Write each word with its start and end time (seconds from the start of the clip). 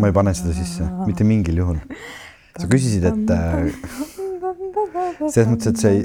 ma 0.00 0.08
ei 0.08 0.14
pane 0.16 0.32
seda 0.36 0.54
sisse, 0.56 0.86
mitte 1.04 1.26
mingil 1.28 1.60
juhul. 1.60 1.78
sa 2.58 2.66
küsisid, 2.72 3.04
et 3.04 3.28
selles 5.28 5.50
mõttes, 5.50 5.68
et 5.68 5.82
see 5.82 5.92
ei, 5.92 6.00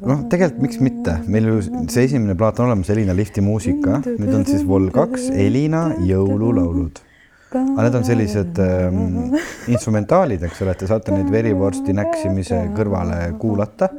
noh, 0.00 0.24
tegelikult 0.32 0.64
miks 0.64 0.80
mitte, 0.82 1.18
meil 1.28 1.50
ju 1.50 1.60
see 1.92 2.06
esimene 2.08 2.34
plaat 2.38 2.62
on 2.62 2.70
olemas, 2.70 2.90
Elina 2.94 3.14
Lifti 3.18 3.44
muusika, 3.44 4.00
nüüd 4.08 4.32
on 4.32 4.48
siis 4.48 4.64
Vol 4.66 4.88
kaks, 4.94 5.28
Elina 5.36 5.82
jõululaulud. 6.08 7.04
aga 7.52 7.84
need 7.84 7.96
on 8.00 8.08
sellised 8.08 8.58
ähm, 8.64 9.36
instrumentaalid, 9.68 10.48
eks 10.48 10.64
ole, 10.64 10.72
et 10.72 10.80
te 10.80 10.88
saate 10.88 11.12
neid 11.12 11.28
verivorsti 11.28 11.92
näksimise 11.92 12.64
kõrvale 12.72 13.18
kuulata 13.36 13.92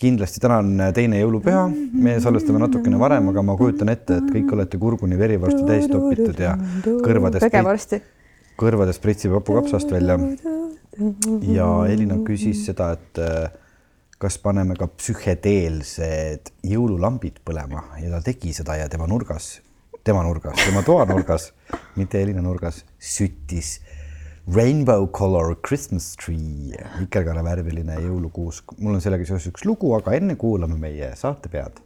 kindlasti 0.00 0.40
täna 0.42 0.58
on 0.62 0.82
teine 0.94 1.20
jõulupüha, 1.20 1.66
me 2.04 2.16
salvestame 2.22 2.60
natukene 2.62 2.98
varem, 3.00 3.28
aga 3.32 3.44
ma 3.46 3.56
kujutan 3.58 3.92
ette, 3.92 4.18
et 4.18 4.30
kõik 4.34 4.52
olete 4.56 4.80
kurguni 4.80 5.18
verivorsti 5.18 5.62
täis 5.68 5.88
topitud 5.90 6.38
ja 6.42 6.56
kõrvadest, 6.84 7.98
kõrvadest 8.60 9.02
pritsib 9.02 9.36
hapukapsast 9.38 9.92
välja. 9.92 10.18
ja 11.48 11.66
Elina 11.88 12.18
küsis 12.26 12.66
seda, 12.66 12.92
et 12.98 13.20
äh, 13.22 13.50
kas 14.22 14.38
paneme 14.38 14.76
ka 14.78 14.86
psühhedeelsed 14.92 16.52
jõululambid 16.68 17.40
põlema. 17.46 17.86
Ja 18.02 18.12
ta 18.16 18.20
tegi 18.30 18.52
seda 18.54 18.76
ja 18.78 18.90
tema 18.92 19.08
nurgas, 19.10 19.56
tema 20.04 20.22
nurgas, 20.26 20.58
tema 20.62 20.84
toanurgas, 20.86 21.50
mitte 21.96 22.20
Elina 22.22 22.44
nurgas, 22.44 22.84
süttis 22.98 23.78
Rainbow 24.50 25.06
Color 25.06 25.54
Christmas 25.62 26.16
Tree, 26.16 26.74
vikerkaarevärviline 26.98 27.94
jõulukuus. 28.02 28.62
mul 28.78 28.98
on 28.98 29.04
sellega 29.04 29.24
seoses 29.28 29.52
üks 29.52 29.62
lugu, 29.64 29.94
aga 29.94 30.16
enne 30.18 30.34
kuulame 30.34 30.74
meie 30.82 31.12
saatepead 31.16 31.78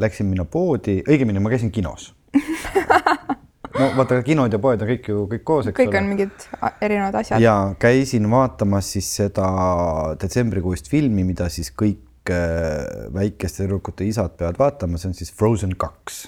läksin 0.00 0.26
mina 0.26 0.44
poodi, 0.44 1.00
õigemini 1.06 1.42
ma 1.42 1.52
käisin 1.52 1.70
kinos 1.74 2.12
no 3.78 3.90
vaata, 3.96 4.20
kinod 4.26 4.54
ja 4.54 4.60
poed 4.62 4.82
on 4.82 4.90
kõik 4.90 5.08
ju 5.10 5.24
kõik 5.30 5.44
koos, 5.46 5.68
eks 5.68 5.78
kõik 5.78 5.88
ole. 5.88 5.94
kõik 5.94 6.00
on 6.00 6.10
mingid 6.12 6.46
erinevad 6.84 7.18
asjad. 7.20 7.42
ja 7.42 7.54
käisin 7.80 8.28
vaatamas 8.30 8.92
siis 8.96 9.10
seda 9.20 9.46
detsembrikuist 10.20 10.90
filmi, 10.90 11.26
mida 11.26 11.48
siis 11.52 11.72
kõik 11.74 12.32
äh, 12.32 13.08
väikeste 13.14 13.64
tüdrukute 13.64 14.06
isad 14.08 14.36
peavad 14.38 14.60
vaatama, 14.60 15.00
see 15.00 15.10
on 15.10 15.18
siis 15.18 15.32
Frozen 15.34 15.76
kaks. 15.78 16.24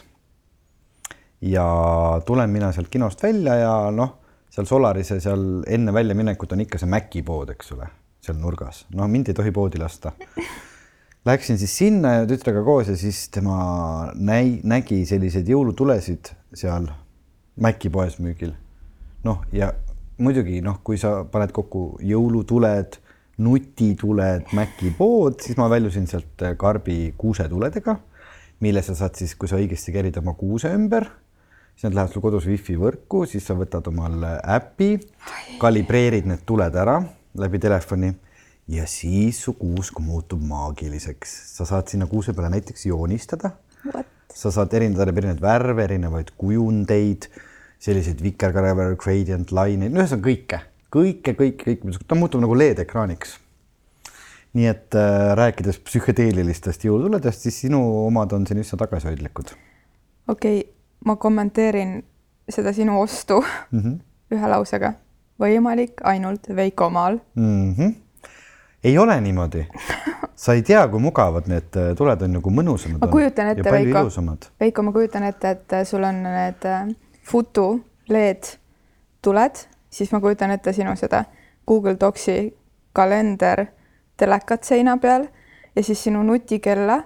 ja 1.47 1.67
tulen 2.27 2.50
mina 2.50 2.72
sealt 2.75 2.91
kinost 2.92 3.22
välja 3.22 3.61
ja 3.62 3.75
noh, 3.94 4.17
seal 4.50 4.69
Solarise 4.69 5.20
seal 5.20 5.62
enne 5.67 5.94
väljaminekut 5.94 6.56
on 6.56 6.64
ikka 6.67 6.81
see 6.83 6.91
Maci 6.91 7.22
pood, 7.27 7.53
eks 7.55 7.75
ole, 7.77 7.91
seal 8.22 8.41
nurgas, 8.41 8.87
no 8.94 9.06
mind 9.11 9.31
ei 9.31 9.39
tohi 9.39 9.55
poodi 9.55 9.83
lasta 9.83 10.14
Läksin 11.27 11.59
siis 11.59 11.73
sinna 11.75 12.13
ja 12.21 12.27
tütrega 12.31 12.61
koos 12.63 12.87
ja 12.87 12.95
siis 12.97 13.25
tema 13.35 14.13
näi-, 14.15 14.61
nägi 14.63 15.01
selliseid 15.09 15.49
jõulutulesid 15.51 16.31
seal 16.55 16.87
Maci 17.59 17.91
poes 17.91 18.21
müügil. 18.23 18.53
noh, 19.25 19.41
ja 19.51 19.73
muidugi 20.23 20.61
noh, 20.63 20.79
kui 20.87 21.01
sa 21.03 21.25
paned 21.27 21.51
kokku 21.57 21.99
jõulutuled, 22.07 23.01
nutituled, 23.43 24.53
Maci 24.55 24.93
pood, 24.95 25.41
siis 25.43 25.59
ma 25.59 25.67
väljusin 25.73 26.07
sealt 26.07 26.45
karbi 26.61 27.15
kuusetuledega, 27.19 27.97
mille 28.62 28.84
sa 28.87 28.95
saad 28.95 29.19
siis, 29.19 29.34
kui 29.34 29.50
sa 29.50 29.59
õigesti 29.59 29.97
kerid 29.97 30.21
oma 30.23 30.37
kuuse 30.39 30.71
ümber, 30.79 31.09
siis 31.75 31.89
nad 31.89 31.99
lähevad 31.99 32.15
sul 32.15 32.23
kodus 32.23 32.47
wifi 32.47 32.79
võrku, 32.79 33.25
siis 33.27 33.50
sa 33.50 33.59
võtad 33.59 33.91
omal 33.91 34.23
äpi, 34.45 34.93
kalibreerid 35.59 36.31
need 36.31 36.47
tuled 36.47 36.79
ära 36.84 37.00
läbi 37.34 37.59
telefoni 37.59 38.15
ja 38.69 38.87
siis 38.87 39.43
su 39.44 39.54
kuusk 39.59 40.00
muutub 40.03 40.43
maagiliseks, 40.43 41.34
sa 41.56 41.66
saad 41.69 41.88
sinna 41.91 42.06
kuuse 42.10 42.34
peale 42.34 42.50
näiteks 42.50 42.87
joonistada. 42.87 43.50
sa 44.34 44.50
saad 44.50 44.72
erindada 44.75 45.12
erinevaid 45.12 45.41
värve, 45.41 45.84
erinevaid 45.84 46.31
kujundeid, 46.37 47.28
selliseid 47.81 48.21
vikerkarever, 48.22 48.97
gradient 49.00 49.53
line'id, 49.55 49.94
no 49.94 50.03
ühesõnaga 50.03 50.26
kõike, 50.26 50.60
kõike, 50.93 51.34
kõike, 51.38 51.76
kõik, 51.76 52.00
ta 52.09 52.19
muutub 52.19 52.43
nagu 52.43 52.56
LED-ekraaniks. 52.59 53.38
nii 54.56 54.66
et 54.66 54.94
äh, 54.97 55.34
rääkides 55.37 55.78
psühhedeelilistest 55.84 56.84
jõulutuledest, 56.84 57.47
siis 57.47 57.60
sinu 57.66 57.81
omad 58.06 58.32
on 58.32 58.47
siin 58.47 58.60
üsna 58.60 58.78
tagasihoidlikud. 58.82 59.55
okei 60.28 60.60
okay,, 60.60 60.71
ma 61.05 61.16
kommenteerin 61.16 62.03
seda 62.49 62.72
sinu 62.72 63.00
ostu 63.00 63.41
mm 63.71 63.81
-hmm. 63.81 64.00
ühe 64.34 64.49
lausega. 64.49 64.93
võimalik 65.41 66.03
ainult 66.05 66.49
Veiko 66.56 66.91
maal 66.91 67.21
mm. 67.34 67.75
-hmm 67.75 68.06
ei 68.87 68.99
ole 68.99 69.21
niimoodi. 69.21 69.67
sa 70.35 70.53
ei 70.53 70.63
tea, 70.63 70.89
kui 70.89 71.01
mugavad 71.01 71.49
need 71.51 71.77
äh, 71.81 71.95
tuled 71.97 72.23
on 72.23 72.37
nagu 72.39 72.53
mõnusamad. 72.53 73.01
ma 73.03 73.09
kujutan 73.11 73.51
ette, 73.55 73.73
Veiko, 73.73 74.05
Veiko, 74.61 74.85
ma 74.87 74.93
kujutan 74.95 75.25
ette, 75.27 75.55
et 75.57 75.75
äh, 75.79 75.87
sul 75.89 76.05
on 76.05 76.23
need 76.23 76.69
äh, 76.69 76.85
futu 77.27 77.67
LED 78.13 78.53
tuled, 79.25 79.65
siis 79.91 80.13
ma 80.15 80.21
kujutan 80.23 80.53
ette 80.55 80.75
sinu 80.77 80.95
seda 81.01 81.25
Google 81.67 81.97
Docsi 82.01 82.53
kalender, 82.97 83.67
telekat 84.17 84.69
seina 84.69 84.97
peal 85.03 85.27
ja 85.77 85.83
siis 85.83 86.05
sinu 86.05 86.23
nutikella 86.23 87.01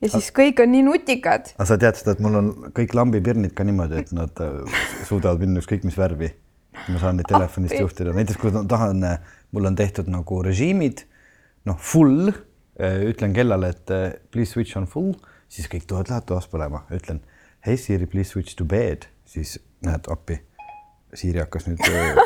ja 0.00 0.10
siis 0.10 0.32
kõik 0.34 0.64
on 0.64 0.72
nii 0.72 0.82
nutikad. 0.88 1.52
aga 1.58 1.68
sa 1.68 1.78
tead 1.78 2.00
seda, 2.00 2.16
et 2.16 2.24
mul 2.24 2.40
on 2.40 2.50
kõik 2.76 2.96
lambipirnid 2.96 3.54
ka 3.54 3.64
niimoodi, 3.68 4.02
et 4.02 4.16
nad 4.16 4.42
suudavad 5.06 5.44
minna 5.44 5.62
ükskõik 5.62 5.86
mis 5.86 6.00
värvi. 6.00 6.32
ma 6.88 6.98
saan 6.98 7.20
neid 7.20 7.28
telefonist 7.28 7.76
juhtida, 7.76 8.16
näiteks 8.16 8.40
kui 8.40 8.52
ma 8.54 8.64
tahan, 8.64 9.04
mul 9.52 9.68
on 9.68 9.76
tehtud 9.76 10.08
nagu 10.08 10.42
režiimid 10.42 11.04
noh, 11.68 11.76
full, 11.78 12.30
äh, 12.80 13.02
ütlen 13.10 13.34
kellale, 13.36 13.72
et 13.74 13.90
äh, 13.94 14.12
please 14.32 14.52
switch 14.52 14.78
on 14.78 14.88
full, 14.90 15.14
siis 15.50 15.68
kõik 15.70 15.86
tulevad, 15.88 16.10
lähevad 16.10 16.28
toas 16.30 16.48
põlema, 16.50 16.84
ütlen 16.94 17.22
hey 17.66 17.76
Siri, 17.76 18.08
please 18.08 18.32
switch 18.32 18.56
to 18.56 18.64
bed, 18.64 19.08
siis 19.28 19.58
näed 19.84 20.08
appi. 20.12 20.38
Siri 21.14 21.42
hakkas 21.42 21.66
nüüd 21.68 21.82
äh, 21.90 22.20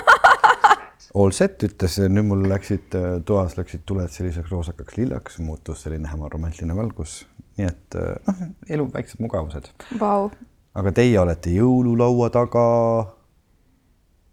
all 1.19 1.34
set 1.34 1.62
ütles, 1.67 1.99
nüüd 2.06 2.28
mul 2.28 2.47
läksid 2.50 2.94
toas 3.27 3.56
läksid 3.59 3.84
tuled 3.89 4.12
selliseks 4.12 4.53
roosakaks 4.53 4.99
lillaks, 4.99 5.41
muutus 5.43 5.87
selline 5.87 6.11
hämar 6.11 6.34
romantiline 6.34 6.77
valgus, 6.77 7.23
nii 7.59 7.71
et 7.71 7.99
noh, 7.99 8.47
elu 8.77 8.89
väiksed 8.94 9.23
mugavused. 9.25 9.71
Wow.. 9.99 10.31
aga 10.75 10.94
teie 10.94 11.19
olete 11.23 11.55
jõululaua 11.55 12.31
taga 12.34 12.65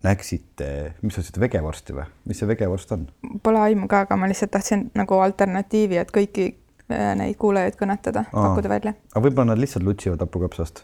näksite, 0.03 0.94
mis 1.01 1.17
on 1.17 1.25
seda 1.25 1.41
vegevorsti 1.44 1.95
või, 1.95 2.06
mis 2.29 2.39
see 2.41 2.50
vegevorst 2.50 2.94
on? 2.95 3.06
Pole 3.44 3.59
aimu 3.67 3.88
ka, 3.91 4.06
aga 4.07 4.17
ma 4.17 4.29
lihtsalt 4.29 4.51
tahtsin 4.56 4.88
nagu 4.97 5.19
alternatiivi, 5.22 6.00
et 6.01 6.13
kõiki 6.13 6.47
äh, 6.50 7.12
neid 7.19 7.38
kuulajaid 7.41 7.78
kõnetada, 7.79 8.25
pakkuda 8.31 8.72
välja. 8.72 8.95
aga 9.13 9.25
võib-olla 9.28 9.53
nad 9.53 9.61
lihtsalt 9.61 9.85
lutsivad 9.85 10.23
hapukapsast? 10.25 10.84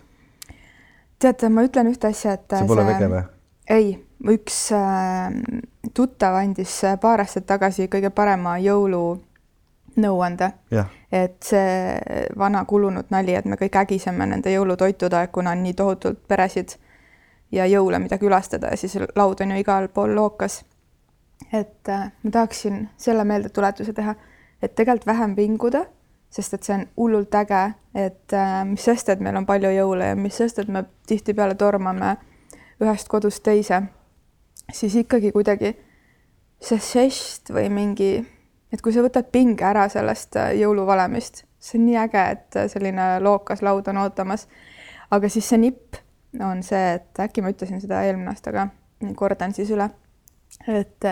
teate, 1.20 1.50
ma 1.50 1.66
ütlen 1.66 1.90
ühte 1.90 2.12
asja, 2.12 2.38
et 2.38 2.60
see 2.60 2.70
pole 2.70 2.86
see... 2.86 2.94
vege 2.94 3.10
või? 3.16 3.24
ei, 3.74 3.94
üks 4.38 4.60
äh, 4.78 5.32
tuttav 5.98 6.38
andis 6.38 6.80
paar 7.02 7.26
aastat 7.26 7.48
tagasi 7.50 7.90
kõige 7.92 8.14
parema 8.14 8.58
jõulunõuande. 8.62 10.52
et 11.12 11.38
see 11.42 12.28
vana 12.38 12.66
kulunud 12.66 13.10
nali, 13.10 13.34
et 13.34 13.46
me 13.50 13.58
kõik 13.58 13.82
ägiseme 13.82 14.30
nende 14.30 14.54
jõulutoitude 14.54 15.24
aeg, 15.24 15.34
kuna 15.34 15.58
on 15.58 15.66
nii 15.66 15.74
tohutult 15.74 16.22
peresid 16.28 16.78
ja 17.52 17.66
jõule, 17.66 18.00
mida 18.00 18.18
külastada 18.18 18.72
ja 18.72 18.78
siis 18.78 18.98
laud 19.16 19.42
on 19.42 19.52
ju 19.52 19.60
igal 19.62 19.88
pool 19.94 20.16
lookas. 20.16 20.64
et 21.54 21.90
äh, 21.90 22.12
ma 22.24 22.32
tahaksin 22.32 22.90
selle 22.98 23.24
meeldetuletuse 23.24 23.94
teha, 23.94 24.16
et 24.62 24.76
tegelikult 24.76 25.06
vähem 25.06 25.36
vinguda, 25.36 25.86
sest 26.30 26.54
et 26.54 26.64
see 26.64 26.76
on 26.76 26.86
hullult 26.98 27.36
äge, 27.36 27.62
et 27.96 28.34
äh, 28.34 28.64
mis 28.66 28.84
sest, 28.84 29.10
et 29.10 29.20
meil 29.20 29.38
on 29.38 29.46
palju 29.46 29.70
jõule 29.72 30.12
ja 30.12 30.16
mis 30.16 30.38
sest, 30.38 30.60
et 30.60 30.68
me 30.68 30.84
tihtipeale 31.08 31.56
tormame 31.56 32.16
ühest 32.82 33.08
kodust 33.08 33.44
teise, 33.46 33.84
siis 34.74 34.96
ikkagi 34.96 35.32
kuidagi 35.32 35.76
see 36.60 36.82
žest 36.82 37.54
või 37.54 37.70
mingi, 37.70 38.12
et 38.74 38.82
kui 38.82 38.94
sa 38.94 39.06
võtad 39.06 39.30
pinge 39.32 39.66
ära 39.66 39.86
sellest 39.94 40.36
äh, 40.42 40.56
jõuluvalemist, 40.58 41.46
see 41.60 41.80
on 41.80 41.86
nii 41.86 42.02
äge, 42.02 42.26
et 42.34 42.60
selline 42.74 43.08
lookas 43.22 43.62
laud 43.62 43.88
on 43.88 44.02
ootamas. 44.04 44.48
aga 45.12 45.30
siis 45.30 45.48
see 45.48 45.62
nipp 45.62 46.02
on 46.40 46.64
see, 46.66 46.98
et 46.98 47.22
äkki 47.24 47.44
ma 47.44 47.54
ütlesin 47.54 47.82
seda 47.84 48.02
eelmine 48.06 48.34
aasta 48.34 48.54
ka, 48.56 48.68
kordan 49.16 49.54
siis 49.56 49.72
üle, 49.74 49.90
et, 50.68 51.08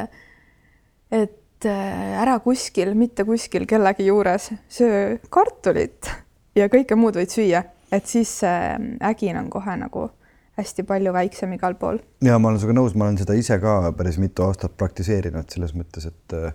et 1.11 1.69
äh, 1.69 2.19
ära 2.21 2.37
kuskil, 2.43 2.93
mitte 2.97 3.25
kuskil 3.27 3.67
kellegi 3.69 4.09
juures 4.09 4.51
söö 4.71 5.17
kartulit 5.29 6.11
ja 6.55 6.69
kõike 6.71 6.97
muud 6.99 7.17
võid 7.19 7.33
süüa, 7.33 7.63
et 7.93 8.05
siis 8.09 8.39
see 8.41 8.75
ägin 9.05 9.39
on 9.39 9.49
kohe 9.53 9.77
nagu 9.79 10.09
hästi 10.55 10.85
palju 10.87 11.11
väiksem 11.13 11.53
igal 11.55 11.75
pool. 11.79 11.99
ja 12.23 12.37
ma 12.39 12.49
olen 12.49 12.61
sinuga 12.61 12.77
nõus, 12.79 12.95
ma 12.95 13.09
olen 13.09 13.17
seda 13.19 13.35
ise 13.35 13.57
ka 13.59 13.91
päris 13.97 14.19
mitu 14.21 14.45
aastat 14.45 14.77
praktiseerinud 14.79 15.51
selles 15.51 15.75
mõttes, 15.75 16.07
et 16.07 16.35
äh, 16.37 16.53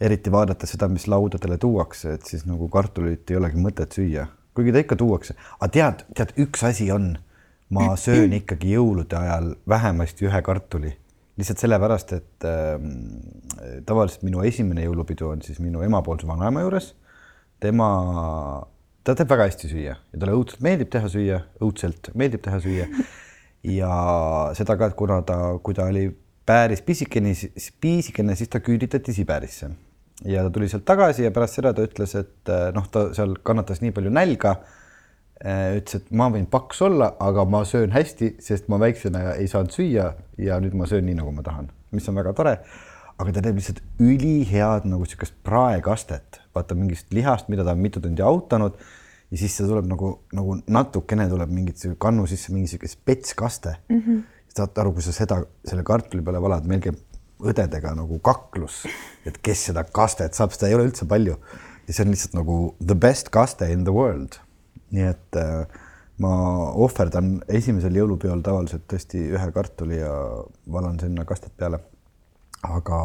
eriti 0.00 0.32
vaadates 0.34 0.74
seda, 0.74 0.88
mis 0.90 1.06
laudadele 1.10 1.58
tuuakse, 1.62 2.16
et 2.18 2.26
siis 2.26 2.44
nagu 2.48 2.68
kartulit 2.72 3.30
ei 3.30 3.38
olegi 3.38 3.60
mõtet 3.62 3.94
süüa, 3.94 4.26
kuigi 4.54 4.74
ta 4.74 4.82
ikka 4.82 4.98
tuuakse, 4.98 5.36
aga 5.60 5.70
tead, 5.76 6.04
tead, 6.18 6.34
üks 6.42 6.66
asi 6.66 6.90
on, 6.94 7.14
ma 7.74 7.94
söön 8.00 8.32
ikkagi 8.40 8.76
jõulude 8.76 9.18
ajal 9.18 9.54
vähemasti 9.68 10.28
ühe 10.28 10.42
kartuli 10.46 10.92
lihtsalt 11.38 11.62
sellepärast, 11.64 12.12
et 12.14 12.46
äh, 12.46 13.80
tavaliselt 13.86 14.22
minu 14.26 14.44
esimene 14.46 14.84
jõulupidu 14.86 15.32
on 15.32 15.42
siis 15.42 15.58
minu 15.62 15.82
emapoolse 15.86 16.28
vanaema 16.28 16.62
juures. 16.62 16.92
tema, 17.64 17.86
ta 19.06 19.14
teeb 19.16 19.30
väga 19.30 19.46
hästi 19.48 19.70
süüa 19.70 19.94
ja 19.94 20.18
talle 20.18 20.34
õudselt 20.36 20.60
meeldib 20.62 20.90
teha 20.92 21.08
süüa, 21.08 21.38
õudselt 21.64 22.10
meeldib 22.14 22.42
teha 22.44 22.60
süüa. 22.60 22.86
ja 23.78 23.94
seda 24.54 24.76
ka, 24.78 24.90
kuna 24.98 25.22
ta, 25.26 25.38
kui 25.64 25.74
ta 25.74 25.88
oli 25.90 26.06
päris 26.46 26.84
pisikene, 26.84 27.32
pisikene, 27.80 28.36
siis 28.36 28.52
ta 28.52 28.60
küüditati 28.60 29.14
Siberisse 29.16 29.70
ja 30.28 30.44
ta 30.44 30.52
tuli 30.54 30.68
sealt 30.70 30.84
tagasi 30.86 31.24
ja 31.24 31.32
pärast 31.34 31.58
seda 31.58 31.72
ta 31.74 31.82
ütles, 31.82 32.14
et 32.20 32.52
noh, 32.76 32.86
ta 32.92 33.08
seal 33.16 33.34
kannatas 33.42 33.80
nii 33.82 33.94
palju 33.96 34.12
nälga 34.14 34.58
ütles, 35.42 35.98
et 35.98 36.10
ma 36.14 36.28
võin 36.32 36.46
paks 36.50 36.80
olla, 36.86 37.10
aga 37.22 37.44
ma 37.48 37.64
söön 37.68 37.92
hästi, 37.94 38.36
sest 38.42 38.68
ma 38.72 38.78
väiksena 38.80 39.34
ei 39.34 39.48
saanud 39.50 39.74
süüa 39.74 40.10
ja 40.40 40.58
nüüd 40.62 40.76
ma 40.78 40.86
söön 40.90 41.06
nii, 41.08 41.18
nagu 41.18 41.32
ma 41.34 41.44
tahan, 41.46 41.70
mis 41.94 42.06
on 42.08 42.20
väga 42.20 42.34
tore. 42.36 42.58
aga 43.14 43.30
ta 43.30 43.42
teeb 43.44 43.58
lihtsalt 43.60 43.78
ülihead 44.02 44.88
nagu 44.90 45.04
niisugust 45.04 45.36
praekastet, 45.46 46.40
vaata 46.54 46.74
mingist 46.74 47.12
lihast, 47.14 47.46
mida 47.48 47.62
ta 47.62 47.70
on 47.70 47.78
mitu 47.78 48.00
tundi 48.02 48.22
autanud 48.26 48.74
ja 49.30 49.38
siis 49.38 49.54
see 49.54 49.68
tuleb 49.68 49.86
nagu, 49.86 50.08
nagu 50.34 50.56
natukene 50.66 51.28
tuleb 51.30 51.52
mingit 51.54 51.78
kannu 52.02 52.26
sisse 52.26 52.50
mingi 52.50 52.66
niisugune 52.66 52.90
spetskaste 52.90 53.76
mm. 53.88 54.00
-hmm. 54.00 54.48
saad 54.56 54.78
aru, 54.82 54.96
kui 54.96 55.02
sa 55.02 55.12
seda 55.14 55.44
selle 55.64 55.82
kartuli 55.86 56.22
peale 56.26 56.42
valad, 56.42 56.66
meil 56.66 56.82
käib 56.82 56.98
õdedega 57.38 57.94
nagu 57.94 58.18
kaklus, 58.18 58.82
et 59.26 59.38
kes 59.38 59.66
seda 59.70 59.84
kastet 59.84 60.34
saab, 60.34 60.50
seda 60.50 60.68
ei 60.68 60.74
ole 60.74 60.88
üldse 60.88 61.06
palju 61.06 61.38
ja 61.86 61.94
see 61.94 62.02
on 62.02 62.10
lihtsalt 62.10 62.34
nagu 62.34 62.58
the 62.80 62.94
best 62.94 63.30
kaste 63.30 63.70
in 63.70 63.84
the 63.84 63.94
world 63.94 64.40
nii 64.92 65.06
et 65.08 65.38
äh, 65.40 65.66
ma 66.22 66.34
ohverdan 66.84 67.36
esimesel 67.48 67.96
jõulupeol 67.98 68.42
tavaliselt 68.44 68.86
tõesti 68.90 69.22
ühe 69.34 69.50
kartuli 69.54 69.98
ja 69.98 70.12
valan 70.70 71.00
sinna 71.00 71.24
kastet 71.28 71.56
peale. 71.56 71.80
aga 72.64 72.98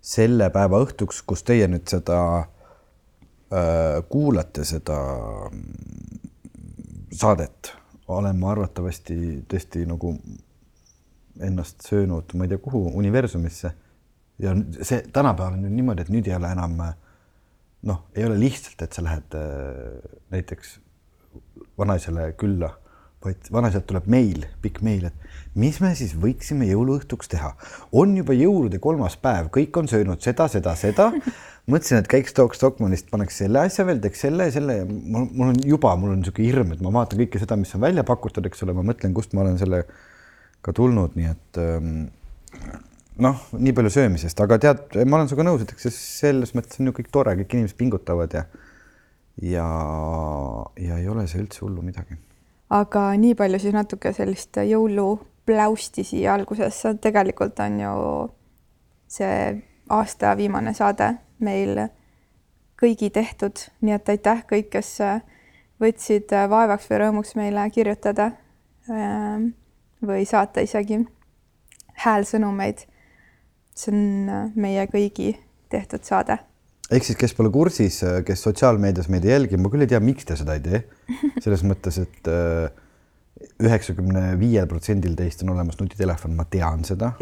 selle 0.00 0.50
päeva 0.54 0.78
õhtuks, 0.84 1.24
kus 1.26 1.42
teie 1.42 1.66
nüüd 1.68 1.88
seda 1.90 2.18
äh, 2.38 3.98
kuulate, 4.08 4.64
seda 4.64 4.98
mm, 5.48 6.20
saadet, 7.18 7.72
olen 8.08 8.38
ma 8.38 8.52
arvatavasti 8.52 9.42
tõesti 9.50 9.82
nagu 9.88 10.14
ennast 11.42 11.82
söönud, 11.86 12.34
ma 12.34 12.46
ei 12.46 12.52
tea, 12.52 12.62
kuhu 12.62 12.90
universumisse. 12.98 13.72
ja 14.38 14.54
see 14.82 15.02
tänapäeval 15.12 15.56
on 15.56 15.64
ju 15.64 15.70
niimoodi, 15.74 16.04
et 16.04 16.12
nüüd 16.14 16.28
ei 16.28 16.36
ole 16.36 16.52
enam 16.54 16.76
noh, 17.88 18.04
ei 18.14 18.24
ole 18.24 18.36
lihtsalt, 18.38 18.82
et 18.82 18.92
sa 18.92 19.02
lähed 19.02 19.34
äh, 19.34 20.12
näiteks 20.30 20.78
vanaisale 21.78 22.32
külla, 22.38 22.72
vaid 23.24 23.50
vanaisalt 23.52 23.86
tuleb 23.88 24.06
meil, 24.10 24.44
pikk 24.62 24.80
meil, 24.86 25.08
et 25.10 25.58
mis 25.58 25.78
me 25.82 25.90
siis 25.98 26.14
võiksime 26.18 26.68
jõuluõhtuks 26.68 27.30
teha. 27.32 27.54
on 27.92 28.16
juba 28.16 28.36
jõulude 28.36 28.78
kolmas 28.82 29.16
päev, 29.20 29.50
kõik 29.54 29.76
on 29.80 29.88
söönud 29.90 30.22
seda, 30.22 30.48
seda, 30.48 30.74
seda. 30.78 31.10
mõtlesin, 31.70 32.00
et 32.00 32.10
käiks 32.10 32.36
tooks 32.36 32.60
Stockmannist, 32.60 33.10
paneks 33.10 33.40
selle 33.42 33.60
asja 33.66 33.84
veel, 33.86 33.98
teeks 34.00 34.22
selle 34.24 34.50
selle 34.54 34.80
mul, 34.88 35.26
mul 35.32 35.50
on 35.52 35.58
juba, 35.64 35.94
mul 36.00 36.14
on 36.14 36.22
niisugune 36.22 36.48
hirm, 36.48 36.70
et 36.74 36.84
ma 36.84 36.92
vaatan 36.94 37.20
kõike 37.24 37.42
seda, 37.42 37.58
mis 37.60 37.74
on 37.76 37.82
välja 37.84 38.06
pakutud, 38.08 38.46
eks 38.48 38.64
ole, 38.64 38.76
ma 38.78 38.86
mõtlen, 38.86 39.16
kust 39.16 39.34
ma 39.36 39.44
olen 39.44 39.58
selle 39.60 39.82
ka 40.64 40.72
tulnud, 40.74 41.18
nii 41.18 41.28
et 41.28 41.60
ähm, 41.62 42.06
noh, 43.22 43.42
nii 43.58 43.74
palju 43.76 43.92
söömisest, 43.98 44.40
aga 44.44 44.58
tead, 44.62 44.96
ma 45.04 45.18
olen 45.18 45.28
sinuga 45.30 45.50
nõus, 45.50 45.66
et 45.66 45.74
eks 45.74 45.90
selles 45.92 46.54
mõttes 46.56 46.80
on 46.80 46.90
ju 46.90 46.96
kõik 46.96 47.12
tore, 47.14 47.36
kõik 47.42 47.58
inimesed 47.58 47.78
pingutavad 47.78 48.34
ja 48.38 48.46
ja, 49.42 49.68
ja 50.80 50.98
ei 50.98 51.08
ole 51.08 51.26
see 51.26 51.42
üldse 51.42 51.62
hullu 51.64 51.82
midagi. 51.82 52.18
aga 52.70 53.04
nii 53.16 53.34
palju 53.34 53.60
siis 53.62 53.74
natuke 53.74 54.12
sellist 54.12 54.58
jõulupläusti 54.60 56.04
siia 56.04 56.34
algusesse, 56.34 56.94
tegelikult 57.02 57.60
on 57.64 57.80
ju 57.80 57.94
see 59.08 59.38
aasta 59.88 60.34
viimane 60.36 60.74
saade 60.74 61.14
meil 61.38 61.86
kõigi 62.78 63.10
tehtud, 63.10 63.56
nii 63.80 63.94
et 63.96 64.08
aitäh 64.08 64.44
kõik, 64.50 64.68
kes 64.74 64.98
võtsid 65.82 66.34
vaevaks 66.50 66.90
või 66.90 67.00
rõõmuks 67.04 67.34
meile 67.38 67.64
kirjutada 67.70 68.32
ähm, 68.90 69.50
või 70.04 70.26
saata 70.26 70.60
isegi 70.60 71.04
häälsõnumeid. 72.04 72.86
see 73.74 73.94
on 73.94 74.52
meie 74.54 74.86
kõigi 74.90 75.36
tehtud 75.70 76.02
saade 76.02 76.38
ehk 76.88 77.04
siis, 77.04 77.18
kes 77.20 77.34
pole 77.36 77.50
kursis, 77.52 78.00
kes 78.24 78.42
sotsiaalmeedias 78.46 79.08
meid 79.12 79.26
ei 79.28 79.34
jälgi, 79.34 79.60
ma 79.60 79.70
küll 79.72 79.84
ei 79.84 79.90
tea, 79.90 80.00
miks 80.02 80.28
te 80.28 80.36
seda 80.40 80.56
ei 80.56 80.62
tee. 80.64 80.82
selles 81.44 81.64
mõttes, 81.68 82.00
et 82.00 82.30
äh, 82.32 82.70
üheksakümne 83.62 84.32
viiel 84.40 84.66
protsendil 84.70 85.14
teist 85.18 85.44
on 85.44 85.52
olemas 85.54 85.78
nutitelefon, 85.80 86.34
ma 86.38 86.46
tean 86.50 86.84
seda. 86.88 87.12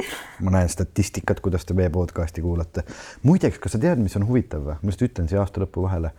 ma 0.44 0.54
näen 0.54 0.70
statistikat, 0.70 1.42
kuidas 1.44 1.66
te 1.66 1.74
meie 1.74 1.90
podcast'i 1.90 2.44
kuulate. 2.44 2.86
muideks, 3.26 3.58
kas 3.62 3.76
sa 3.76 3.82
tead, 3.82 4.02
mis 4.02 4.16
on 4.20 4.28
huvitav 4.28 4.64
või? 4.68 4.78
ma 4.80 4.94
just 4.94 5.02
ütlen 5.08 5.28
siia 5.30 5.42
aasta 5.42 5.64
lõpu 5.64 5.84
vahele. 5.88 6.14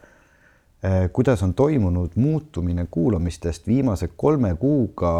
Äh, 0.83 1.07
kuidas 1.13 1.41
on 1.47 1.55
toimunud 1.57 2.19
muutumine 2.19 2.87
kuulamistest 2.91 3.67
viimase 3.67 4.11
kolme 4.15 4.53
kuuga 4.59 5.13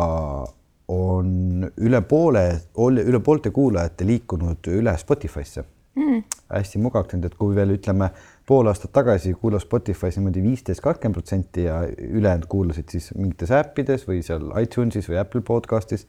on 0.87 1.65
üle 1.83 2.03
poole, 2.07 2.45
üle 2.77 3.19
poolte 3.23 3.51
kuulajate 3.55 4.05
liikunud 4.07 4.69
üle 4.71 4.93
Spotify'sse 4.99 5.63
mm. 5.97 6.23
hästi 6.53 6.81
mugavaks 6.81 7.11
teinud, 7.11 7.27
et 7.29 7.35
kui 7.39 7.55
veel 7.55 7.75
ütleme 7.75 8.09
pool 8.47 8.69
aastat 8.71 8.93
tagasi 8.95 9.33
kuulas 9.41 9.65
Spotify's 9.67 10.17
niimoodi 10.19 10.43
viisteist, 10.45 10.81
kakskümmend 10.85 11.19
protsenti 11.19 11.67
ja 11.67 11.81
ülejäänud 11.87 12.47
kuulasid 12.51 12.93
siis 12.93 13.11
mingites 13.17 13.51
äppides 13.55 14.07
või 14.07 14.21
seal 14.25 14.49
iTunesis 14.61 15.09
või 15.11 15.19
Apple 15.21 15.43
podcast'is, 15.47 16.07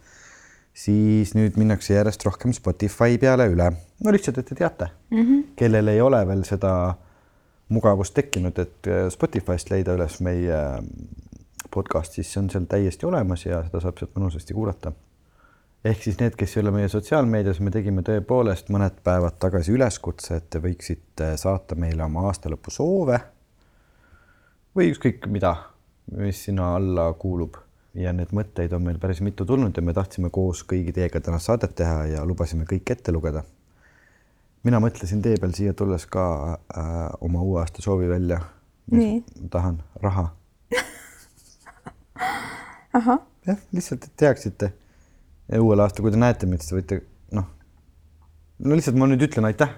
siis 0.78 1.34
nüüd 1.34 1.58
minnakse 1.58 1.96
järjest 1.96 2.24
rohkem 2.28 2.54
Spotify 2.56 3.18
peale 3.18 3.48
üle. 3.50 3.72
no 4.04 4.14
lihtsalt, 4.14 4.38
et 4.38 4.52
te 4.52 4.58
teate 4.58 4.90
mm, 5.10 5.22
-hmm. 5.22 5.44
kellel 5.56 5.94
ei 5.94 6.00
ole 6.00 6.26
veel 6.28 6.44
seda 6.44 6.72
mugavust 7.68 8.14
tekkinud, 8.14 8.58
et 8.58 8.86
äh, 8.86 9.08
Spotify'st 9.12 9.70
leida 9.70 9.96
üles 9.98 10.20
meie 10.20 10.54
äh, 10.54 10.78
podcast, 11.74 12.12
siis 12.12 12.32
see 12.32 12.40
on 12.42 12.50
seal 12.50 12.64
täiesti 12.70 13.06
olemas 13.06 13.44
ja 13.46 13.62
seda 13.66 13.80
saab 13.80 13.98
sealt 13.98 14.14
mõnusasti 14.16 14.54
kuulata 14.56 14.92
ehk 15.84 16.02
siis 16.02 16.18
need, 16.18 16.34
kes 16.38 16.56
ei 16.56 16.62
ole 16.62 16.72
meie 16.74 16.88
sotsiaalmeedias, 16.90 17.60
me 17.62 17.70
tegime 17.74 18.02
tõepoolest 18.06 18.72
mõned 18.74 18.98
päevad 19.06 19.38
tagasi 19.42 19.72
üleskutse, 19.76 20.40
et 20.40 20.48
te 20.50 20.60
võiksite 20.62 21.36
saata 21.38 21.78
meile 21.78 22.04
oma 22.06 22.26
aastalõpu 22.30 22.72
soove 22.74 23.20
või 24.76 24.90
ükskõik 24.92 25.26
mida, 25.30 25.54
mis 26.18 26.44
sinna 26.48 26.74
alla 26.76 27.12
kuulub 27.18 27.56
ja 27.98 28.12
need 28.14 28.34
mõtteid 28.34 28.74
on 28.76 28.82
meil 28.84 28.98
päris 29.02 29.20
mitu 29.24 29.46
tulnud 29.46 29.76
ja 29.76 29.82
me 29.84 29.94
tahtsime 29.94 30.30
koos 30.34 30.64
kõigi 30.68 30.92
teiega 30.94 31.20
tänast 31.24 31.50
saadet 31.50 31.74
teha 31.78 32.04
ja 32.12 32.24
lubasime 32.26 32.66
kõik 32.68 32.90
ette 32.94 33.12
lugeda. 33.12 33.42
mina 34.64 34.80
mõtlesin 34.80 35.22
tee 35.22 35.36
peal 35.40 35.52
siia 35.54 35.72
tulles 35.74 36.06
ka 36.06 36.24
äh, 36.52 36.90
oma 37.20 37.42
uue 37.42 37.60
aasta 37.60 37.82
soovi 37.82 38.08
välja. 38.08 38.40
tahan 39.50 39.82
raha 40.02 40.28
jah, 43.46 43.58
lihtsalt, 43.72 44.04
et 44.04 44.12
teaksite 44.16 44.72
uuel 45.56 45.80
aastal, 45.80 46.04
kui 46.04 46.12
te 46.12 46.20
näete 46.20 46.48
mind, 46.48 46.62
siis 46.62 46.72
te 46.72 46.78
võite 46.78 46.98
noh, 47.36 47.46
no 48.64 48.78
lihtsalt 48.78 48.98
ma 49.00 49.08
nüüd 49.08 49.24
ütlen 49.28 49.48
aitäh 49.48 49.70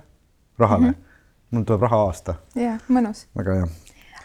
rahale 0.58 0.90
mm. 0.90 0.94
-hmm. 0.94 1.56
mul 1.56 1.66
tuleb 1.68 1.86
raha 1.86 2.00
aasta. 2.06 2.34
ja 2.58 2.78
mõnus. 2.88 3.26
väga 3.36 3.60
hea. 3.60 3.68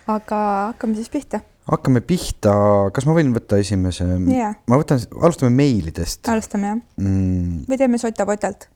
aga 0.07 0.39
hakkame 0.71 0.95
siis 0.95 1.09
pihta. 1.13 1.41
hakkame 1.71 2.01
pihta, 2.01 2.55
kas 2.93 3.05
ma 3.05 3.17
võin 3.17 3.33
võtta 3.35 3.61
esimese 3.61 4.07
yeah.? 4.07 4.57
ma 4.67 4.81
võtan, 4.81 5.01
alustame 5.21 5.53
meilidest. 5.53 6.27
alustame 6.29 6.73
jah 6.73 6.81
mm.. 6.97 7.65
või 7.69 7.77
teeme 7.77 8.01
sotapotelt? 8.01 8.69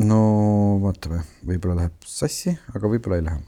no 0.00 0.20
vaatame, 0.82 1.22
võib-olla 1.44 1.82
läheb 1.82 1.96
sassi, 2.06 2.56
aga 2.74 2.88
võib-olla 2.88 3.20
ei 3.20 3.28
lähe 3.28 3.42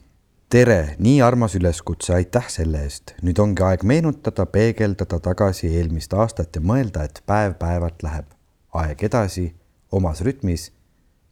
tere, 0.52 0.97
nii 1.00 1.23
armas 1.25 1.54
üleskutse, 1.56 2.12
aitäh 2.12 2.49
selle 2.52 2.85
eest. 2.85 3.14
nüüd 3.25 3.40
ongi 3.40 3.64
aeg 3.64 3.87
meenutada, 3.88 4.44
peegeldada 4.44 5.21
tagasi 5.25 5.73
eelmist 5.73 6.12
aastat 6.12 6.56
ja 6.56 6.61
mõelda, 6.61 7.09
et 7.09 7.23
päev-päevalt 7.26 8.04
läheb 8.04 8.28
aeg 8.73 9.02
edasi 9.05 9.55
omas 9.93 10.23
rütmis 10.25 10.71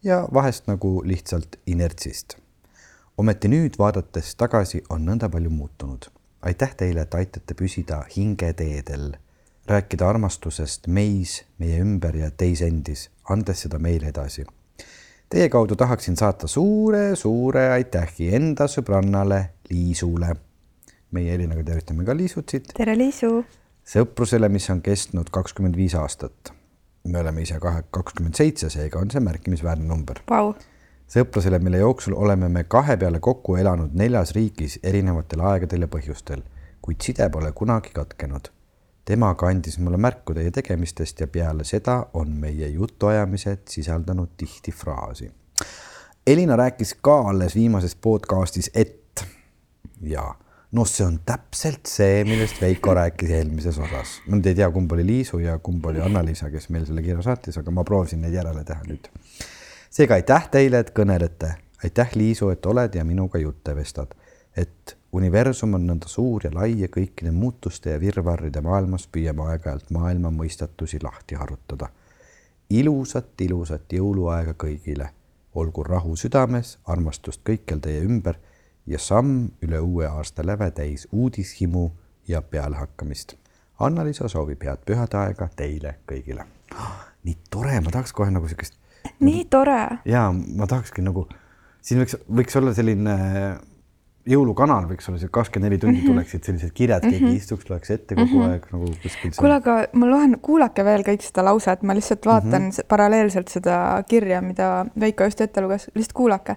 ja 0.05 0.29
vahest 0.35 0.67
nagu 0.67 1.03
lihtsalt 1.05 1.57
inertsist. 1.67 2.37
ometi 3.19 3.49
nüüd 3.49 3.77
vaadates 3.79 4.35
tagasi 4.37 4.83
on 4.91 5.05
nõnda 5.09 5.29
palju 5.29 5.51
muutunud. 5.51 6.05
aitäh 6.43 6.75
teile, 6.77 7.01
et 7.01 7.15
aitate 7.15 7.55
püsida 7.55 8.05
hingeteedel, 8.17 9.13
rääkida 9.67 10.09
armastusest 10.09 10.87
meis, 10.87 11.45
meie 11.59 11.81
ümber 11.81 12.17
ja 12.17 12.31
teis 12.31 12.63
endis, 12.63 13.11
andes 13.29 13.63
seda 13.63 13.79
meile 13.79 14.09
edasi. 14.09 14.45
Teie 15.29 15.49
kaudu 15.49 15.77
tahaksin 15.77 16.17
saata 16.17 16.47
suure-suure 16.47 17.71
aitähi 17.71 18.35
enda 18.35 18.67
sõbrannale 18.67 19.45
Liisule. 19.71 20.37
meie 21.11 21.35
Elinaga 21.35 21.65
tervitame 21.65 22.05
ka 22.05 22.17
Liisut 22.17 22.49
siit. 22.49 22.73
tere, 22.77 22.99
Liisu 22.99 23.45
sõprusele, 23.87 24.49
mis 24.49 24.71
on 24.71 24.83
kestnud 24.83 25.31
kakskümmend 25.31 25.77
viis 25.77 25.95
aastat. 25.95 26.53
Me 27.05 27.21
oleme 27.21 27.43
ise 27.43 27.59
kahe, 27.61 27.83
kakskümmend 27.91 28.37
seitse, 28.37 28.71
seega 28.71 28.99
on 28.99 29.11
see 29.11 29.23
märkimisväärne 29.25 29.87
number 29.89 30.21
wow.. 30.31 30.53
sõprusele, 31.11 31.59
mille 31.59 31.81
jooksul 31.81 32.15
oleme 32.17 32.49
me 32.49 32.65
kahe 32.65 32.97
peale 33.01 33.21
kokku 33.21 33.57
elanud 33.57 33.95
neljas 33.97 34.35
riigis 34.37 34.79
erinevatel 34.83 35.41
aegadel 35.53 35.87
ja 35.87 35.91
põhjustel, 35.91 36.43
kuid 36.83 37.01
side 37.03 37.29
pole 37.33 37.53
kunagi 37.53 37.95
katkenud. 37.97 38.51
tema 39.05 39.35
kandis 39.35 39.79
mulle 39.79 39.97
märku 39.97 40.35
teie 40.35 40.51
tegemistest 40.51 41.21
ja 41.21 41.27
peale 41.27 41.65
seda 41.65 42.07
on 42.15 42.31
meie 42.31 42.69
jutuajamised 42.69 43.67
sisaldanud 43.69 44.37
tihti 44.37 44.73
fraasi. 44.73 45.31
Elina 46.27 46.57
rääkis 46.57 46.95
ka 47.01 47.21
alles 47.29 47.55
viimases 47.55 47.95
podcastis, 47.97 48.71
et 48.75 49.25
ja 50.01 50.35
noh, 50.73 50.87
see 50.87 51.07
on 51.07 51.19
täpselt 51.27 51.89
see, 51.91 52.23
millest 52.29 52.61
Veiko 52.63 52.95
rääkis 52.95 53.33
eelmises 53.35 53.79
osas. 53.79 54.19
ma 54.27 54.37
nüüd 54.37 54.47
ei 54.51 54.59
tea, 54.61 54.71
kumb 54.71 54.93
oli 54.95 55.07
Liisu 55.07 55.41
ja 55.43 55.59
kumb 55.59 55.85
oli 55.91 56.03
Anna-Liisa, 56.03 56.51
kes 56.51 56.69
meil 56.71 56.87
selle 56.87 57.03
kirja 57.03 57.23
saatis, 57.27 57.59
aga 57.59 57.75
ma 57.75 57.85
proovisin 57.87 58.23
neid 58.23 58.37
järele 58.39 58.63
teha 58.65 58.87
nüüd. 58.87 59.11
seega 59.91 60.19
aitäh 60.19 60.49
teile, 60.51 60.85
et 60.85 60.93
kõnelete. 60.97 61.55
aitäh, 61.85 62.15
Liisu, 62.15 62.51
et 62.55 62.67
oled 62.67 62.95
ja 62.95 63.05
minuga 63.05 63.39
jutte 63.39 63.75
vestad. 63.77 64.15
et 64.57 64.97
universum 65.13 65.75
on 65.75 65.87
nõnda 65.87 66.09
suur 66.09 66.45
ja 66.45 66.51
lai 66.55 66.75
ja 66.81 66.89
kõikide 66.89 67.33
muutuste 67.33 67.91
ja 67.91 68.01
virvarride 68.01 68.61
maailmas 68.61 69.07
püüame 69.07 69.47
aeg-ajalt 69.51 69.91
maailma 69.91 70.31
mõistatusi 70.31 71.03
lahti 71.03 71.35
harutada. 71.35 71.89
ilusat, 72.71 73.41
ilusat 73.41 73.93
jõuluaega 73.93 74.55
kõigile. 74.55 75.09
olgu 75.55 75.83
rahu 75.83 76.15
südames, 76.17 76.79
armastust 76.87 77.41
kõikjal 77.43 77.81
teie 77.81 78.05
ümber 78.07 78.39
ja 78.87 78.99
samm 78.99 79.49
üle 79.63 79.81
uue 79.81 80.07
aasta 80.07 80.47
läve 80.47 80.71
täis 80.71 81.09
uudishimu 81.13 81.91
ja 82.29 82.43
pealehakkamist. 82.43 83.37
Anna-Liisa 83.81 84.29
soovib 84.29 84.63
head 84.65 84.85
pühade 84.87 85.17
aega 85.17 85.49
teile 85.57 85.97
kõigile. 86.09 86.45
nii 87.25 87.37
tore, 87.51 87.81
ma 87.81 87.91
tahaks 87.91 88.13
kohe 88.13 88.31
nagu 88.31 88.49
siukest. 88.49 88.77
nii 89.21 89.45
tore. 89.51 89.81
ja 90.05 90.29
ma 90.33 90.67
tahakski 90.67 91.03
nagu, 91.03 91.27
siin 91.83 92.03
võiks, 92.03 92.17
võiks 92.29 92.57
olla 92.61 92.75
selline 92.77 93.17
jõulukanal 94.29 94.85
võiks 94.91 95.09
olla 95.09 95.21
see 95.21 95.31
kakskümmend 95.33 95.71
neli 95.71 95.79
tundi 95.81 96.01
-hmm. 96.01 96.13
tuleksid 96.13 96.45
sellised 96.45 96.73
kirjad, 96.77 97.03
keegi 97.03 97.25
mm 97.25 97.31
-hmm. 97.31 97.37
istuks, 97.37 97.71
loeks 97.71 97.91
ette 97.91 98.15
kogu 98.15 98.27
mm 98.27 98.43
-hmm. 98.43 98.51
aeg 98.51 98.67
nagu 98.73 98.93
kuskil. 99.03 99.33
kuule, 99.39 99.55
aga 99.55 99.77
ma 99.93 100.11
loen, 100.11 100.37
kuulake 100.43 100.85
veel 100.85 101.05
kõik 101.07 101.25
seda 101.25 101.45
lauset, 101.45 101.83
ma 101.83 101.95
lihtsalt 101.95 102.27
vaatan 102.27 102.63
mm 102.63 102.69
-hmm. 102.69 102.87
paralleelselt 102.89 103.49
seda 103.49 104.03
kirja, 104.09 104.41
mida 104.41 104.87
Veiko 105.01 105.25
just 105.25 105.41
ette 105.41 105.61
luges, 105.61 105.91
lihtsalt 105.95 106.13
kuulake. 106.13 106.57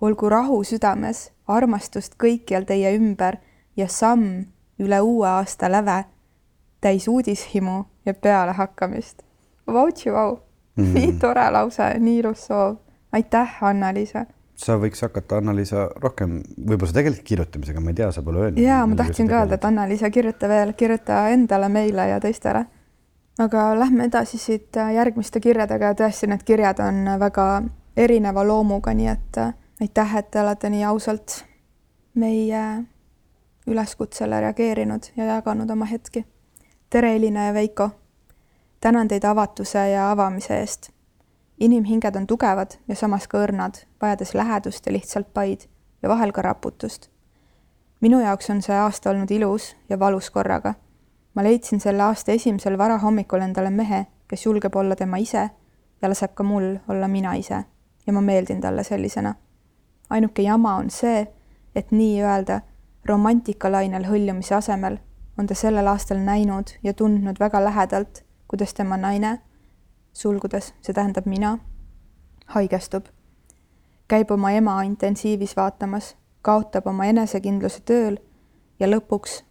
olgu 0.00 0.28
rahu 0.28 0.64
südames 0.64 1.32
armastust 1.50 2.16
kõikjal 2.20 2.64
teie 2.68 2.94
ümber 2.96 3.40
ja 3.76 3.88
samm 3.88 4.44
üle 4.80 5.00
uue 5.00 5.28
aasta 5.28 5.70
läve, 5.70 6.04
täis 6.80 7.08
uudishimu 7.08 7.84
ja 8.06 8.14
pealehakkamist. 8.14 9.22
Vautši 9.66 10.12
vau 10.12 10.38
mm., 10.76 10.94
nii 10.94 11.12
tore 11.20 11.46
lause, 11.52 11.92
nii 11.98 12.18
ilus 12.22 12.46
soov. 12.46 12.76
aitäh, 13.12 13.56
Anna-Liisa. 13.64 14.26
sa 14.56 14.76
võiks 14.78 15.02
hakata, 15.02 15.40
Anna-Liisa, 15.40 15.88
rohkem, 16.02 16.40
võib-olla 16.56 16.90
sa 16.90 16.98
tegeled 17.00 17.22
kirjutamisega, 17.24 17.80
ma 17.80 17.90
ei 17.90 18.00
tea, 18.00 18.10
sa 18.12 18.22
pole 18.22 18.44
öelnud. 18.44 18.60
ja 18.62 18.82
ma 18.86 18.96
tahtsin 18.96 19.28
ka 19.28 19.40
öelda, 19.40 19.58
et 19.58 19.64
Anna-Liisa, 19.64 20.10
kirjuta 20.10 20.48
veel, 20.48 20.72
kirjuta 20.72 21.28
endale, 21.34 21.68
meile 21.68 22.08
ja 22.08 22.20
teistele. 22.20 22.64
aga 23.40 23.70
lähme 23.78 24.04
edasi 24.04 24.38
siit 24.38 24.76
järgmiste 24.94 25.40
kirjadega 25.40 25.92
ja 25.92 25.96
tõesti, 25.96 26.28
need 26.28 26.42
kirjad 26.44 26.80
on 26.84 27.04
väga 27.20 27.46
erineva 27.96 28.44
loomuga, 28.46 28.94
nii 28.94 29.08
et 29.08 29.38
aitäh, 29.80 30.16
et 30.16 30.30
te 30.30 30.40
olete 30.40 30.70
nii 30.70 30.84
ausalt 30.84 31.44
meie 32.14 32.84
üleskutsele 33.66 34.40
reageerinud 34.40 35.02
ja 35.16 35.24
jaganud 35.24 35.70
oma 35.70 35.84
hetki. 35.84 36.26
tere, 36.90 37.16
Elina 37.16 37.46
ja 37.46 37.54
Veiko! 37.54 37.90
tänan 38.80 39.08
teid 39.08 39.24
avatuse 39.24 39.90
ja 39.90 40.10
avamise 40.10 40.58
eest. 40.58 40.90
inimhinged 41.60 42.16
on 42.16 42.26
tugevad 42.26 42.70
ja 42.88 42.94
samas 42.94 43.28
ka 43.28 43.38
õrnad, 43.38 43.74
vajades 44.02 44.34
lähedust 44.34 44.86
ja 44.86 44.92
lihtsalt 44.92 45.34
paid 45.34 45.60
ja 46.02 46.08
vahel 46.08 46.32
ka 46.32 46.42
raputust. 46.42 47.10
minu 48.00 48.20
jaoks 48.20 48.50
on 48.50 48.62
see 48.62 48.76
aasta 48.76 49.10
olnud 49.10 49.30
ilus 49.30 49.76
ja 49.88 49.98
valus 49.98 50.30
korraga. 50.30 50.74
ma 51.34 51.42
leidsin 51.42 51.80
selle 51.80 52.02
aasta 52.02 52.32
esimesel 52.32 52.78
varahommikul 52.78 53.40
endale 53.40 53.70
mehe, 53.70 54.06
kes 54.28 54.46
julgeb 54.46 54.76
olla 54.76 54.96
tema 54.96 55.16
ise 55.16 55.50
ja 56.02 56.08
laseb 56.08 56.34
ka 56.34 56.42
mul 56.42 56.76
olla 56.88 57.08
mina 57.08 57.34
ise 57.34 57.64
ja 58.06 58.12
ma 58.12 58.20
meeldin 58.20 58.60
talle 58.60 58.84
sellisena 58.84 59.34
ainuke 60.10 60.42
jama 60.42 60.74
on 60.76 60.90
see, 60.90 61.26
et 61.74 61.90
nii-öelda 61.90 62.60
romantikalainel 63.08 64.04
hõljumise 64.04 64.54
asemel 64.54 64.98
on 65.38 65.46
ta 65.46 65.54
sellel 65.54 65.86
aastal 65.86 66.18
näinud 66.18 66.74
ja 66.82 66.94
tundnud 66.94 67.40
väga 67.40 67.64
lähedalt, 67.64 68.24
kuidas 68.48 68.74
tema 68.74 68.96
naine, 68.96 69.38
sulgudes, 70.12 70.74
see 70.82 70.94
tähendab 70.94 71.26
mina, 71.26 71.58
haigestub. 72.46 73.06
käib 74.08 74.30
oma 74.30 74.50
ema 74.50 74.82
intensiivis 74.82 75.56
vaatamas, 75.56 76.16
kaotab 76.42 76.86
oma 76.86 77.06
enesekindluse 77.06 77.80
tööl 77.80 78.16
ja 78.80 78.86
lõpuks 78.86 79.42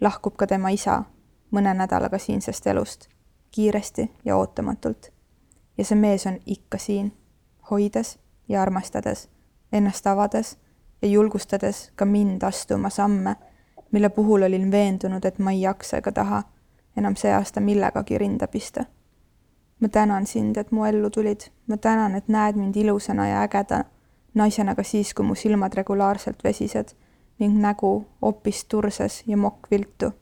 lahkub 0.00 0.36
ka 0.36 0.46
tema 0.46 0.70
isa 0.74 1.04
mõne 1.54 1.74
nädalaga 1.74 2.18
siinsest 2.18 2.66
elust, 2.66 3.08
kiiresti 3.50 4.10
ja 4.24 4.36
ootamatult. 4.36 5.12
ja 5.78 5.84
see 5.84 5.96
mees 5.96 6.26
on 6.26 6.40
ikka 6.46 6.78
siin, 6.78 7.12
hoides 7.70 8.18
ja 8.48 8.62
armastades 8.62 9.28
ennast 9.74 10.06
avades 10.06 10.56
ja 11.02 11.08
julgustades 11.08 11.90
ka 11.96 12.04
mind 12.04 12.42
astuma 12.42 12.90
samme, 12.90 13.36
mille 13.92 14.08
puhul 14.08 14.42
olin 14.42 14.70
veendunud, 14.70 15.24
et 15.24 15.38
ma 15.38 15.50
ei 15.50 15.60
jaksa 15.60 15.96
ega 15.96 16.12
taha 16.12 16.42
enam 16.96 17.16
see 17.16 17.32
aasta 17.32 17.60
millegagi 17.60 18.18
rinda 18.18 18.46
pista. 18.46 18.84
ma 19.80 19.88
tänan 19.88 20.26
sind, 20.26 20.56
et 20.56 20.70
mu 20.72 20.84
ellu 20.84 21.10
tulid, 21.10 21.40
ma 21.66 21.76
tänan, 21.76 22.14
et 22.14 22.28
näed 22.28 22.56
mind 22.56 22.76
ilusana 22.76 23.28
ja 23.28 23.42
ägeda 23.42 23.84
naisena 24.34 24.74
ka 24.74 24.82
siis, 24.82 25.14
kui 25.14 25.26
mu 25.26 25.34
silmad 25.34 25.74
regulaarselt 25.74 26.44
vesised 26.44 26.94
ning 27.38 27.58
nägu 27.60 28.06
hoopis 28.22 28.64
turses 28.64 29.22
ja 29.26 29.36
mokk 29.36 29.70
viltu. 29.70 30.12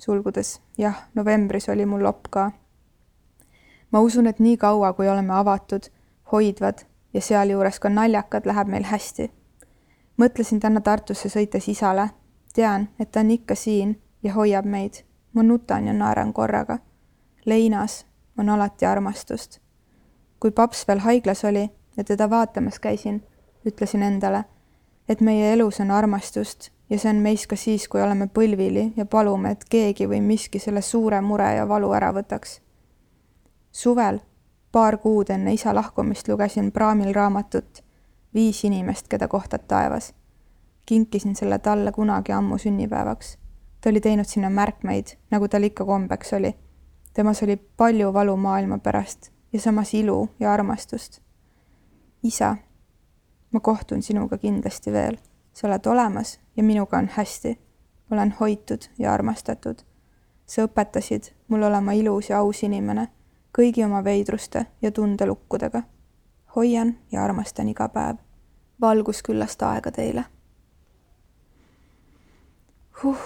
sulgudes, 0.00 0.60
jah, 0.78 1.06
novembris 1.14 1.68
oli 1.68 1.86
mul 1.86 2.02
lopp 2.02 2.26
ka. 2.30 2.50
ma 3.90 4.00
usun, 4.00 4.26
et 4.26 4.38
nii 4.38 4.56
kaua, 4.56 4.92
kui 4.92 5.08
oleme 5.08 5.34
avatud, 5.34 5.88
hoidvad 6.32 6.84
ja 7.14 7.20
sealjuures 7.20 7.80
ka 7.80 7.88
naljakad, 7.88 8.46
läheb 8.46 8.68
meil 8.68 8.84
hästi. 8.84 9.30
mõtlesin 10.16 10.60
täna 10.60 10.80
Tartusse 10.80 11.28
sõites 11.28 11.68
isale, 11.68 12.10
tean, 12.54 12.88
et 12.98 13.10
ta 13.12 13.20
on 13.20 13.30
ikka 13.30 13.54
siin 13.54 14.00
ja 14.22 14.32
hoiab 14.32 14.64
meid. 14.64 15.04
ma 15.32 15.42
nutan 15.42 15.86
ja 15.86 15.92
naeran 15.92 16.32
korraga. 16.32 16.78
leinas 17.44 18.06
on 18.38 18.48
alati 18.48 18.86
armastust. 18.86 19.60
kui 20.40 20.50
paps 20.50 20.88
veel 20.88 20.98
haiglas 20.98 21.44
oli 21.44 21.70
ja 21.96 22.04
teda 22.04 22.30
vaatamas 22.30 22.78
käisin, 22.78 23.22
ütlesin 23.66 24.02
endale, 24.02 24.44
et 25.08 25.20
meie 25.20 25.52
elus 25.52 25.80
on 25.80 25.90
armastust 25.90 26.70
ja 26.90 26.98
see 26.98 27.10
on 27.10 27.22
meis 27.24 27.46
ka 27.46 27.56
siis, 27.56 27.88
kui 27.88 28.02
oleme 28.02 28.26
põlvili 28.26 28.92
ja 28.96 29.04
palume, 29.04 29.50
et 29.50 29.64
keegi 29.64 30.08
või 30.08 30.20
miski 30.20 30.58
selle 30.58 30.82
suure 30.82 31.20
mure 31.20 31.54
ja 31.54 31.68
valu 31.68 31.92
ära 31.92 32.12
võtaks. 32.12 32.60
suvel 33.72 34.20
paar 34.72 34.96
kuud 34.98 35.30
enne 35.30 35.52
isa 35.52 35.74
lahkumist 35.74 36.28
lugesin 36.28 36.72
praamil 36.72 37.14
raamatut 37.14 37.84
Viis 38.34 38.64
inimest, 38.64 39.08
keda 39.08 39.28
kohtad 39.28 39.60
taevas. 39.68 40.14
kinkisin 40.86 41.36
selle 41.36 41.58
talle 41.58 41.92
kunagi 41.92 42.32
ammu 42.32 42.58
sünnipäevaks. 42.58 43.38
ta 43.80 43.90
oli 43.90 44.00
teinud 44.00 44.24
sinna 44.24 44.50
märkmeid, 44.50 45.06
nagu 45.30 45.48
tal 45.48 45.62
ikka 45.62 45.84
kombeks 45.84 46.32
oli. 46.32 46.54
temas 47.14 47.42
oli 47.42 47.56
palju 47.56 48.12
valu 48.12 48.36
maailma 48.36 48.78
pärast 48.78 49.30
ja 49.52 49.60
samas 49.60 49.94
ilu 49.94 50.28
ja 50.40 50.52
armastust. 50.52 51.20
isa, 52.22 52.56
ma 53.50 53.60
kohtun 53.60 54.02
sinuga 54.02 54.38
kindlasti 54.38 54.92
veel, 54.92 55.16
sa 55.52 55.66
oled 55.66 55.86
olemas 55.86 56.40
ja 56.56 56.62
minuga 56.62 56.98
on 56.98 57.10
hästi. 57.12 57.58
olen 58.10 58.34
hoitud 58.40 58.82
ja 58.98 59.12
armastatud. 59.12 59.76
sa 60.46 60.62
õpetasid 60.62 61.32
mul 61.48 61.62
olema 61.62 61.92
ilus 61.92 62.30
ja 62.30 62.38
aus 62.38 62.62
inimene 62.62 63.08
kõigi 63.52 63.84
oma 63.84 64.04
veidruste 64.04 64.66
ja 64.82 64.90
tundelukkudega. 64.90 65.82
hoian 66.56 66.96
ja 67.12 67.24
armastan 67.24 67.68
iga 67.68 67.88
päev. 67.88 68.16
valgusküllast 68.80 69.62
aega 69.62 69.90
teile 69.90 70.24
huh.. 73.02 73.18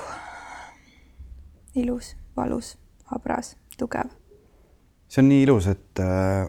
ilus, 1.74 2.16
valus, 2.36 2.78
habras, 3.04 3.56
tugev. 3.78 4.10
see 5.08 5.22
on 5.22 5.28
nii 5.30 5.42
ilus, 5.46 5.68
et, 5.70 6.00
äh, 6.02 6.46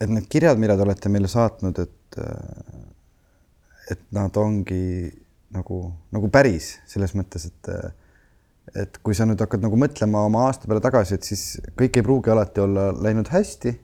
et 0.00 0.10
need 0.10 0.28
kirjad, 0.30 0.60
mida 0.60 0.76
te 0.76 0.86
olete 0.86 1.10
meile 1.12 1.28
saatnud, 1.28 1.78
et, 1.82 2.20
äh, 2.22 2.84
et 3.92 4.04
nad 4.16 4.36
ongi 4.36 5.10
nagu, 5.54 5.80
nagu 6.14 6.30
päris 6.32 6.76
selles 6.88 7.14
mõttes, 7.18 7.48
et 7.50 7.72
äh, 7.72 7.90
et 8.76 8.98
kui 9.04 9.16
sa 9.16 9.26
nüüd 9.28 9.40
hakkad 9.40 9.62
nagu 9.64 9.78
mõtlema 9.80 10.24
oma 10.26 10.46
aasta 10.48 10.68
peale 10.68 10.82
tagasi, 10.84 11.18
et 11.18 11.28
siis 11.28 11.44
kõik 11.78 11.98
ei 11.98 12.06
pruugi 12.06 12.32
alati 12.32 12.62
olla 12.64 12.90
läinud 12.92 13.30
hästi, 13.32 13.74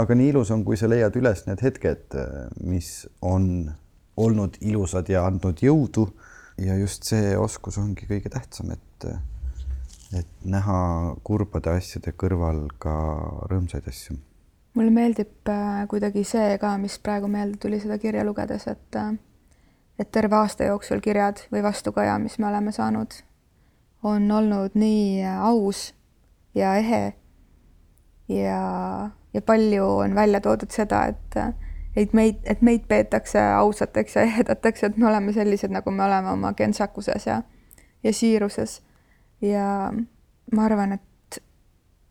aga 0.00 0.16
nii 0.16 0.32
ilus 0.32 0.52
on, 0.54 0.64
kui 0.64 0.78
sa 0.80 0.88
leiad 0.88 1.16
üles 1.20 1.44
need 1.48 1.62
hetked, 1.64 2.16
mis 2.64 2.92
on 3.20 3.72
olnud 4.16 4.58
ilusad 4.60 5.08
ja 5.12 5.26
andnud 5.28 5.62
jõudu. 5.64 6.10
ja 6.60 6.74
just 6.76 7.08
see 7.08 7.32
oskus 7.36 7.78
ongi 7.80 8.06
kõige 8.06 8.28
tähtsam, 8.30 8.74
et, 8.74 9.06
et 10.18 10.28
näha 10.44 11.16
kurbade 11.24 11.72
asjade 11.72 12.12
kõrval 12.12 12.66
ka 12.78 12.92
rõõmsaid 13.50 13.88
asju. 13.88 14.16
mulle 14.74 14.92
meeldib 14.92 15.48
äh, 15.48 15.84
kuidagi 15.88 16.24
see 16.24 16.58
ka, 16.60 16.76
mis 16.78 16.98
praegu 16.98 17.28
meelde 17.28 17.58
tuli 17.58 17.80
seda 17.80 17.98
kirja 17.98 18.24
lugedes, 18.24 18.68
et 18.68 19.00
äh, 19.00 19.14
et 19.98 20.12
terve 20.12 20.36
aasta 20.36 20.66
jooksul 20.68 21.00
kirjad 21.04 21.44
või 21.52 21.62
vastukaja, 21.62 22.16
mis 22.18 22.38
me 22.38 22.48
oleme 22.48 22.72
saanud, 22.72 23.14
on 24.02 24.30
olnud 24.30 24.74
nii 24.74 25.24
aus 25.26 25.94
ja 26.54 26.74
ehe 26.76 27.14
ja, 28.28 29.10
ja 29.34 29.42
palju 29.42 29.86
on 29.86 30.14
välja 30.14 30.40
toodud 30.40 30.70
seda, 30.70 31.04
et 31.06 31.36
et 31.96 32.12
meid, 32.12 32.40
et 32.44 32.62
meid 32.62 32.86
peetakse 32.88 33.40
ausateks 33.40 34.16
ja 34.16 34.22
ehedateks, 34.22 34.84
et 34.84 34.96
me 34.96 35.06
oleme 35.06 35.32
sellised, 35.32 35.70
nagu 35.70 35.90
me 35.90 36.04
oleme 36.04 36.30
oma 36.30 36.52
kentsakuses 36.52 37.26
ja 37.26 37.42
ja 38.04 38.12
siiruses. 38.12 38.82
ja 39.40 39.92
ma 40.52 40.64
arvan, 40.64 40.92
et, 40.92 41.42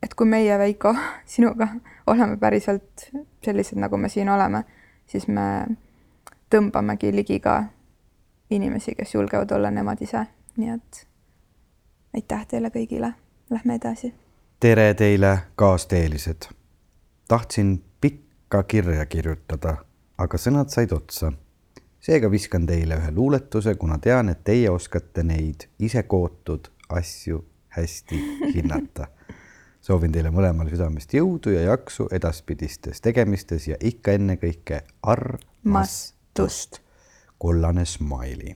et 0.02 0.14
kui 0.14 0.26
meie, 0.26 0.58
Veiko, 0.58 0.94
sinuga 1.34 1.68
oleme 2.06 2.36
päriselt 2.36 3.10
sellised, 3.44 3.78
nagu 3.78 3.96
me 3.96 4.08
siin 4.08 4.28
oleme, 4.28 4.64
siis 5.06 5.28
me 5.28 5.66
tõmbamegi 6.52 7.12
ligi 7.14 7.40
ka 7.40 7.62
inimesi, 8.50 8.94
kes 8.94 9.14
julgevad 9.14 9.52
olla 9.52 9.70
nemad 9.70 10.00
ise, 10.04 10.26
nii 10.56 10.74
et 10.74 11.06
aitäh 12.14 12.46
teile 12.46 12.68
kõigile, 12.68 13.14
lähme 13.50 13.74
edasi. 13.74 14.14
tere 14.60 14.94
teile, 14.94 15.38
kaasteelised. 15.54 16.42
tahtsin 17.28 17.84
pikka 18.00 18.62
kirja 18.62 19.06
kirjutada, 19.06 19.76
aga 20.18 20.38
sõnad 20.38 20.68
said 20.68 20.92
otsa. 20.92 21.32
seega 22.00 22.30
viskan 22.30 22.66
teile 22.66 22.96
ühe 23.00 23.10
luuletuse, 23.10 23.74
kuna 23.74 23.98
tean, 23.98 24.28
et 24.28 24.44
teie 24.44 24.70
oskate 24.70 25.22
neid 25.22 25.68
ise 25.78 26.02
kootud 26.02 26.68
asju 26.88 27.44
hästi 27.68 28.20
hinnata. 28.54 29.06
soovin 29.80 30.12
teile 30.12 30.30
mõlemale 30.30 30.70
südamest 30.70 31.14
jõudu 31.14 31.56
ja 31.56 31.60
jaksu 31.60 32.08
edaspidistes 32.12 33.00
tegemistes 33.00 33.68
ja 33.68 33.76
ikka 33.80 34.12
ennekõike 34.12 34.84
armastust 35.02 36.80
kollane 37.38 37.84
smiley. 37.84 38.54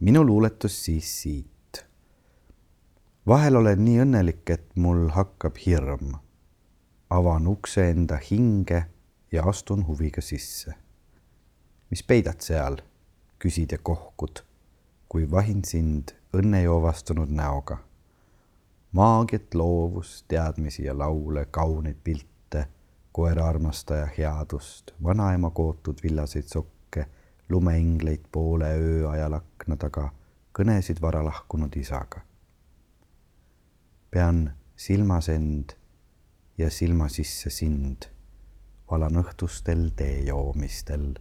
minu 0.00 0.24
luuletus 0.24 0.84
siis 0.84 1.22
siit. 1.22 1.49
Vahel 3.26 3.56
olen 3.56 3.84
nii 3.84 4.00
õnnelik, 4.04 4.44
et 4.50 4.76
mul 4.76 5.08
hakkab 5.14 5.58
hirm. 5.66 6.14
avan 7.10 7.46
ukse 7.46 7.90
enda 7.90 8.20
hinge 8.30 8.84
ja 9.32 9.42
astun 9.44 9.86
huviga 9.86 10.20
sisse. 10.20 10.74
mis 11.90 12.02
peidad 12.02 12.40
seal, 12.40 12.76
küsid 13.38 13.72
ja 13.72 13.78
kohkud, 13.82 14.40
kui 15.08 15.30
vahin 15.30 15.64
sind 15.64 16.14
õnnejoovastunud 16.32 17.28
näoga. 17.28 17.78
maagiat, 18.92 19.54
loovust, 19.54 20.24
teadmisi 20.28 20.84
ja 20.84 20.98
laule, 20.98 21.46
kauneid 21.50 21.96
pilte, 22.04 22.66
koera 23.12 23.48
armastaja 23.48 24.08
headust, 24.18 24.94
vanaema 25.02 25.50
kootud 25.50 25.98
villaseid 26.02 26.48
sokke 26.48 27.06
lumeingleid 27.48 28.24
poole 28.32 28.74
öö 28.76 29.10
ajal 29.10 29.32
akna 29.32 29.76
taga, 29.76 30.10
kõnesid 30.58 31.00
vara 31.02 31.24
lahkunud 31.24 31.76
isaga. 31.76 32.29
Pean 34.10 34.52
silmas 34.76 35.28
end 35.28 35.72
ja 36.58 36.70
silma 36.70 37.08
sisse 37.08 37.50
sind, 37.50 38.08
valan 38.90 39.16
õhtustel 39.22 39.90
tee 39.96 40.24
joomistel. 40.26 41.14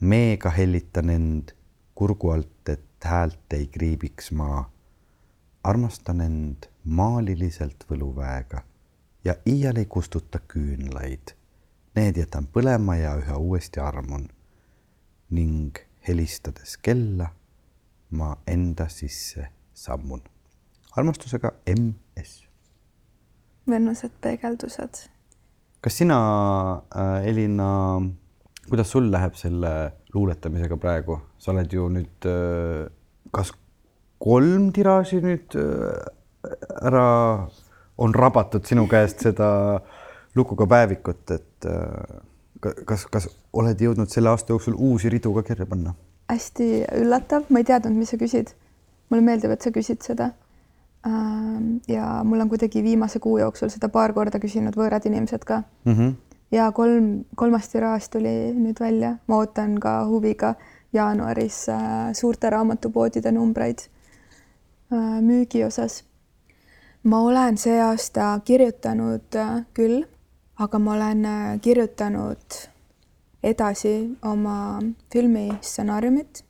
meega 0.00 0.50
hellitan 0.50 1.10
end 1.10 1.52
kurgu 1.94 2.30
alt, 2.30 2.68
et 2.68 3.04
häält 3.04 3.52
ei 3.52 3.66
kriibiks 3.66 4.30
maa. 4.32 4.70
armastan 5.64 6.20
end 6.20 6.70
maaliliselt 6.84 7.84
võluväega 7.90 8.62
ja 9.24 9.34
iial 9.46 9.76
ei 9.76 9.86
kustuta 9.86 10.38
küünlaid. 10.38 11.34
Need 11.96 12.16
jätan 12.16 12.46
põlema 12.46 12.96
ja 12.96 13.16
üha 13.18 13.36
uuesti 13.36 13.80
armun 13.80 14.28
ning 15.30 15.78
helistades 16.08 16.76
kella 16.76 17.28
ma 18.10 18.36
enda 18.46 18.88
sisse 18.88 19.48
sammun. 19.74 20.22
Armastusega 20.98 21.52
MS. 21.74 22.34
vennused 23.68 24.14
peegeldused. 24.24 25.02
kas 25.80 25.98
sina 26.00 26.18
äh,, 26.96 27.28
Elina, 27.30 27.70
kuidas 28.68 28.90
sul 28.90 29.10
läheb 29.12 29.36
selle 29.38 29.72
luuletamisega 30.14 30.76
praegu, 30.80 31.20
sa 31.38 31.52
oled 31.52 31.72
ju 31.72 31.88
nüüd 31.92 32.28
äh, 32.28 32.88
kas 33.34 33.52
kolm 34.18 34.72
tiraaži 34.74 35.22
nüüd 35.22 35.56
äh, 35.58 36.52
ära 36.88 37.06
on 37.98 38.14
rabatud 38.14 38.66
sinu 38.66 38.86
käest 38.90 39.22
seda 39.26 39.80
lukuga 40.38 40.68
päevikut, 40.70 41.30
et 41.34 41.66
kas, 42.86 43.06
kas 43.10 43.26
oled 43.58 43.80
jõudnud 43.82 44.10
selle 44.12 44.30
aasta 44.30 44.54
jooksul 44.54 44.76
uusi 44.76 45.10
ridu 45.10 45.32
ka 45.34 45.42
kirja 45.50 45.66
panna? 45.66 45.94
hästi 46.28 46.64
üllatav, 46.92 47.46
ma 47.48 47.62
ei 47.62 47.66
teadnud, 47.68 47.96
mis 47.96 48.10
sa 48.12 48.18
küsid. 48.20 48.52
mulle 49.08 49.24
meeldib, 49.24 49.54
et 49.54 49.64
sa 49.64 49.72
küsid 49.72 50.04
seda. 50.04 50.32
Ähm, 51.06 51.76
ja 51.88 52.24
mul 52.24 52.40
on 52.40 52.48
kuidagi 52.48 52.82
viimase 52.82 53.18
kuu 53.18 53.38
jooksul 53.38 53.70
seda 53.70 53.88
paar 53.88 54.12
korda 54.12 54.40
küsinud 54.42 54.74
võõrad 54.76 55.06
inimesed 55.06 55.44
ka 55.46 55.62
mm. 55.84 55.94
-hmm. 55.94 56.14
ja 56.50 56.72
kolm, 56.72 57.24
kolmas 57.36 57.68
tiraaž 57.68 58.08
tuli 58.08 58.52
nüüd 58.54 58.80
välja, 58.80 59.16
ma 59.26 59.36
ootan 59.36 59.78
ka 59.78 60.04
huviga 60.06 60.54
jaanuaris 60.92 61.68
äh, 61.68 62.12
suurte 62.12 62.50
raamatupoodide 62.50 63.32
numbreid 63.32 63.78
äh, 64.92 65.20
müügi 65.22 65.64
osas. 65.64 66.04
ma 67.02 67.20
olen 67.22 67.58
see 67.58 67.80
aasta 67.82 68.40
kirjutanud 68.44 69.34
äh, 69.36 69.64
küll 69.74 70.04
aga 70.58 70.78
ma 70.78 70.92
olen 70.94 71.24
äh, 71.24 71.60
kirjutanud 71.60 72.58
edasi 73.42 74.16
oma 74.22 74.80
filmi 75.12 75.48
stsenaariumit 75.60 76.42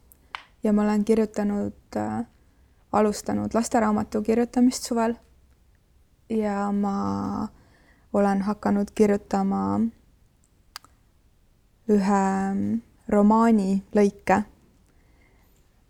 ja 0.65 0.73
ma 0.73 0.83
olen 0.83 1.05
kirjutanud 1.05 1.97
äh,, 1.97 2.25
alustanud 2.93 3.55
lasteraamatu 3.55 4.23
kirjutamist 4.23 4.85
suvel. 4.85 5.15
ja 6.29 6.73
ma 6.73 7.49
olen 8.13 8.43
hakanud 8.43 8.91
kirjutama 8.95 9.81
ühe 11.89 12.25
mm, 12.55 12.81
romaani 13.09 13.83
lõike. 13.97 14.43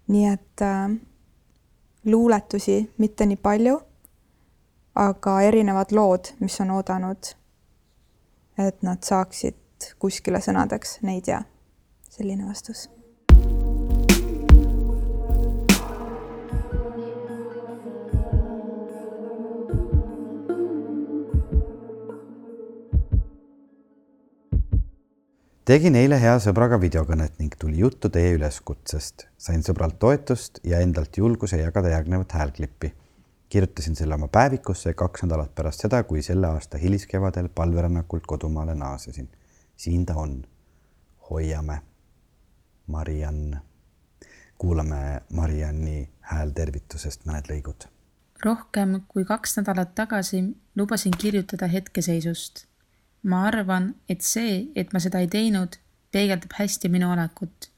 nii 0.08 0.26
et 0.26 0.62
äh, 0.62 0.90
luuletusi 2.04 2.90
mitte 2.98 3.26
nii 3.26 3.36
palju, 3.36 3.80
aga 4.94 5.40
erinevad 5.40 5.92
lood, 5.92 6.32
mis 6.40 6.60
on 6.60 6.70
oodanud 6.70 7.38
et 8.58 8.82
nad 8.82 9.02
saaksid 9.06 9.92
kuskile 10.02 10.40
sõnadeks, 10.42 10.98
neid 11.06 11.30
ja 11.30 11.42
selline 12.10 12.48
vastus. 12.48 12.88
Tegin 25.68 25.96
eile 26.00 26.16
hea 26.20 26.38
sõbraga 26.40 26.78
videokõnet 26.80 27.34
ning 27.38 27.52
tuli 27.60 27.82
juttu 27.82 28.08
teie 28.08 28.32
üleskutsest. 28.38 29.26
sain 29.36 29.60
sõbralt 29.62 29.98
toetust 29.98 30.60
ja 30.64 30.80
endalt 30.80 31.16
julguse 31.16 31.60
jagada 31.60 31.88
järgnevat 31.88 32.32
häälklippi 32.32 32.94
kirjutasin 33.48 33.96
selle 33.96 34.14
oma 34.14 34.28
päevikusse 34.28 34.94
kaks 34.94 35.22
nädalat 35.22 35.54
pärast 35.54 35.80
seda, 35.80 36.02
kui 36.02 36.22
selle 36.22 36.46
aasta 36.46 36.78
hiliskevadel 36.78 37.48
palverännakult 37.48 38.26
kodumaale 38.26 38.74
naasesin. 38.74 39.28
siin 39.76 40.06
ta 40.06 40.14
on. 40.14 40.44
hoiame. 41.30 41.82
Mariann. 42.86 43.56
kuulame 44.58 45.20
Marianni 45.32 46.08
häältervitusest 46.20 47.26
mõned 47.26 47.52
lõigud. 47.52 47.88
rohkem 48.44 49.00
kui 49.08 49.24
kaks 49.24 49.56
nädalat 49.56 49.94
tagasi 49.94 50.44
lubasin 50.76 51.12
kirjutada 51.18 51.66
hetkeseisust. 51.66 52.66
Ma 53.22 53.46
arvan, 53.46 53.94
et 54.08 54.22
see, 54.22 54.70
et 54.74 54.92
ma 54.92 55.00
seda 55.00 55.20
ei 55.22 55.28
teinud, 55.28 55.76
peegeldab 56.12 56.54
hästi 56.58 56.88
minu 56.88 57.12
olekut. 57.12 57.70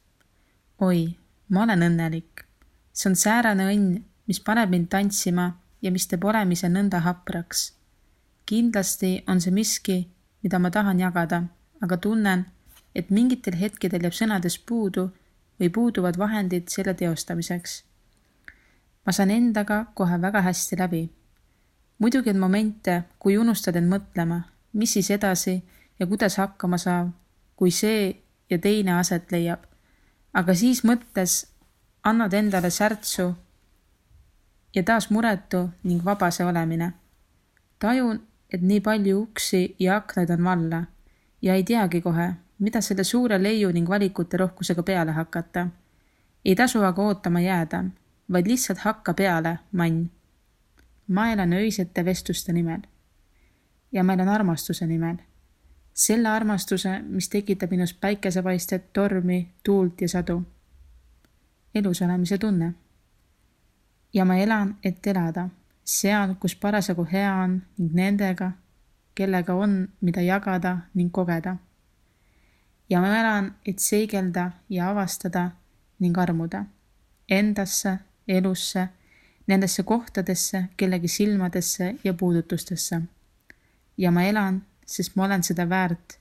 oi, 0.80 1.16
ma 1.48 1.62
olen 1.62 1.82
õnnelik. 1.82 2.44
see 2.92 3.10
on 3.10 3.16
säärane 3.16 3.66
õnn, 3.72 4.02
mis 4.26 4.40
paneb 4.40 4.70
mind 4.70 4.88
tantsima 4.88 5.52
ja 5.82 5.90
mis 5.90 6.06
teeb 6.06 6.24
olemise 6.24 6.68
nõnda 6.68 7.00
hapraks. 7.00 7.72
kindlasti 8.46 9.24
on 9.28 9.40
see 9.40 9.50
miski, 9.52 10.08
mida 10.42 10.58
ma 10.58 10.70
tahan 10.70 11.00
jagada, 11.00 11.42
aga 11.80 11.96
tunnen, 11.96 12.46
et 12.94 13.10
mingitel 13.10 13.56
hetkedel 13.56 14.02
jääb 14.02 14.16
sõnadest 14.16 14.66
puudu 14.66 15.10
või 15.60 15.70
puuduvad 15.70 16.18
vahendid 16.18 16.68
selle 16.68 16.94
teostamiseks. 16.94 17.84
ma 19.06 19.12
saan 19.12 19.30
endaga 19.30 19.86
kohe 19.94 20.20
väga 20.22 20.40
hästi 20.42 20.78
läbi. 20.78 21.10
muidugi 21.98 22.30
on 22.30 22.38
momente, 22.38 23.02
kui 23.18 23.36
unustad 23.36 23.76
end 23.76 23.92
mõtlema, 23.92 24.42
mis 24.72 24.92
siis 24.92 25.10
edasi 25.10 25.62
ja 25.98 26.06
kuidas 26.06 26.36
hakkama 26.36 26.78
saab, 26.78 27.10
kui 27.56 27.70
see 27.70 28.22
ja 28.50 28.58
teine 28.58 28.98
aset 28.98 29.32
leiab. 29.32 29.60
aga 30.34 30.54
siis 30.54 30.84
mõttes 30.84 31.46
annad 32.04 32.32
endale 32.32 32.70
särtsu 32.70 33.34
ja 34.74 34.82
taas 34.82 35.10
muretu 35.10 35.68
ning 35.82 36.04
vabase 36.04 36.44
olemine. 36.44 36.92
tajun, 37.78 38.22
et 38.52 38.62
nii 38.62 38.80
palju 38.80 39.22
uksi 39.22 39.76
ja 39.78 39.96
aknaid 39.96 40.30
on 40.30 40.44
valla 40.44 40.84
ja 41.42 41.54
ei 41.54 41.64
teagi 41.64 42.00
kohe, 42.00 42.32
mida 42.58 42.80
selle 42.80 43.04
suure 43.04 43.42
leiu 43.42 43.72
ning 43.72 43.88
valikute 43.88 44.36
rohkusega 44.36 44.82
peale 44.82 45.12
hakata. 45.12 45.66
ei 46.44 46.54
tasu 46.54 46.82
aga 46.82 47.02
ootama 47.02 47.40
jääda, 47.40 47.84
vaid 48.32 48.46
lihtsalt 48.46 48.78
hakka 48.78 49.14
peale, 49.14 49.58
mann. 49.72 50.10
ma 51.08 51.32
elan 51.32 51.52
öisete 51.52 52.04
vestluste 52.04 52.52
nimel. 52.52 52.80
Ja 53.92 54.04
ma 54.04 54.12
elan 54.12 54.28
armastuse 54.28 54.86
nimel. 54.86 55.16
selle 55.94 56.28
armastuse, 56.28 56.98
mis 57.02 57.28
tekitab 57.28 57.70
minus 57.70 57.94
päikesepaistet, 57.94 58.92
tormi, 58.92 59.54
tuult 59.62 60.00
ja 60.00 60.08
sadu. 60.08 60.42
elus 61.74 62.02
olemise 62.02 62.38
tunne. 62.38 62.74
ja 64.14 64.24
ma 64.24 64.36
elan, 64.36 64.76
et 64.84 65.06
elada 65.06 65.48
seal, 65.84 66.34
kus 66.34 66.56
parasjagu 66.56 67.06
hea 67.12 67.34
on 67.34 67.62
ning 67.78 67.94
nendega, 67.94 68.52
kellega 69.14 69.54
on, 69.54 69.88
mida 70.00 70.20
jagada 70.20 70.78
ning 70.94 71.12
kogeda. 71.12 71.56
ja 72.90 73.00
ma 73.00 73.18
elan, 73.20 73.54
et 73.66 73.78
seigelda 73.78 74.50
ja 74.68 74.90
avastada 74.90 75.50
ning 75.98 76.18
armuda 76.18 76.64
endasse, 77.30 77.98
elusse, 78.28 78.88
nendesse 79.46 79.82
kohtadesse, 79.82 80.64
kellegi 80.76 81.08
silmadesse 81.08 81.94
ja 82.04 82.14
puudutustesse. 82.14 83.00
Ja 83.98 84.10
ma 84.10 84.22
elan, 84.22 84.62
sest 84.86 85.16
ma 85.16 85.24
olen 85.24 85.42
seda 85.42 85.68
väärt. 85.68 86.18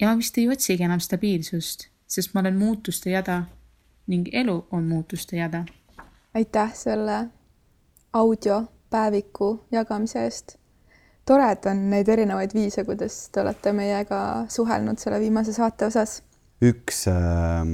ja 0.00 0.08
ma 0.08 0.16
vist 0.16 0.38
ei 0.38 0.48
otsigi 0.48 0.84
enam 0.84 1.00
stabiilsust, 1.00 1.88
sest 2.06 2.34
ma 2.34 2.40
olen 2.40 2.56
muutuste 2.56 3.10
jada 3.10 3.42
ning 4.06 4.28
elu 4.32 4.66
on 4.70 4.84
muutuste 4.84 5.36
jada. 5.36 5.64
aitäh 6.34 6.74
selle 6.74 7.26
audiopäeviku 8.12 9.66
jagamise 9.72 10.24
eest 10.24 10.58
tore, 11.28 11.50
et 11.52 11.66
on 11.68 11.84
neid 11.92 12.08
erinevaid 12.08 12.54
viise, 12.56 12.84
kuidas 12.88 13.16
te 13.32 13.42
olete 13.42 13.72
meiega 13.76 14.20
suhelnud 14.52 15.00
selle 15.00 15.20
viimase 15.20 15.52
saate 15.56 15.88
osas. 15.88 16.22
üks 16.64 17.04
äh, 17.12 17.64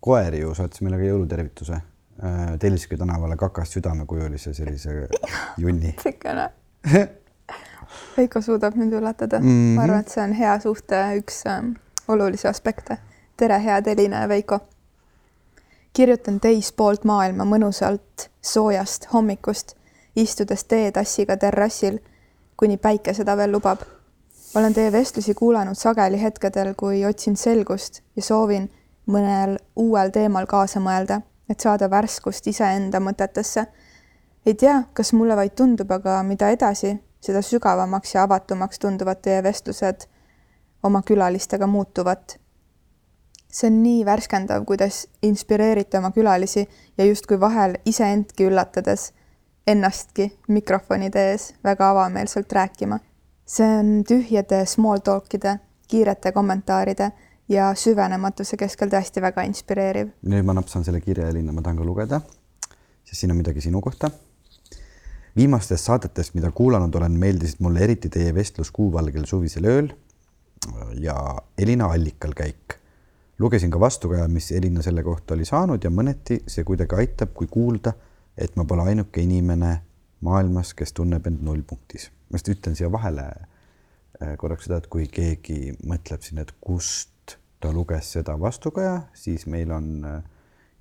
koer 0.00 0.36
ju 0.38 0.54
saatis 0.54 0.84
meile 0.86 1.00
ka 1.00 1.08
jõulutervituse 1.08 1.76
äh,. 1.76 2.56
Telliski 2.60 2.96
tänavale 2.96 3.36
kakast 3.36 3.76
südamekujulise 3.76 4.54
sellise 4.54 5.08
junni. 5.62 5.94
sikene 6.02 6.50
Veiko 8.16 8.40
suudab 8.40 8.74
mind 8.74 8.92
üllatada 8.92 9.40
mm. 9.40 9.46
-hmm. 9.46 9.74
ma 9.76 9.82
arvan, 9.82 10.00
et 10.00 10.08
see 10.08 10.24
on 10.24 10.32
hea 10.32 10.58
suhte 10.60 11.02
üks 11.18 11.42
ähm, 11.46 11.72
olulisi 12.08 12.48
aspekte. 12.48 12.98
tere, 13.36 13.62
hea 13.64 13.82
Teline 13.82 14.28
Veiko. 14.28 14.60
kirjutan 15.92 16.40
teispoolt 16.40 17.04
maailma 17.04 17.44
mõnusalt 17.44 18.28
soojast 18.42 19.08
hommikust, 19.12 19.74
istudes 20.16 20.64
teetassiga 20.64 21.36
terrassil 21.36 21.98
kuni 22.56 22.76
päike 22.76 23.14
seda 23.14 23.36
veel 23.36 23.52
lubab. 23.52 23.80
olen 24.54 24.74
teie 24.74 24.92
vestlusi 24.92 25.34
kuulanud 25.34 25.74
sageli 25.74 26.22
hetkedel, 26.22 26.74
kui 26.76 27.04
otsin 27.04 27.36
selgust 27.36 28.00
ja 28.16 28.22
soovin 28.22 28.70
mõnel 29.06 29.58
uuel 29.76 30.10
teemal 30.10 30.46
kaasa 30.46 30.80
mõelda, 30.80 31.20
et 31.50 31.60
saada 31.60 31.90
värskust 31.90 32.46
iseenda 32.46 33.00
mõtetesse. 33.00 33.66
ei 34.46 34.54
tea, 34.54 34.82
kas 34.92 35.12
mulle 35.12 35.36
vaid 35.36 35.54
tundub, 35.56 35.90
aga 35.90 36.22
mida 36.22 36.50
edasi, 36.50 36.98
seda 37.26 37.42
sügavamaks 37.42 38.14
ja 38.14 38.22
avatumaks 38.26 38.78
tunduvad 38.78 39.22
teie 39.22 39.42
vestlused 39.42 40.06
oma 40.82 41.02
külalistega 41.02 41.66
muutuvat. 41.66 42.38
see 43.56 43.70
on 43.70 43.82
nii 43.82 44.04
värskendav, 44.04 44.64
kuidas 44.68 45.06
inspireerite 45.22 45.98
oma 45.98 46.10
külalisi 46.12 46.66
ja 46.98 47.04
justkui 47.04 47.40
vahel 47.40 47.76
iseendki 47.84 48.44
üllatades 48.44 49.12
ennastki 49.66 50.26
mikrofonide 50.48 51.30
ees 51.30 51.54
väga 51.64 51.90
avameelselt 51.90 52.52
rääkima. 52.52 52.98
see 53.46 53.78
on 53.78 54.04
tühjade 54.08 54.66
small 54.66 54.98
talk'ide, 54.98 55.58
kiirete 55.88 56.32
kommentaaride 56.32 57.12
ja 57.48 57.74
süvenematuse 57.74 58.56
keskel 58.56 58.90
tõesti 58.90 59.22
väga 59.22 59.42
inspireeriv. 59.42 60.08
nüüd 60.22 60.44
ma 60.44 60.52
napsan 60.52 60.84
selle 60.84 61.00
kirja, 61.00 61.28
Elina, 61.28 61.52
ma 61.52 61.62
tahan 61.62 61.78
ka 61.78 61.84
lugeda, 61.84 62.20
sest 63.04 63.20
siin 63.20 63.30
on 63.30 63.36
midagi 63.36 63.60
sinu 63.60 63.80
kohta. 63.80 64.10
Viimastest 65.36 65.84
saadetest, 65.84 66.34
mida 66.34 66.50
kuulanud 66.50 66.94
olen, 66.94 67.12
meeldisid 67.12 67.60
mulle 67.60 67.84
eriti 67.84 68.08
teie 68.08 68.34
vestlus 68.34 68.70
kuuvalgel 68.70 69.24
suvisel 69.28 69.68
ööl 69.68 69.92
ja 71.00 71.16
Elina 71.58 71.90
allikal 71.92 72.32
käik. 72.36 72.80
lugesin 73.38 73.70
ka 73.70 73.80
vastukaja, 73.80 74.28
mis 74.28 74.52
Elina 74.52 74.82
selle 74.82 75.02
kohta 75.02 75.34
oli 75.34 75.44
saanud 75.44 75.84
ja 75.84 75.90
mõneti 75.90 76.40
see 76.48 76.64
kuidagi 76.64 76.96
aitab, 76.96 77.34
kui 77.34 77.46
kuulda 77.46 77.92
et 78.36 78.56
ma 78.56 78.64
pole 78.68 78.84
ainuke 78.90 79.22
inimene 79.24 79.72
maailmas, 80.26 80.74
kes 80.76 80.92
tunneb 80.96 81.26
end 81.28 81.42
nullpunktis. 81.44 82.10
ma 82.30 82.40
just 82.40 82.48
ütlen 82.50 82.74
siia 82.76 82.90
vahele 82.92 83.24
äh, 83.30 84.34
korraks 84.38 84.66
seda, 84.66 84.80
et 84.82 84.88
kui 84.90 85.06
keegi 85.12 85.76
mõtleb 85.86 86.24
siin, 86.24 86.40
et 86.42 86.52
kust 86.60 87.36
ta 87.62 87.70
luges 87.72 88.10
seda 88.16 88.34
vastukaja, 88.40 89.06
siis 89.14 89.46
meil 89.46 89.70
on 89.72 90.04
äh, 90.04 90.18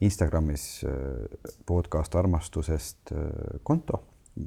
Instagramis 0.04 0.84
äh, 0.89 1.54
podcast 1.65 2.15
armastusest 2.15 3.13
konto, 3.63 4.02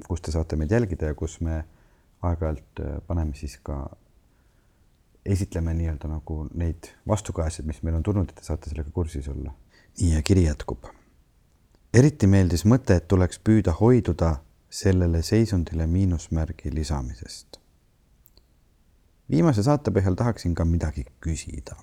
kus 0.07 0.21
te 0.21 0.31
saate 0.31 0.55
meid 0.55 0.71
jälgida 0.71 1.11
ja 1.11 1.17
kus 1.17 1.39
me 1.41 1.63
aeg-ajalt 2.21 2.83
paneme 3.07 3.35
siis 3.35 3.57
ka, 3.63 3.81
esitleme 5.25 5.73
nii-öelda 5.73 6.11
nagu 6.11 6.43
neid 6.53 6.91
vastukajasid, 7.07 7.65
mis 7.65 7.83
meil 7.83 7.99
on 7.99 8.03
tulnud, 8.03 8.29
et 8.29 8.41
te 8.41 8.47
saate 8.47 8.69
sellega 8.69 8.91
kursis 8.91 9.27
olla. 9.27 9.53
nii 9.99 10.13
ja 10.13 10.21
kiri 10.23 10.45
jätkub 10.45 10.87
eriti 11.93 12.27
meeldis 12.27 12.65
mõte, 12.69 12.99
et 12.99 13.07
tuleks 13.09 13.39
püüda 13.43 13.73
hoiduda 13.79 14.35
sellele 14.69 15.23
seisundile 15.25 15.87
miinusmärgi 15.87 16.73
lisamisest. 16.73 17.57
viimase 19.29 19.63
saate 19.63 19.91
põhjal 19.91 20.15
tahaksin 20.15 20.55
ka 20.55 20.65
midagi 20.65 21.05
küsida. 21.21 21.75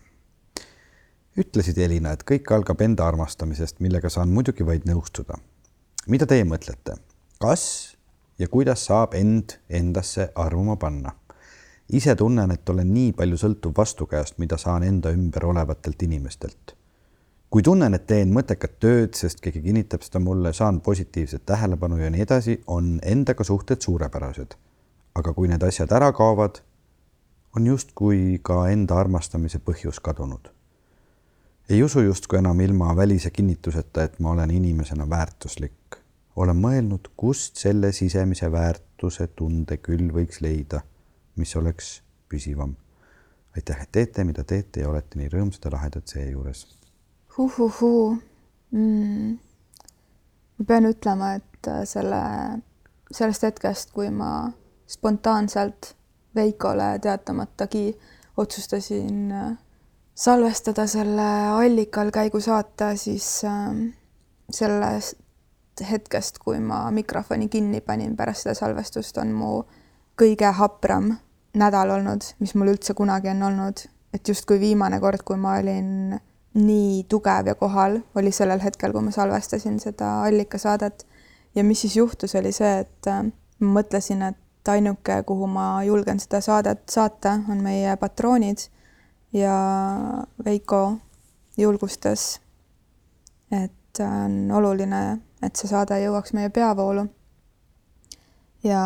ütlesid 1.37 1.79
Elina, 1.79 2.13
et 2.13 2.23
kõik 2.23 2.53
algab 2.55 2.81
enda 2.81 3.07
armastamisest, 3.07 3.81
millega 3.81 4.09
saan 4.09 4.29
muidugi 4.29 4.67
vaid 4.67 4.87
nõustuda. 4.87 5.39
mida 6.07 6.27
teie 6.27 6.45
mõtlete, 6.45 6.97
kas 7.41 7.96
ja 8.39 8.49
kuidas 8.49 8.85
saab 8.87 9.15
end 9.15 9.59
endasse 9.69 10.33
armuma 10.35 10.77
panna? 10.77 11.13
ise 11.93 12.15
tunnen, 12.17 12.51
et 12.51 12.69
olen 12.69 12.95
nii 12.95 13.13
palju 13.13 13.37
sõltuv 13.37 13.77
vastukäest, 13.77 14.39
mida 14.39 14.57
saan 14.57 14.83
enda 14.83 15.11
ümber 15.15 15.45
olevatelt 15.47 16.03
inimestelt 16.03 16.77
kui 17.51 17.63
tunnen, 17.63 17.95
et 17.95 18.07
teen 18.07 18.33
mõttekat 18.35 18.79
tööd, 18.83 19.15
sest 19.17 19.41
keegi 19.41 19.63
kinnitab 19.65 20.03
seda 20.05 20.21
mulle, 20.21 20.53
saan 20.53 20.81
positiivset 20.85 21.47
tähelepanu 21.47 21.97
ja 22.01 22.11
nii 22.13 22.25
edasi, 22.27 22.59
on 22.67 22.99
endaga 23.03 23.45
suhted 23.45 23.81
suurepärased. 23.81 24.57
aga 25.17 25.33
kui 25.33 25.49
need 25.49 25.63
asjad 25.65 25.93
ära 25.97 26.11
kaovad, 26.13 26.59
on 27.57 27.67
justkui 27.67 28.41
ka 28.45 28.67
enda 28.69 28.99
armastamise 29.01 29.59
põhjus 29.59 30.01
kadunud. 30.03 30.51
ei 31.69 31.83
usu 31.83 32.01
justkui 32.01 32.39
enam 32.39 32.61
ilma 32.61 32.97
välise 32.97 33.31
kinnituseta, 33.31 34.03
et 34.03 34.21
ma 34.21 34.31
olen 34.31 34.51
inimesena 34.51 35.11
väärtuslik. 35.11 35.97
Olen 36.37 36.59
mõelnud, 36.61 37.11
kust 37.17 37.57
selle 37.61 37.93
sisemise 37.97 38.51
väärtuse 38.53 39.29
tunde 39.37 39.79
küll 39.81 40.11
võiks 40.13 40.43
leida, 40.45 40.83
mis 41.37 41.57
oleks 41.57 42.01
püsivam. 42.29 42.77
aitäh, 43.57 43.83
et 43.83 43.93
teete, 43.93 44.25
mida 44.25 44.45
teete 44.45 44.83
ja 44.83 44.91
olete 44.91 45.19
nii 45.19 45.31
rõõmsad 45.33 45.65
ja 45.65 45.71
lahedad 45.73 46.05
seejuures. 46.07 46.67
Huhuhuu. 47.39 48.19
Mm.. 48.71 49.39
ma 50.59 50.65
pean 50.69 50.89
ütlema, 50.91 51.35
et 51.39 51.69
äh, 51.69 51.85
selle, 51.89 52.23
sellest 53.11 53.43
hetkest, 53.47 53.93
kui 53.93 54.11
ma 54.11 54.51
spontaanselt 54.87 55.95
Veikole 56.37 56.99
teatamatagi 57.01 57.95
otsustasin 58.37 59.33
äh, 59.33 59.53
salvestada 60.15 60.85
selle 60.87 61.29
allikal 61.57 62.11
käigu 62.13 62.41
saate, 62.45 62.91
siis 63.01 63.45
äh, 63.45 63.95
sellest 64.51 65.26
hetkest, 65.85 66.39
kui 66.39 66.61
ma 66.61 66.87
mikrofoni 66.91 67.49
kinni 67.49 67.81
panin 67.81 68.17
pärast 68.17 68.47
seda 68.47 68.55
salvestust, 68.55 69.19
on 69.19 69.33
mu 69.37 69.51
kõige 70.17 70.51
hapram 70.59 71.13
nädal 71.57 71.91
olnud, 71.97 72.25
mis 72.41 72.55
mul 72.55 72.73
üldse 72.75 72.95
kunagi 72.97 73.31
on 73.33 73.43
olnud, 73.49 73.83
et 74.15 74.29
justkui 74.29 74.61
viimane 74.61 75.01
kord, 75.01 75.25
kui 75.25 75.37
ma 75.41 75.59
olin 75.61 76.17
nii 76.57 77.05
tugev 77.09 77.51
ja 77.51 77.55
kohal 77.55 78.01
oli 78.17 78.33
sellel 78.33 78.63
hetkel, 78.65 78.93
kui 78.93 79.05
ma 79.05 79.13
salvestasin 79.13 79.81
seda 79.81 80.23
allikasaadet. 80.25 81.07
ja 81.55 81.65
mis 81.65 81.81
siis 81.81 81.97
juhtus, 81.97 82.35
oli 82.35 82.53
see, 82.53 82.79
et 82.81 83.09
äh, 83.09 83.23
ma 83.61 83.81
mõtlesin, 83.81 84.23
et 84.23 84.69
ainuke, 84.69 85.23
kuhu 85.27 85.47
ma 85.47 85.85
julgen 85.85 86.21
seda 86.21 86.41
saadet 86.41 86.89
saata, 86.91 87.39
on 87.49 87.63
meie 87.65 87.97
patroonid 87.97 88.67
ja 89.33 89.57
Veiko 90.45 90.99
julgustas, 91.57 92.41
et 93.53 94.01
on 94.01 94.51
oluline, 94.53 95.19
et 95.47 95.57
see 95.57 95.71
saade 95.71 95.99
jõuaks 96.03 96.35
meie 96.35 96.51
peavoolu. 96.51 97.07
ja 98.65 98.83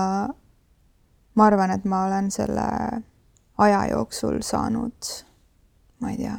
ma 1.34 1.46
arvan, 1.46 1.70
et 1.70 1.84
ma 1.84 2.04
olen 2.06 2.30
selle 2.30 2.68
aja 3.58 3.86
jooksul 3.90 4.40
saanud, 4.44 5.12
ma 6.00 6.10
ei 6.10 6.16
tea 6.16 6.36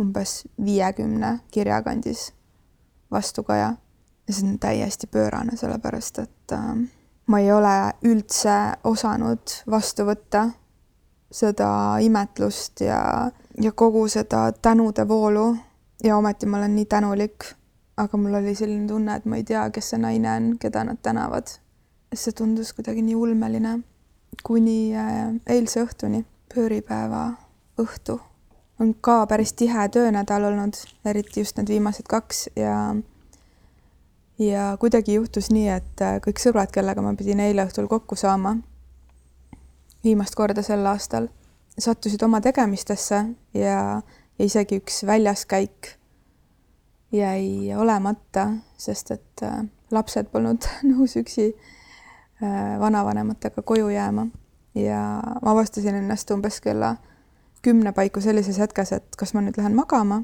umbes 0.00 0.48
viiekümne 0.64 1.40
kirja 1.50 1.82
kandis 1.82 2.32
vastukaja. 3.10 3.74
ja 4.28 4.34
see 4.34 4.48
on 4.48 4.58
täiesti 4.58 5.06
pöörane, 5.06 5.56
sellepärast 5.56 6.18
et 6.18 6.52
äh, 6.52 6.74
ma 7.26 7.38
ei 7.38 7.52
ole 7.52 7.92
üldse 8.04 8.56
osanud 8.84 9.54
vastu 9.70 10.06
võtta 10.06 10.48
seda 11.30 11.98
imetlust 12.02 12.80
ja, 12.80 13.30
ja 13.60 13.72
kogu 13.72 14.08
seda 14.08 14.52
tänude 14.52 15.08
voolu 15.08 15.56
ja 16.04 16.16
ometi 16.16 16.46
ma 16.46 16.58
olen 16.58 16.74
nii 16.74 16.84
tänulik, 16.84 17.44
aga 18.00 18.16
mul 18.16 18.34
oli 18.40 18.54
selline 18.56 18.88
tunne, 18.88 19.16
et 19.16 19.26
ma 19.28 19.38
ei 19.40 19.44
tea, 19.44 19.66
kes 19.74 19.92
see 19.92 20.00
naine 20.00 20.30
on, 20.32 20.50
keda 20.60 20.84
nad 20.88 21.00
tänavad. 21.02 21.58
see 22.14 22.32
tundus 22.34 22.72
kuidagi 22.74 23.02
nii 23.06 23.14
ulmeline 23.14 23.76
kuni 24.42 24.96
äh, 24.96 25.30
eilse 25.46 25.84
õhtuni, 25.84 26.24
pööripäeva 26.54 27.30
õhtu. 27.78 28.20
on 28.80 28.94
ka 28.94 29.26
päris 29.28 29.52
tihe 29.52 29.88
töönädal 29.92 30.44
olnud, 30.48 30.76
eriti 31.04 31.40
just 31.40 31.58
need 31.58 31.68
viimased 31.68 32.08
kaks 32.08 32.48
ja 32.56 32.96
ja 34.40 34.76
kuidagi 34.80 35.14
juhtus 35.14 35.50
nii, 35.52 35.68
et 35.68 36.02
äh, 36.02 36.16
kõik 36.24 36.40
sõbrad, 36.40 36.72
kellega 36.72 37.02
ma 37.04 37.14
pidin 37.14 37.40
eile 37.44 37.66
õhtul 37.68 37.88
kokku 37.88 38.16
saama, 38.16 38.56
viimast 40.04 40.34
korda 40.34 40.64
sel 40.64 40.86
aastal, 40.86 41.28
sattusid 41.78 42.22
oma 42.22 42.40
tegemistesse 42.40 43.24
ja, 43.54 43.80
ja 44.38 44.44
isegi 44.44 44.80
üks 44.80 45.04
väljaskäik 45.06 45.99
jäi 47.12 47.74
olemata, 47.76 48.48
sest 48.78 49.10
et 49.10 49.42
äh, 49.42 49.64
lapsed 49.90 50.30
polnud 50.32 50.66
nõus 50.90 51.16
üksi 51.20 51.52
vanavanematega 52.80 53.60
koju 53.68 53.90
jääma 53.92 54.22
ja 54.74 55.00
ma 55.42 55.50
avastasin 55.52 55.98
ennast 55.98 56.30
umbes 56.32 56.56
kella 56.64 56.94
kümne 57.62 57.92
paiku 57.92 58.20
sellises 58.20 58.58
hetkes, 58.58 58.92
et 58.96 59.16
kas 59.18 59.34
ma 59.34 59.42
nüüd 59.44 59.58
lähen 59.60 59.74
magama 59.76 60.22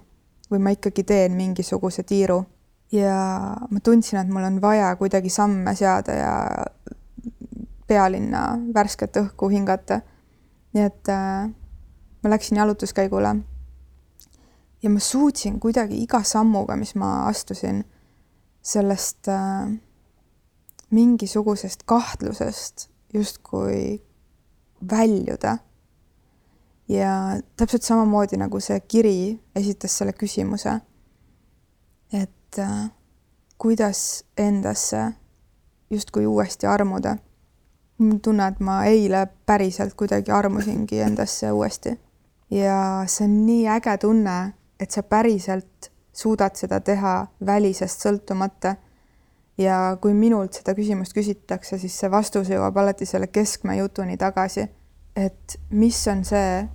või 0.50 0.62
ma 0.62 0.72
ikkagi 0.72 1.04
teen 1.04 1.36
mingisuguse 1.36 2.06
tiiru 2.08 2.38
ja 2.92 3.16
ma 3.70 3.82
tundsin, 3.84 4.20
et 4.20 4.30
mul 4.32 4.46
on 4.46 4.60
vaja 4.62 4.94
kuidagi 4.96 5.30
samme 5.30 5.74
seada 5.76 6.16
ja 6.16 6.34
pealinna 7.86 8.58
värsket 8.74 9.16
õhku 9.22 9.50
hingata. 9.50 10.00
nii 10.74 10.84
et 10.84 11.08
äh, 11.08 11.48
ma 12.22 12.30
läksin 12.30 12.58
jalutuskäigule. 12.58 13.36
Ja 14.86 14.90
ma 14.90 15.02
suutsin 15.02 15.58
kuidagi 15.60 15.98
iga 15.98 16.22
sammuga, 16.22 16.76
mis 16.78 16.94
ma 16.94 17.26
astusin, 17.26 17.82
sellest 18.62 19.28
äh, 19.28 19.66
mingisugusest 20.94 21.82
kahtlusest 21.82 22.88
justkui 23.14 24.02
väljuda. 24.90 25.58
ja 26.88 27.10
täpselt 27.56 27.82
samamoodi 27.82 28.38
nagu 28.38 28.60
see 28.62 28.78
kiri 28.80 29.40
esitas 29.58 29.96
selle 29.98 30.12
küsimuse 30.14 30.76
et 32.12 32.58
äh, 32.58 32.90
kuidas 33.58 34.24
endasse 34.38 35.12
justkui 35.90 36.26
uuesti 36.26 36.66
armuda. 36.66 37.16
mul 37.98 38.18
tunne, 38.18 38.46
et 38.46 38.60
ma 38.60 38.84
eile 38.84 39.26
päriselt 39.46 39.94
kuidagi 39.94 40.30
armusingi 40.30 41.00
endasse 41.00 41.52
uuesti. 41.52 41.98
ja 42.50 43.04
see 43.06 43.24
on 43.24 43.46
nii 43.46 43.68
äge 43.68 43.98
tunne, 43.98 44.52
et 44.80 44.90
sa 44.90 45.02
päriselt 45.02 45.90
suudad 46.16 46.56
seda 46.56 46.80
teha 46.80 47.26
välisest 47.46 48.06
sõltumata. 48.06 48.76
ja 49.58 49.96
kui 50.00 50.12
minult 50.12 50.52
seda 50.52 50.74
küsimust 50.76 51.14
küsitakse, 51.16 51.78
siis 51.80 51.94
see 51.96 52.10
vastus 52.12 52.50
jõuab 52.52 52.76
alati 52.76 53.06
selle 53.08 53.26
keskme 53.26 53.76
jutuni 53.76 54.16
tagasi. 54.16 54.68
et 55.16 55.58
mis 55.70 56.08
on 56.08 56.24
see, 56.24 56.68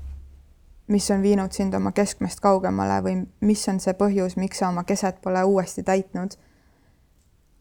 mis 0.88 1.12
on 1.12 1.22
viinud 1.22 1.52
sind 1.52 1.74
oma 1.74 1.92
keskmest 1.92 2.40
kaugemale 2.40 3.02
või 3.04 3.16
mis 3.42 3.68
on 3.70 3.80
see 3.80 3.94
põhjus, 3.94 4.38
miks 4.38 4.60
sa 4.60 4.70
oma 4.70 4.84
keset 4.84 5.22
pole 5.22 5.44
uuesti 5.44 5.84
täitnud. 5.84 6.38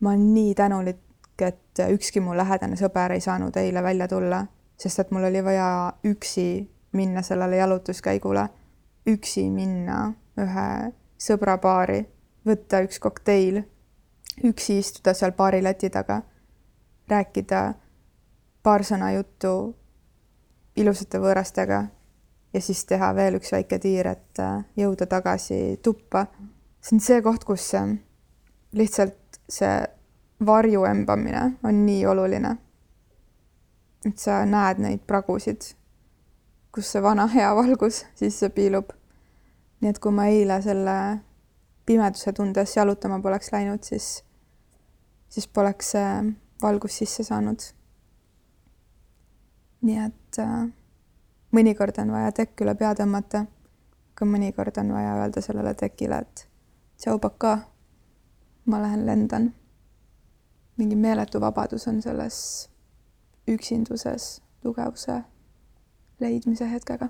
ma 0.00 0.10
olen 0.10 0.34
nii 0.34 0.54
tänulik, 0.54 1.00
et 1.40 1.80
ükski 1.88 2.20
mu 2.20 2.36
lähedane 2.36 2.76
sõber 2.76 3.12
ei 3.12 3.20
saanud 3.20 3.56
eile 3.56 3.82
välja 3.82 4.08
tulla, 4.08 4.46
sest 4.76 4.98
et 4.98 5.10
mul 5.10 5.24
oli 5.24 5.44
vaja 5.44 5.92
üksi 6.04 6.70
minna 6.92 7.22
sellele 7.22 7.56
jalutuskäigule, 7.56 8.48
üksi 9.06 9.50
minna 9.50 10.12
ühe 10.40 10.66
sõbra 11.20 11.56
baari, 11.60 12.04
võtta 12.46 12.80
üks 12.86 12.98
kokteil, 12.98 13.62
üksi 14.44 14.78
istuda 14.80 15.14
seal 15.14 15.32
baarilati 15.36 15.90
taga, 15.92 16.22
rääkida 17.10 17.62
paar 18.62 18.84
sõna 18.84 19.12
juttu 19.12 19.54
ilusate 20.76 21.20
võõrastega 21.20 21.80
ja 22.52 22.60
siis 22.60 22.84
teha 22.84 23.12
veel 23.14 23.38
üks 23.38 23.52
väike 23.52 23.78
tiir, 23.82 24.08
et 24.10 24.40
äh, 24.42 24.64
jõuda 24.76 25.06
tagasi 25.06 25.78
tuppa. 25.82 26.26
see 26.80 26.96
on 26.96 27.00
see 27.00 27.22
koht, 27.22 27.44
kus 27.44 27.72
lihtsalt 28.72 29.40
see 29.48 29.84
varju 30.46 30.84
embamine 30.84 31.58
on 31.62 31.86
nii 31.86 32.06
oluline. 32.06 32.56
et 34.04 34.18
sa 34.18 34.44
näed 34.46 34.78
neid 34.78 35.00
pragusid, 35.06 35.74
kus 36.72 36.92
see 36.92 37.02
vana 37.02 37.26
hea 37.26 37.54
valgus 37.54 38.04
sisse 38.14 38.48
piilub. 38.48 38.92
Nii 39.80 39.90
et 39.90 39.98
kui 39.98 40.12
ma 40.12 40.26
eile 40.28 40.60
selle 40.62 40.96
pimeduse 41.86 42.32
tundes 42.36 42.76
jalutama 42.76 43.20
poleks 43.22 43.52
läinud, 43.52 43.82
siis, 43.82 44.22
siis 45.28 45.48
poleks 45.48 45.94
see 45.96 46.10
valgus 46.62 46.98
sisse 47.00 47.24
saanud. 47.24 47.60
nii 49.80 49.96
et 49.96 50.38
äh, 50.38 50.68
mõnikord 51.56 51.96
on 52.02 52.12
vaja 52.12 52.32
tekk 52.36 52.60
üle 52.66 52.74
pea 52.76 52.92
tõmmata, 52.94 53.46
aga 54.12 54.28
mõnikord 54.28 54.76
on 54.82 54.92
vaja 54.92 55.14
öelda 55.22 55.40
sellele 55.40 55.72
tekile, 55.74 56.18
et 56.20 56.44
tšau, 57.00 57.16
pakaa, 57.18 57.56
ma 58.66 58.82
lähen 58.82 59.06
lendan. 59.06 59.54
mingi 60.76 60.96
meeletu 60.96 61.40
vabadus 61.40 61.88
on 61.88 62.02
selles 62.02 62.70
üksinduses 63.48 64.40
tugevuse 64.62 65.22
leidmise 66.20 66.70
hetkega. 66.70 67.08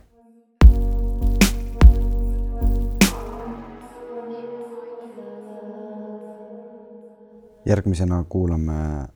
Järgmisena 7.67 8.25
kuulame 8.29 9.07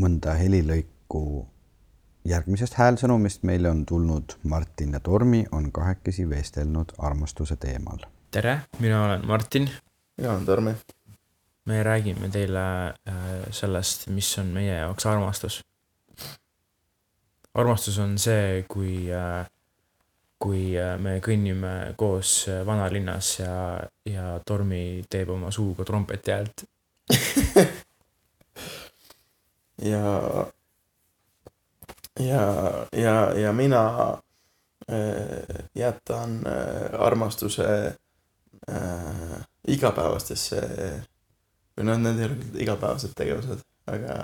mõnda 0.00 0.34
helilõiku 0.38 1.46
järgmisest 2.28 2.78
häälsõnumist 2.80 3.44
meile 3.44 3.70
on 3.70 3.84
tulnud 3.86 4.36
Martin 4.48 4.96
ja 4.96 5.00
Tormi 5.00 5.44
on 5.52 5.72
kahekesi 5.72 6.28
vestelnud 6.30 6.96
armastuse 6.98 7.56
teemal. 7.56 8.06
tere, 8.30 8.60
mina 8.78 9.04
olen 9.04 9.26
Martin. 9.26 9.70
mina 10.16 10.32
olen 10.32 10.46
Tormi. 10.46 10.74
me 11.64 11.82
räägime 11.82 12.28
teile 12.28 12.86
äh, 12.86 13.14
sellest, 13.50 14.08
mis 14.08 14.38
on 14.38 14.46
meie 14.46 14.74
jaoks 14.74 15.06
armastus. 15.06 15.64
armastus 17.54 17.98
on 17.98 18.18
see, 18.18 18.64
kui, 18.68 19.12
äh, 19.12 19.46
kui 20.38 20.78
äh, 20.80 20.98
me 20.98 21.20
kõnnime 21.20 21.94
koos 21.96 22.46
vanalinnas 22.66 23.38
ja, 23.38 23.80
ja 24.04 24.40
Tormi 24.46 25.04
teeb 25.10 25.28
oma 25.28 25.50
suuga 25.50 25.84
trompeti 25.84 26.30
häält 26.30 26.64
ja 29.90 30.04
ja, 32.20 32.86
ja, 32.92 33.38
ja 33.38 33.52
mina 33.52 34.18
äh, 34.88 35.66
jätan 35.74 36.46
äh, 36.46 37.00
armastuse 37.00 37.96
äh, 38.68 39.40
igapäevastesse 39.68 40.60
või 41.74 41.88
noh, 41.88 41.98
need 41.98 42.20
ei 42.20 42.28
ole 42.28 42.36
küll 42.38 42.60
igapäevased 42.62 43.14
tegevused, 43.18 43.64
aga 43.90 44.18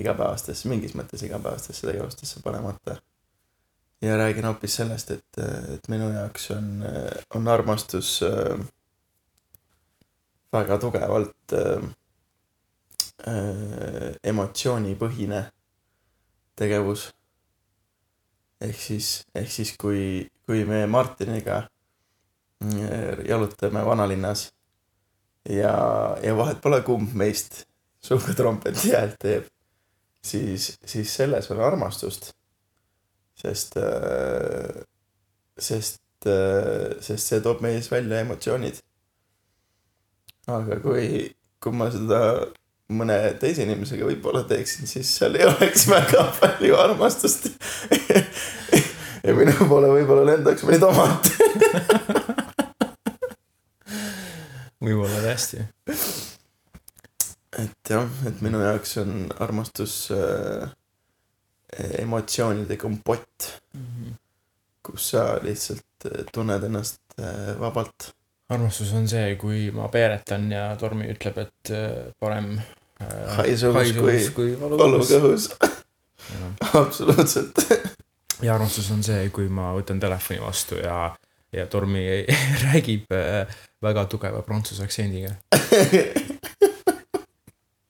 igapäevastesse, 0.00 0.68
mingis 0.70 0.94
mõttes 0.96 1.22
igapäevastesse 1.26 1.86
tegevustesse 1.90 2.40
panemata. 2.42 2.96
ja 4.00 4.16
räägin 4.16 4.44
hoopis 4.44 4.76
sellest, 4.76 5.10
et, 5.10 5.38
et 5.74 5.88
minu 5.88 6.08
jaoks 6.12 6.50
on, 6.50 6.84
on 7.34 7.48
armastus 7.48 8.22
äh, 8.22 8.64
väga 10.54 10.78
tugevalt 10.82 11.54
äh, 11.58 11.84
äh, 13.28 14.08
emotsioonipõhine 14.22 15.44
tegevus. 16.56 17.10
ehk 18.64 18.78
siis, 18.80 19.24
ehk 19.34 19.50
siis 19.50 19.74
kui, 19.76 20.24
kui 20.46 20.64
me 20.64 20.86
Martiniga 20.86 21.64
mm, 22.64 23.26
jalutame 23.28 23.82
vanalinnas 23.84 24.46
ja, 25.48 25.74
ja 26.22 26.36
vahet 26.36 26.62
pole, 26.62 26.80
kumb 26.86 27.12
meist 27.18 27.64
suuga 28.04 28.34
trompeti 28.36 28.92
häält 28.94 29.18
teeb, 29.20 29.50
siis, 30.24 30.74
siis 30.84 31.12
selles 31.16 31.50
on 31.52 31.60
armastust. 31.64 32.32
sest, 33.34 33.76
äh, 33.76 34.84
sest, 35.58 36.00
äh, 36.26 36.94
sest 37.02 37.28
see 37.28 37.40
toob 37.44 37.60
meis 37.60 37.90
välja 37.92 38.20
emotsioonid. 38.22 38.78
Aga 40.50 40.80
kui, 40.82 41.06
kui 41.62 41.72
ma 41.76 41.88
seda 41.92 42.20
mõne 42.94 43.16
teise 43.40 43.64
inimesega 43.64 44.04
võib-olla 44.04 44.44
teeksin, 44.48 44.86
siis 44.88 45.08
seal 45.18 45.38
ei 45.38 45.46
oleks 45.48 45.86
väga 45.88 46.26
palju 46.40 46.76
armastust 46.76 47.48
ja 49.24 49.36
minu 49.36 49.68
poole 49.70 49.88
võib-olla 49.94 50.26
lendaks 50.34 50.66
mõni 50.68 50.80
tomat 50.82 51.30
võib-olla 54.84 55.22
tõesti. 55.24 55.64
et, 57.58 57.90
jah, 57.90 58.10
et 58.28 58.42
minu 58.44 58.60
jaoks 58.62 58.98
on 59.02 59.30
armastus 59.44 59.96
äh, 60.14 60.68
emotsioonide 62.02 62.76
kompott 62.80 63.48
mm, 63.72 63.86
-hmm. 63.86 64.18
kus 64.82 65.10
sa 65.14 65.24
lihtsalt 65.42 66.10
äh, 66.10 66.24
tunned 66.32 66.62
ennast 66.68 67.00
äh, 67.18 67.54
vabalt. 67.60 68.12
Armastus 68.54 68.92
on 68.96 69.08
see, 69.10 69.34
kui 69.40 69.68
ma 69.74 69.88
peeretan 69.92 70.48
ja 70.52 70.68
Tormi 70.80 71.08
ütleb, 71.12 71.38
et 71.44 71.72
äh, 71.74 72.12
parem 72.20 72.56
äh, 72.58 73.36
haisuvus 73.38 73.92
kui, 73.98 74.18
kui 74.36 74.54
valukõhus 74.60 75.50
absoluutselt. 76.74 77.58
Ja 78.42 78.54
armastus 78.54 78.90
on 78.90 79.02
see, 79.06 79.28
kui 79.34 79.48
ma 79.52 79.72
võtan 79.76 80.00
telefoni 80.02 80.42
vastu 80.42 80.78
ja, 80.80 81.14
ja 81.54 81.66
Tormi 81.70 82.04
räägib 82.66 83.12
äh, 83.14 83.58
väga 83.84 84.06
tugeva 84.10 84.42
prantsuse 84.46 84.84
aktsendiga. 84.84 85.34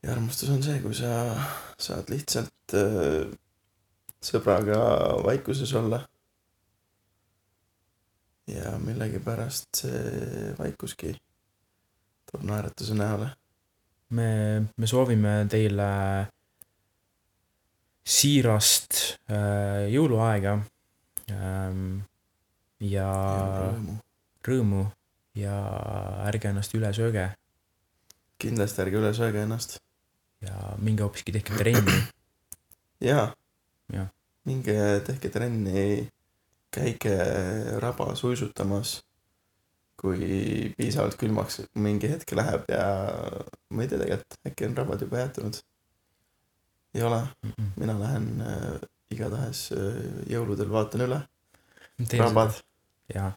Ja 0.05 0.13
armastus 0.13 0.51
on 0.53 0.61
see, 0.63 0.81
kui 0.85 0.95
sa 0.97 1.33
saad 1.81 2.11
lihtsalt 2.13 2.77
äh, 2.77 3.25
sõbraga 4.25 4.81
vaikuses 5.25 5.73
olla. 5.79 6.05
Ja 8.51 8.75
millegipärast 8.79 9.85
see 9.85 10.53
vaikuski 10.59 11.15
toob 12.31 12.45
naeratuse 12.45 12.95
näole. 12.95 13.31
me, 14.11 14.29
me 14.77 14.87
soovime 14.87 15.37
teile 15.51 15.91
siirast 18.05 18.99
äh, 19.33 19.89
jõuluaega 19.93 20.59
ähm, 21.33 22.03
ja, 22.81 23.09
ja 23.09 23.47
rõõmu. 23.63 23.97
rõõmu 24.45 24.83
ja 25.41 25.57
ärge 26.29 26.53
ennast 26.53 26.77
üle 26.77 26.93
sööge. 26.93 27.31
kindlasti 28.39 28.85
ärge 28.85 29.01
üle 29.01 29.15
sööge 29.17 29.47
ennast 29.47 29.79
ja 30.45 30.75
minge 30.79 31.03
hoopiski 31.07 31.33
tehke 31.33 31.57
trenni. 31.57 31.97
jaa 33.11 33.33
ja.. 33.93 34.07
minge 34.45 34.77
tehke 35.07 35.33
trenni, 35.33 36.05
käige 36.75 37.17
rabas 37.83 38.25
uisutamas. 38.25 39.03
kui 40.05 40.75
piisavalt 40.77 41.15
külmaks 41.17 41.63
mingi 41.81 42.11
hetk 42.11 42.35
läheb 42.37 42.67
ja 42.69 42.89
ma 43.73 43.85
ei 43.85 43.89
tea 43.89 44.01
tegelikult, 44.03 44.37
äkki 44.51 44.67
on 44.67 44.75
rabad 44.77 45.01
juba 45.01 45.23
jäätunud. 45.23 45.61
ei 46.95 47.03
ole 47.03 47.23
mina 47.77 47.95
lähen 48.01 48.27
äh, 48.41 48.81
igatahes 49.11 49.71
äh, 49.73 50.03
jõuludel 50.31 50.71
vaatan 50.71 51.07
üle. 51.07 51.21
rabad. 52.19 52.61
ja, 53.15 53.33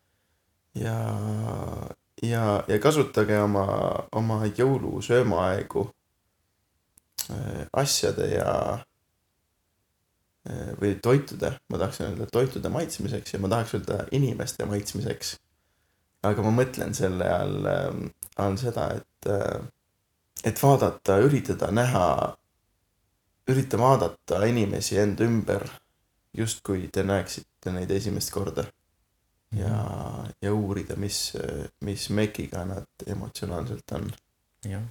ja, 0.76 0.98
ja, 2.22 2.64
ja 2.68 2.80
kasutage 2.80 3.40
oma, 3.42 3.68
oma 4.12 4.42
jõulusöömaaegu 4.46 5.88
Äh, 7.30 7.68
asjade 7.74 8.28
ja 8.28 8.80
või 10.82 10.96
toitude, 11.04 11.52
ma 11.70 11.80
tahaksin 11.82 12.06
öelda 12.12 12.28
toitude 12.32 12.70
maitsmiseks 12.70 13.34
ja 13.34 13.40
ma 13.44 13.50
tahaks 13.52 13.76
öelda 13.78 14.06
inimeste 14.12 14.66
maitsmiseks. 14.66 15.36
aga 16.28 16.44
ma 16.44 16.52
mõtlen 16.52 16.96
selle 16.98 17.30
all, 17.30 17.66
äh, 17.66 18.00
all 18.38 18.58
seda, 18.58 18.90
et, 18.98 19.30
et 20.44 20.64
vaadata, 20.64 21.20
üritada 21.24 21.72
näha, 21.72 22.08
ürita 23.48 23.80
vaadata 23.80 24.42
inimesi 24.46 24.98
enda 25.00 25.24
ümber 25.24 25.68
justkui 26.38 26.90
te 26.94 27.04
näeksite 27.04 27.72
neid 27.72 27.92
esimest 27.92 28.32
korda. 28.32 28.66
ja, 29.56 29.70
mhm. 29.70 30.32
ja 30.42 30.54
uurida, 30.54 30.96
mis, 30.96 31.34
mis 31.82 32.10
mekiga 32.10 32.66
nad 32.66 33.08
emotsionaalselt 33.08 33.92
on. 33.92 34.12
jah 34.66 34.84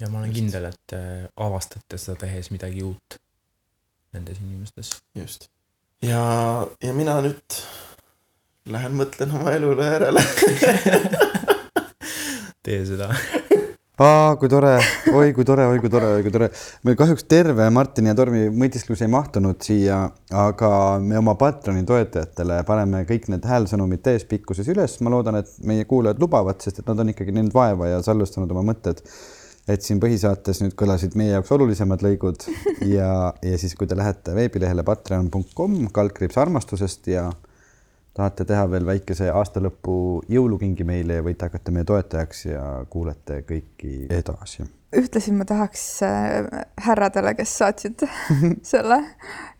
ja 0.00 0.08
ma 0.08 0.18
olen 0.18 0.32
kindel, 0.32 0.68
et 0.70 0.94
äh, 0.94 1.24
avastate 1.36 1.98
seda 1.98 2.20
tehes 2.26 2.52
midagi 2.54 2.84
uut 2.86 3.18
nendes 4.18 4.42
inimestes. 4.42 4.96
just. 5.14 5.48
ja, 6.02 6.22
ja 6.82 6.94
mina 6.94 7.18
nüüd 7.24 7.60
lähen 8.68 8.98
mõtlen 8.98 9.32
oma 9.38 9.54
elule 9.56 9.86
järele 9.88 10.24
tee 12.66 12.82
seda 12.88 13.12
aa, 13.98 14.36
kui 14.38 14.50
tore, 14.50 14.76
oi 15.10 15.32
kui 15.34 15.46
tore, 15.46 15.64
oi 15.66 15.80
kui 15.82 15.90
tore, 15.90 16.10
oi 16.18 16.22
kui 16.22 16.32
tore. 16.34 16.50
meil 16.86 16.98
kahjuks 16.98 17.26
terve 17.30 17.66
Martini 17.74 18.12
ja 18.12 18.16
Tormi 18.18 18.44
mõtisklus 18.54 19.02
ei 19.02 19.10
mahtunud 19.10 19.58
siia, 19.64 20.04
aga 20.30 20.70
me 21.02 21.18
oma 21.18 21.34
Patroni 21.40 21.82
toetajatele 21.88 22.60
paneme 22.68 23.02
kõik 23.08 23.26
need 23.32 23.48
häälsõnumid 23.48 24.04
täispikkuses 24.06 24.70
üles. 24.74 25.00
ma 25.02 25.14
loodan, 25.14 25.40
et 25.42 25.50
meie 25.66 25.88
kuulajad 25.88 26.22
lubavad, 26.22 26.62
sest 26.62 26.78
et 26.82 26.92
nad 26.92 27.02
on 27.02 27.10
ikkagi 27.14 27.34
näinud 27.34 27.56
vaeva 27.56 27.90
ja 27.94 28.04
salvestanud 28.04 28.54
oma 28.54 28.68
mõtted 28.70 29.02
et 29.68 29.84
siin 29.84 30.00
põhisaates 30.00 30.62
nüüd 30.62 30.74
kõlasid 30.78 31.16
meie 31.18 31.34
jaoks 31.34 31.52
olulisemad 31.56 32.02
lõigud 32.04 32.46
ja, 32.96 33.10
ja 33.42 33.60
siis, 33.60 33.74
kui 33.78 33.88
te 33.88 33.98
lähete 33.98 34.34
veebilehele 34.36 34.84
patreon.com 34.86 35.76
kaldkriips 35.94 36.40
armastusest 36.40 37.10
ja 37.12 37.28
tahate 38.18 38.44
teha 38.48 38.64
veel 38.70 38.86
väikese 38.86 39.28
aastalõpu 39.30 40.24
jõulukingi 40.32 40.86
meile 40.88 41.20
ja 41.20 41.26
võite 41.26 41.46
hakata 41.46 41.74
meie 41.74 41.86
toetajaks 41.86 42.44
ja 42.48 42.64
kuulete 42.90 43.42
kõiki 43.46 44.08
edasi. 44.10 44.66
ühtlasi 44.96 45.34
ma 45.36 45.46
tahaks 45.46 45.84
äh, 46.02 46.48
härradele, 46.88 47.36
kes 47.38 47.54
saatsid 47.60 48.02
selle, 48.72 49.02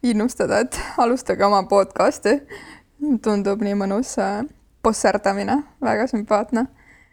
innustada, 0.03 0.65
et 0.65 0.81
alustage 0.99 1.47
oma 1.47 1.63
podcast'i. 1.71 2.41
tundub 3.23 3.63
nii 3.63 3.79
mõnus 3.79 4.17
äh, 4.19 4.43
bosserdamine, 4.83 5.63
väga 5.85 6.09
sümpaatne. 6.11 6.67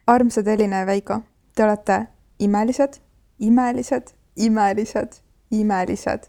armsad 0.07 0.47
Elina 0.47 0.81
ja 0.81 0.85
Veiko, 0.85 1.21
te 1.55 1.63
olete 1.63 2.05
imelised, 2.39 2.99
imelised, 3.39 4.07
imelised, 4.35 5.21
imelised. 5.51 6.23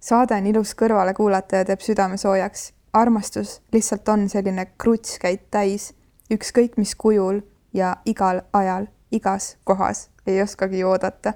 saade 0.00 0.34
on 0.34 0.46
ilus 0.46 0.74
kõrvale 0.74 1.14
kuulata 1.14 1.56
ja 1.56 1.64
teeb 1.64 1.80
südame 1.80 2.16
soojaks. 2.16 2.72
armastus 2.92 3.62
lihtsalt 3.72 4.08
on 4.08 4.28
selline 4.28 4.66
krutskäit 4.78 5.50
täis, 5.50 5.94
ükskõik 6.32 6.76
mis 6.76 6.94
kujul 6.94 7.40
ja 7.74 7.96
igal 8.04 8.42
ajal, 8.52 8.86
igas 9.10 9.56
kohas, 9.64 10.10
ei 10.26 10.42
oskagi 10.42 10.78
ju 10.78 10.88
oodata. 10.88 11.32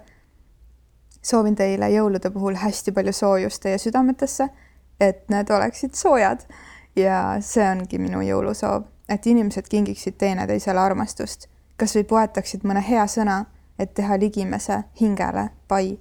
soovin 1.23 1.55
teile 1.55 1.89
jõulude 1.89 2.31
puhul 2.31 2.55
hästi 2.55 2.93
palju 2.93 3.13
soojust 3.13 3.63
teie 3.63 3.79
südametesse, 3.79 4.49
et 5.01 5.29
need 5.29 5.51
oleksid 5.51 5.95
soojad. 5.95 6.41
ja 6.97 7.37
see 7.41 7.71
ongi 7.71 7.99
minu 7.99 8.21
jõulusoov, 8.21 8.83
et 9.09 9.27
inimesed 9.27 9.69
kingiksid 9.69 10.15
teineteisele 10.19 10.81
armastust, 10.81 11.49
kas 11.77 11.97
või 11.97 12.05
poetaksid 12.05 12.65
mõne 12.65 12.81
hea 12.89 13.07
sõna 13.07 13.45
et 13.79 13.95
teha 13.95 14.19
ligimese 14.19 14.85
hingele 15.01 15.49
pai 15.69 15.99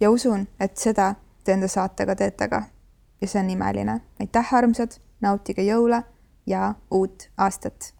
ja 0.00 0.10
usun, 0.10 0.48
et 0.60 0.76
seda 0.76 1.14
te 1.44 1.52
enda 1.52 1.68
saatega 1.68 2.16
teete 2.16 2.48
ka. 2.48 2.62
ja 3.20 3.28
see 3.28 3.40
on 3.40 3.50
imeline. 3.50 4.00
aitäh, 4.20 4.54
armsad, 4.54 4.98
nautige 5.20 5.62
jõule 5.62 6.02
ja 6.46 6.74
uut 6.90 7.30
aastat. 7.38 7.94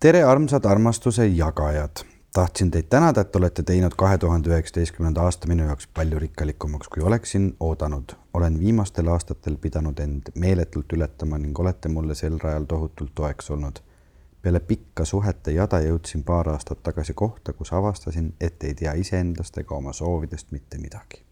tere, 0.00 0.22
armsad 0.22 0.64
armastuse 0.64 1.26
jagajad. 1.26 2.04
tahtsin 2.32 2.70
teid 2.70 2.88
tänada, 2.90 3.20
et 3.20 3.36
olete 3.36 3.62
teinud 3.62 3.94
kahe 3.96 4.18
tuhande 4.18 4.50
üheksateistkümnenda 4.50 5.22
aasta 5.22 5.48
minu 5.48 5.64
jaoks 5.64 5.86
palju 5.86 6.18
rikkalikumaks, 6.18 6.88
kui 6.88 7.02
oleksin 7.02 7.56
oodanud. 7.60 8.12
olen 8.34 8.60
viimastel 8.60 9.08
aastatel 9.08 9.56
pidanud 9.56 9.98
end 9.98 10.32
meeletult 10.34 10.92
ületama 10.92 11.38
ning 11.38 11.58
olete 11.58 11.88
mulle 11.88 12.14
sel 12.14 12.38
rajal 12.42 12.64
tohutult 12.64 13.14
toeks 13.14 13.50
olnud 13.50 13.80
peale 14.42 14.60
pikka 14.60 15.04
suhete 15.04 15.52
jada 15.52 15.80
jõudsin 15.80 16.24
paar 16.24 16.48
aastat 16.48 16.82
tagasi 16.82 17.14
kohta, 17.14 17.52
kus 17.52 17.72
avastasin, 17.72 18.34
et 18.40 18.64
ei 18.64 18.74
tea 18.74 18.92
iseendast 18.92 19.58
ega 19.58 19.74
oma 19.76 19.92
soovidest 19.92 20.52
mitte 20.52 20.78
midagi. 20.78 21.22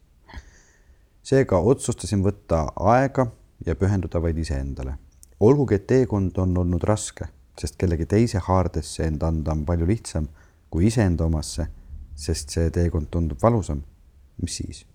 seega 1.22 1.58
otsustasin 1.58 2.22
võtta 2.24 2.66
aega 2.76 3.26
ja 3.66 3.74
pühenduda 3.76 4.22
vaid 4.22 4.38
iseendale. 4.38 4.94
olgugi, 5.40 5.74
et 5.74 5.86
teekond 5.86 6.38
on 6.38 6.58
olnud 6.58 6.84
raske, 6.84 7.24
sest 7.58 7.76
kellegi 7.76 8.06
teise 8.06 8.38
haardesse 8.38 9.04
end 9.04 9.22
anda 9.22 9.52
on 9.52 9.64
palju 9.64 9.86
lihtsam 9.86 10.28
kui 10.70 10.86
iseenda 10.86 11.24
omasse, 11.24 11.66
sest 12.14 12.50
see 12.50 12.70
teekond 12.70 13.06
tundub 13.10 13.38
valusam. 13.42 13.82
mis 14.42 14.56
siis? 14.56 14.86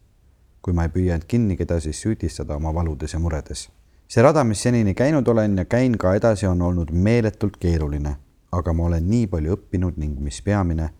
kui 0.61 0.73
ma 0.73 0.83
ei 0.83 0.89
püüa 0.89 1.13
end 1.13 1.25
kinni, 1.27 1.57
keda 1.57 1.79
siis 1.79 2.01
süüdistada 2.01 2.55
oma 2.55 2.73
valudes 2.73 3.13
ja 3.13 3.19
muredes 3.19 3.69
see 4.13 4.21
rada, 4.21 4.43
mis 4.43 4.61
senini 4.61 4.93
käinud 4.93 5.27
olen 5.27 5.57
ja 5.57 5.65
käin 5.65 5.97
ka 5.97 6.11
edasi, 6.13 6.45
on 6.45 6.61
olnud 6.61 6.91
meeletult 6.91 7.55
keeruline, 7.57 8.11
aga 8.51 8.73
ma 8.73 8.85
olen 8.85 9.07
nii 9.09 9.25
palju 9.27 9.55
õppinud 9.55 9.97
ning 9.97 10.19
mis 10.21 10.37
peamine, 10.45 10.91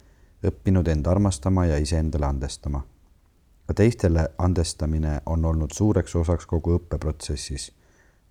õppinud 0.50 0.90
end 0.90 1.06
armastama 1.06 1.68
ja 1.70 1.78
iseendale 1.78 2.26
andestama. 2.26 2.82
ka 3.68 3.74
teistele 3.74 4.26
andestamine 4.38 5.22
on 5.26 5.46
olnud 5.46 5.72
suureks 5.72 6.16
osaks 6.16 6.46
kogu 6.46 6.74
õppeprotsessis. 6.80 7.72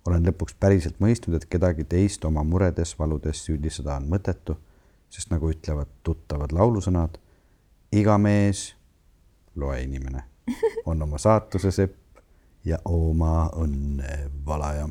olen 0.07 0.27
lõpuks 0.27 0.55
päriselt 0.59 0.99
mõistnud, 0.99 1.35
et 1.35 1.45
kedagi 1.45 1.83
teist 1.83 2.25
oma 2.25 2.43
muredes, 2.43 2.99
valudes 2.99 3.45
süüdistada 3.45 3.95
on 3.95 4.09
mõttetu, 4.09 4.57
sest 5.09 5.31
nagu 5.31 5.49
ütlevad 5.49 5.87
tuttavad 6.03 6.51
laulusõnad, 6.51 7.17
iga 7.91 8.17
mees, 8.17 8.75
loe 9.55 9.81
inimene, 9.83 10.23
on 10.85 11.01
oma 11.01 11.17
saatuse 11.17 11.71
sepp 11.71 12.02
ja 12.65 12.77
oma 12.85 13.49
õnne 13.55 14.29
valaja. 14.45 14.87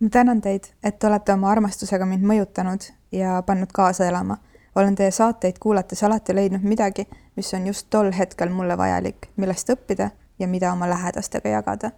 ma 0.00 0.08
tänan 0.08 0.40
teid, 0.40 0.64
et 0.82 1.04
olete 1.04 1.32
oma 1.32 1.50
armastusega 1.50 2.06
mind 2.06 2.24
mõjutanud 2.26 2.88
ja 3.12 3.42
pannud 3.46 3.72
kaasa 3.72 4.06
elama. 4.06 4.36
olen 4.74 4.94
teie 4.94 5.10
saateid 5.10 5.58
kuulates 5.60 6.04
alati 6.04 6.34
leidnud 6.34 6.62
midagi, 6.62 7.06
mis 7.36 7.54
on 7.54 7.66
just 7.66 7.86
tol 7.90 8.12
hetkel 8.18 8.50
mulle 8.50 8.78
vajalik, 8.78 9.28
millest 9.36 9.70
õppida 9.70 10.10
ja 10.38 10.48
mida 10.48 10.72
oma 10.72 10.88
lähedastega 10.88 11.48
jagada. 11.48 11.90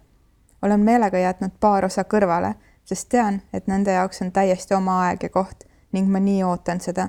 olen 0.61 0.79
meelega 0.79 1.17
jätnud 1.17 1.51
paar 1.59 1.85
osa 1.85 2.03
kõrvale, 2.03 2.55
sest 2.85 3.09
tean, 3.09 3.41
et 3.53 3.67
nende 3.67 3.91
jaoks 3.91 4.21
on 4.21 4.31
täiesti 4.31 4.73
oma 4.73 5.01
aeg 5.07 5.23
ja 5.23 5.29
koht 5.29 5.63
ning 5.91 6.11
ma 6.11 6.19
nii 6.19 6.43
ootan 6.43 6.81
seda. 6.81 7.07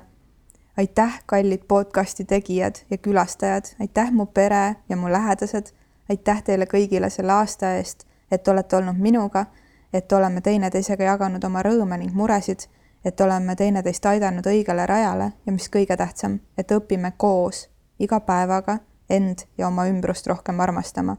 aitäh, 0.77 1.21
kallid 1.25 1.63
podcasti 1.67 2.25
tegijad 2.25 2.75
ja 2.89 2.97
külastajad, 2.97 3.75
aitäh 3.79 4.11
mu 4.11 4.25
pere 4.25 4.75
ja 4.89 4.97
mu 4.97 5.11
lähedased, 5.11 5.73
aitäh 6.09 6.43
teile 6.43 6.65
kõigile 6.65 7.09
selle 7.09 7.31
aasta 7.33 7.75
eest, 7.75 8.07
et 8.31 8.47
olete 8.47 8.75
olnud 8.75 8.97
minuga, 8.97 9.45
et 9.93 10.11
oleme 10.11 10.41
teineteisega 10.41 11.03
jaganud 11.03 11.43
oma 11.43 11.63
rõõme 11.63 11.97
ning 11.97 12.13
muresid 12.13 12.67
et 13.07 13.21
oleme 13.21 13.55
teineteist 13.55 14.05
aidanud 14.05 14.45
õigele 14.45 14.85
rajale 14.85 15.31
ja 15.45 15.51
mis 15.51 15.69
kõige 15.71 15.97
tähtsam, 15.97 16.39
et 16.57 16.71
õpime 16.71 17.13
koos 17.17 17.67
iga 17.99 18.19
päevaga 18.19 18.79
end 19.09 19.45
ja 19.57 19.67
oma 19.67 19.87
ümbrust 19.87 20.27
rohkem 20.27 20.59
armastama. 20.59 21.17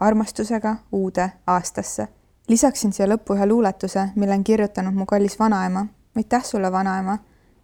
armastusega 0.00 0.76
uude 0.92 1.30
aastasse. 1.46 2.08
lisaksin 2.48 2.92
siia 2.92 3.08
lõppu 3.08 3.34
ühe 3.34 3.46
luuletuse, 3.46 4.08
mille 4.14 4.34
on 4.34 4.44
kirjutanud 4.44 4.94
mu 4.94 5.06
kallis 5.06 5.38
vanaema. 5.38 5.86
aitäh 6.16 6.44
sulle, 6.44 6.72
vanaema, 6.72 7.18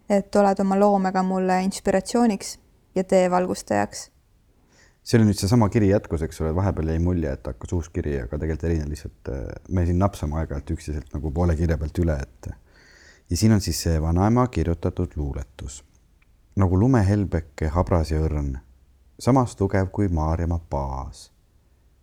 et 0.09 0.35
oled 0.35 0.59
oma 0.59 0.79
loomega 0.79 1.23
mulle 1.23 1.63
inspiratsiooniks 1.63 2.59
ja 2.95 3.03
teevalgustajaks. 3.03 4.11
See 5.05 5.19
oli 5.19 5.29
nüüd 5.29 5.37
seesama 5.37 5.69
kiri 5.69 5.91
jätkus, 5.91 6.23
eks 6.25 6.41
ole, 6.41 6.51
vahepeal 6.57 6.89
jäi 6.89 6.99
mulje, 6.99 7.31
et 7.37 7.45
hakkas 7.45 7.73
uus 7.77 7.89
kiri, 7.93 8.17
aga 8.23 8.39
tegelikult 8.41 8.69
erine 8.71 8.89
lihtsalt 8.89 9.33
me 9.69 9.85
siin 9.85 9.99
napsame 10.01 10.39
aeg-ajalt 10.41 10.71
üksteiselt 10.73 11.13
nagu 11.13 11.31
poole 11.31 11.55
kirja 11.59 11.77
pealt 11.77 12.01
üle, 12.01 12.17
et 12.17 12.49
ja 13.29 13.37
siin 13.37 13.53
on 13.53 13.61
siis 13.61 13.83
see 13.85 14.01
vanaema 14.01 14.47
kirjutatud 14.47 15.13
luuletus. 15.15 15.83
nagu 16.55 16.79
lumehelbeke 16.79 17.67
habras 17.67 18.11
ja 18.11 18.21
õrn, 18.23 18.57
samas 19.19 19.55
tugev 19.55 19.87
kui 19.91 20.07
Maarjamaa 20.07 20.59
baas. 20.69 21.31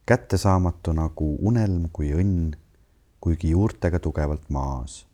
kättesaamatu 0.07 0.93
nagu 0.93 1.37
unelm 1.41 1.89
kui 1.93 2.13
õnn, 2.13 2.55
kuigi 3.21 3.51
juurtega 3.51 3.99
tugevalt 3.99 4.51
maas. 4.51 5.07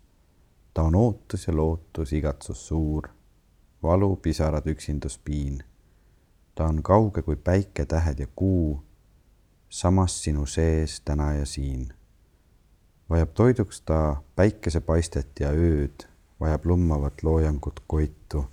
ta 0.74 0.82
on 0.82 0.94
ootus 0.94 1.46
ja 1.46 1.56
lootus, 1.56 2.12
igatsus 2.12 2.66
suur, 2.66 3.08
valu, 3.82 4.16
pisarad, 4.16 4.66
üksindus, 4.66 5.18
piin. 5.18 5.62
Ta 6.58 6.66
on 6.66 6.82
kauge 6.82 7.22
kui 7.22 7.36
päike, 7.36 7.84
tähed 7.86 8.18
ja 8.18 8.26
kuu, 8.34 8.82
samas 9.68 10.16
sinu 10.24 10.46
sees 10.46 11.00
täna 11.06 11.32
ja 11.38 11.46
siin 11.46 11.92
vajab 13.10 13.28
toiduks 13.34 13.80
ta 13.80 14.16
päikesepaistet 14.36 15.40
ja 15.40 15.50
ööd, 15.50 16.04
vajab 16.40 16.66
lummavat 16.66 17.22
loojangut 17.22 17.80
koitu. 17.86 18.44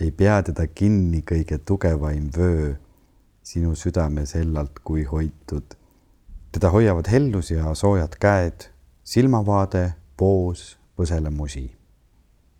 ei 0.00 0.10
pea 0.10 0.42
teda 0.42 0.66
kinni 0.66 1.24
kõige 1.26 1.58
tugevaim 1.58 2.30
vöö, 2.36 2.74
sinu 3.42 3.74
südame 3.74 4.26
sellalt 4.26 4.78
kui 4.84 5.04
hoitud. 5.04 5.74
teda 6.52 6.70
hoiavad 6.70 7.10
hellus 7.10 7.50
ja 7.50 7.74
soojad 7.74 8.16
käed, 8.20 8.70
silmavaade, 9.04 9.94
poos, 10.16 10.78
põsele 10.96 11.30
musi. 11.30 11.76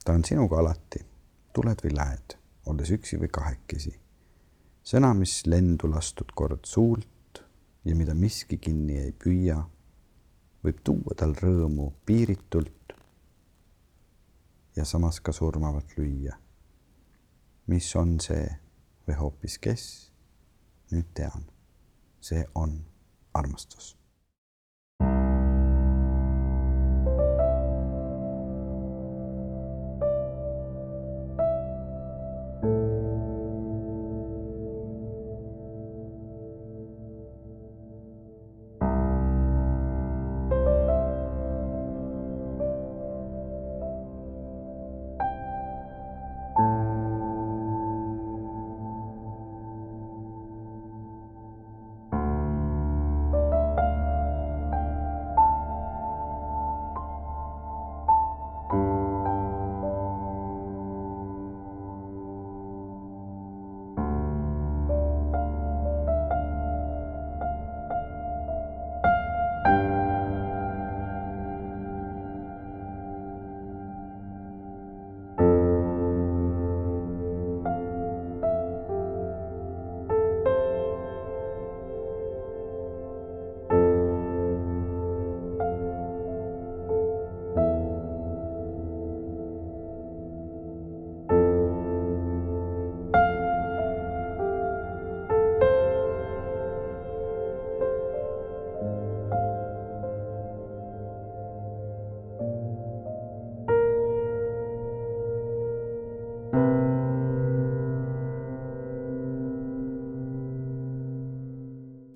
ta 0.04 0.12
on 0.12 0.24
sinuga 0.24 0.58
alati, 0.58 1.06
tuled 1.52 1.84
või 1.84 1.96
lähed, 1.96 2.36
olles 2.66 2.90
üksi 2.90 3.20
või 3.20 3.28
kahekesi. 3.32 4.07
Sõna, 4.88 5.12
mis 5.14 5.42
lendu 5.46 5.90
lastud 5.90 6.30
kord 6.34 6.64
suult 6.64 7.42
ja 7.84 7.96
mida 7.96 8.14
miski 8.16 8.56
kinni 8.56 8.96
ei 9.02 9.12
püüa 9.12 9.58
võib 10.64 10.80
tuua 10.84 11.16
tal 11.18 11.34
rõõmu 11.36 11.90
piiritult 12.08 12.94
ja 14.76 14.86
samas 14.88 15.20
ka 15.20 15.32
surmavalt 15.32 15.96
lüüa. 15.98 16.38
mis 17.66 17.90
on 17.96 18.18
see 18.20 18.48
või 19.06 19.20
hoopis 19.20 19.58
kes? 19.58 19.84
nüüd 20.92 21.12
tean, 21.14 21.44
see 22.20 22.46
on 22.54 22.78
armastus 23.34 23.97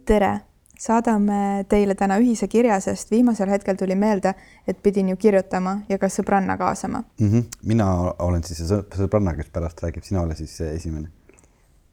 tere, 0.04 0.40
saadame 0.82 1.64
teile 1.70 1.94
täna 1.98 2.18
ühise 2.22 2.48
kirja, 2.50 2.80
sest 2.82 3.10
viimasel 3.10 3.50
hetkel 3.52 3.78
tuli 3.78 3.94
meelde, 3.98 4.34
et 4.66 4.82
pidin 4.82 5.12
ju 5.12 5.16
kirjutama 5.16 5.78
ja 5.88 5.98
ka 5.98 6.10
sõbranna 6.10 6.56
kaasama 6.58 7.04
mm. 7.20 7.28
-hmm. 7.28 7.44
mina 7.62 7.88
olen 8.18 8.42
siis 8.44 8.62
see 8.68 8.82
sõbranna, 8.98 9.36
kes 9.36 9.50
pärast 9.52 9.82
räägib, 9.82 10.04
sina 10.04 10.22
ole 10.22 10.34
siis 10.34 10.60
esimene. 10.60 11.08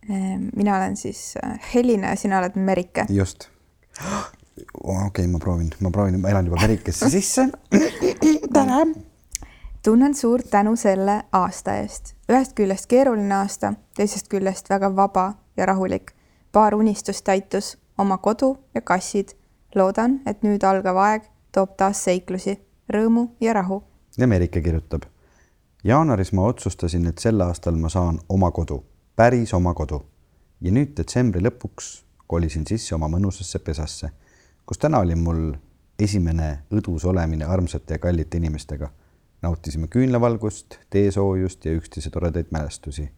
Ehm, 0.10 0.49
mina 0.55 0.78
olen 0.78 0.97
siis 0.97 1.36
äh, 1.43 1.60
Helina 1.74 2.10
ja 2.10 2.16
sina 2.16 2.39
oled 2.39 2.55
Merike. 2.55 3.05
just. 3.10 3.49
okei 4.84 5.07
okay,, 5.07 5.28
ma 5.28 5.39
proovin, 5.39 5.70
ma 5.80 5.91
proovin, 5.91 6.20
ma 6.20 6.30
elan 6.30 6.45
juba 6.45 6.62
Merikesse 6.62 7.10
sisse. 7.18 7.49
tere. 8.53 8.88
tunnen 9.84 10.16
suurt 10.16 10.49
tänu 10.49 10.76
selle 10.76 11.22
aasta 11.32 11.76
eest. 11.76 12.16
ühest 12.32 12.53
küljest 12.55 12.88
keeruline 12.88 13.36
aasta, 13.36 13.74
teisest 13.95 14.28
küljest 14.28 14.70
väga 14.70 14.95
vaba 14.95 15.34
ja 15.57 15.66
rahulik. 15.66 16.12
paar 16.51 16.76
unistust 16.76 17.24
täitus 17.24 17.78
oma 17.99 18.17
kodu 18.17 18.57
ja 18.73 18.81
kassid. 18.81 19.35
loodan, 19.75 20.21
et 20.25 20.41
nüüd 20.43 20.63
algav 20.65 20.97
aeg 20.97 21.25
toob 21.53 21.75
taas 21.77 21.99
seiklusi, 22.03 22.55
rõõmu 22.89 23.27
ja 23.41 23.53
rahu. 23.53 23.83
ja 24.17 24.27
Merike 24.27 24.61
kirjutab. 24.61 25.03
jaanuaris 25.83 26.33
ma 26.33 26.45
otsustasin, 26.47 27.07
et 27.07 27.17
sel 27.17 27.41
aastal 27.41 27.75
ma 27.75 27.89
saan 27.89 28.19
oma 28.29 28.51
kodu, 28.51 28.83
päris 29.15 29.53
oma 29.53 29.73
kodu. 29.73 30.05
ja 30.61 30.71
nüüd 30.71 30.95
detsembri 30.97 31.41
lõpuks 31.41 32.03
kolisin 32.27 32.67
sisse 32.67 32.95
oma 32.95 33.07
mõnusasse 33.07 33.59
pesasse, 33.59 34.09
kus 34.65 34.77
täna 34.77 34.99
oli 34.99 35.15
mul 35.15 35.53
esimene 35.99 36.49
õdus 36.71 37.05
olemine 37.05 37.45
armsate 37.45 37.93
ja 37.93 37.99
kallite 37.99 38.37
inimestega. 38.37 38.89
nautisime 39.41 39.87
küünlavalgust, 39.87 40.79
teesoojust 40.89 41.65
ja 41.65 41.71
üksteise 41.71 42.09
toredaid 42.09 42.47
mälestusi. 42.51 43.11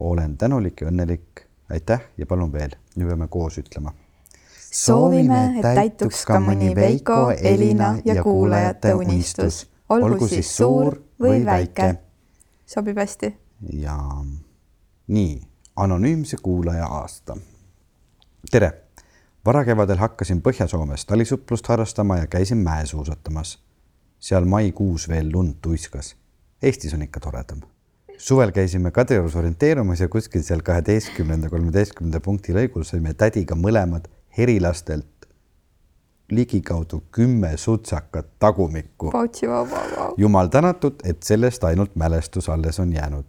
olen 0.00 0.36
tänulik 0.36 0.80
ja 0.80 0.88
õnnelik 0.88 1.46
aitäh 1.70 2.00
ja 2.18 2.26
palun 2.26 2.52
veel, 2.52 2.76
nüüd 2.96 3.08
peame 3.08 3.28
koos 3.28 3.58
ütlema. 3.58 3.92
soovime, 4.72 5.40
et 5.58 5.66
täituks 5.78 6.24
ka 6.28 6.40
mõni 6.42 6.74
Veiko, 6.76 7.30
Elina 7.30 7.96
ja 8.04 8.22
kuulajate 8.22 8.94
unistus, 8.94 9.66
olgu 9.88 10.28
siis 10.28 10.56
suur 10.56 10.98
või 11.20 11.44
väike. 11.44 11.94
sobib 12.66 12.98
hästi. 12.98 13.34
ja 13.72 13.98
nii, 15.06 15.40
anonüümse 15.76 16.36
kuulaja 16.42 16.86
aasta. 16.86 17.36
tere, 18.50 18.72
varakevadel 19.44 19.96
hakkasin 19.96 20.42
Põhja-Soomes 20.42 21.06
talisuplust 21.06 21.66
harrastama 21.66 22.16
ja 22.16 22.26
käisin 22.26 22.58
mäesuusatamas. 22.58 23.58
seal 24.20 24.44
maikuus 24.44 25.08
veel 25.08 25.32
lund 25.32 25.54
tuiskas. 25.62 26.16
Eestis 26.62 26.94
on 26.94 27.02
ikka 27.02 27.20
toredam 27.20 27.60
suvel 28.18 28.52
käisime 28.52 28.90
Kadriorus 28.90 29.36
orienteerumas 29.36 30.00
ja 30.00 30.08
kuskil 30.08 30.42
seal 30.42 30.62
kaheteistkümnenda, 30.64 31.50
kolmeteistkümnenda 31.50 32.20
punkti 32.20 32.54
lõigul 32.56 32.84
saime 32.84 33.14
tädiga 33.14 33.54
mõlemad 33.54 34.08
herilastelt 34.38 35.06
ligikaudu 36.30 37.02
kümme 37.12 37.56
sutsakat 37.56 38.26
tagumikku. 38.38 39.12
jumal 40.16 40.46
tänatud, 40.46 40.94
et 41.04 41.22
sellest 41.22 41.64
ainult 41.64 41.96
mälestus 41.96 42.48
alles 42.48 42.80
on 42.80 42.92
jäänud. 42.92 43.24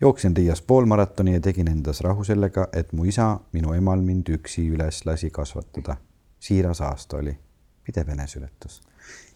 jooksin 0.00 0.36
Riias 0.36 0.62
poolmaratoni 0.62 1.34
ja 1.34 1.40
tegin 1.40 1.68
endas 1.68 2.00
rahu 2.00 2.24
sellega, 2.24 2.68
et 2.72 2.92
mu 2.92 3.04
isa, 3.04 3.40
minu 3.52 3.72
emal 3.72 4.00
mind 4.00 4.28
üksi 4.28 4.68
üles 4.70 5.06
lasi 5.06 5.30
kasvatada. 5.30 5.96
siiras 6.38 6.80
aasta 6.80 7.16
oli, 7.16 7.38
pidev 7.84 8.08
enesületus. 8.08 8.82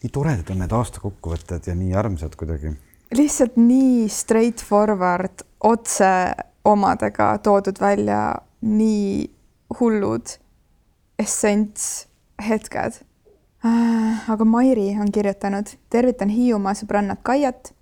nii 0.03 0.09
toredad 0.09 0.49
on 0.49 0.59
need 0.59 0.71
aasta 0.71 0.99
kokkuvõtted 0.99 1.67
ja 1.67 1.75
nii 1.75 1.93
armsad 1.93 2.35
kuidagi 2.35 2.77
lihtsalt 3.15 3.55
nii 3.55 4.09
straightforward, 4.09 5.43
otse 5.63 6.05
omadega 6.65 7.37
toodud 7.43 7.79
välja 7.79 8.35
nii 8.61 9.29
hullud 9.79 10.37
essents 11.19 12.07
hetked. 12.49 13.01
Äh, 13.65 14.29
aga 14.29 14.45
Mairi 14.45 14.95
on 15.01 15.11
kirjutanud, 15.11 15.67
tervitan 15.89 16.29
Hiiumaa 16.29 16.75
sõbrannat 16.77 17.23
Kaiat, 17.25 17.73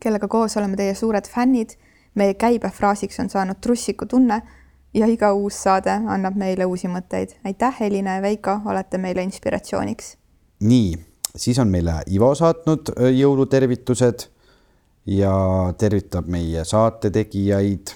kellega 0.00 0.28
koos 0.28 0.56
oleme 0.56 0.76
teie 0.76 0.94
suured 0.94 1.28
fännid. 1.28 1.78
meie 2.14 2.34
käibefraasiks 2.34 3.20
on 3.20 3.30
saanud 3.32 3.56
trussiku 3.64 4.04
tunne 4.06 4.42
ja 4.94 5.06
iga 5.08 5.30
uus 5.32 5.62
saade 5.62 5.90
annab 5.90 6.36
meile 6.36 6.64
uusi 6.64 6.88
mõtteid. 6.88 7.32
aitäh, 7.44 7.82
Elina 7.82 8.14
ja 8.14 8.22
Veiko, 8.22 8.60
olete 8.64 8.98
meile 8.98 9.22
inspiratsiooniks. 9.22 10.16
nii, 10.60 10.98
siis 11.36 11.58
on 11.58 11.68
meile 11.68 11.94
Ivo 12.06 12.34
saatnud 12.34 12.92
äh, 12.98 13.10
jõulutervitused 13.16 14.28
ja 15.06 15.74
tervitab 15.78 16.28
meie 16.30 16.64
saate 16.64 17.10
tegijaid 17.10 17.94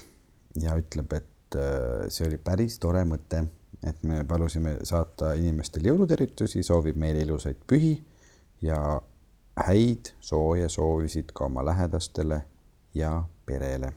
ja 0.63 0.77
ütleb, 0.79 1.13
et 1.13 1.59
äh, 1.59 2.07
see 2.09 2.27
oli 2.29 2.39
päris 2.43 2.79
tore 2.83 3.05
mõte, 3.07 3.45
et 3.87 4.03
me 4.03 4.25
palusime 4.25 4.79
saata 4.87 5.35
inimestele 5.39 5.93
jõulutervitusi, 5.93 6.63
soovib 6.67 6.97
meile 6.99 7.23
ilusaid 7.23 7.61
pühi 7.69 7.95
ja 8.65 8.81
häid 9.67 10.13
sooje 10.21 10.69
soovisid 10.69 11.31
ka 11.35 11.47
oma 11.47 11.65
lähedastele 11.65 12.43
ja 12.95 13.23
perele. 13.47 13.93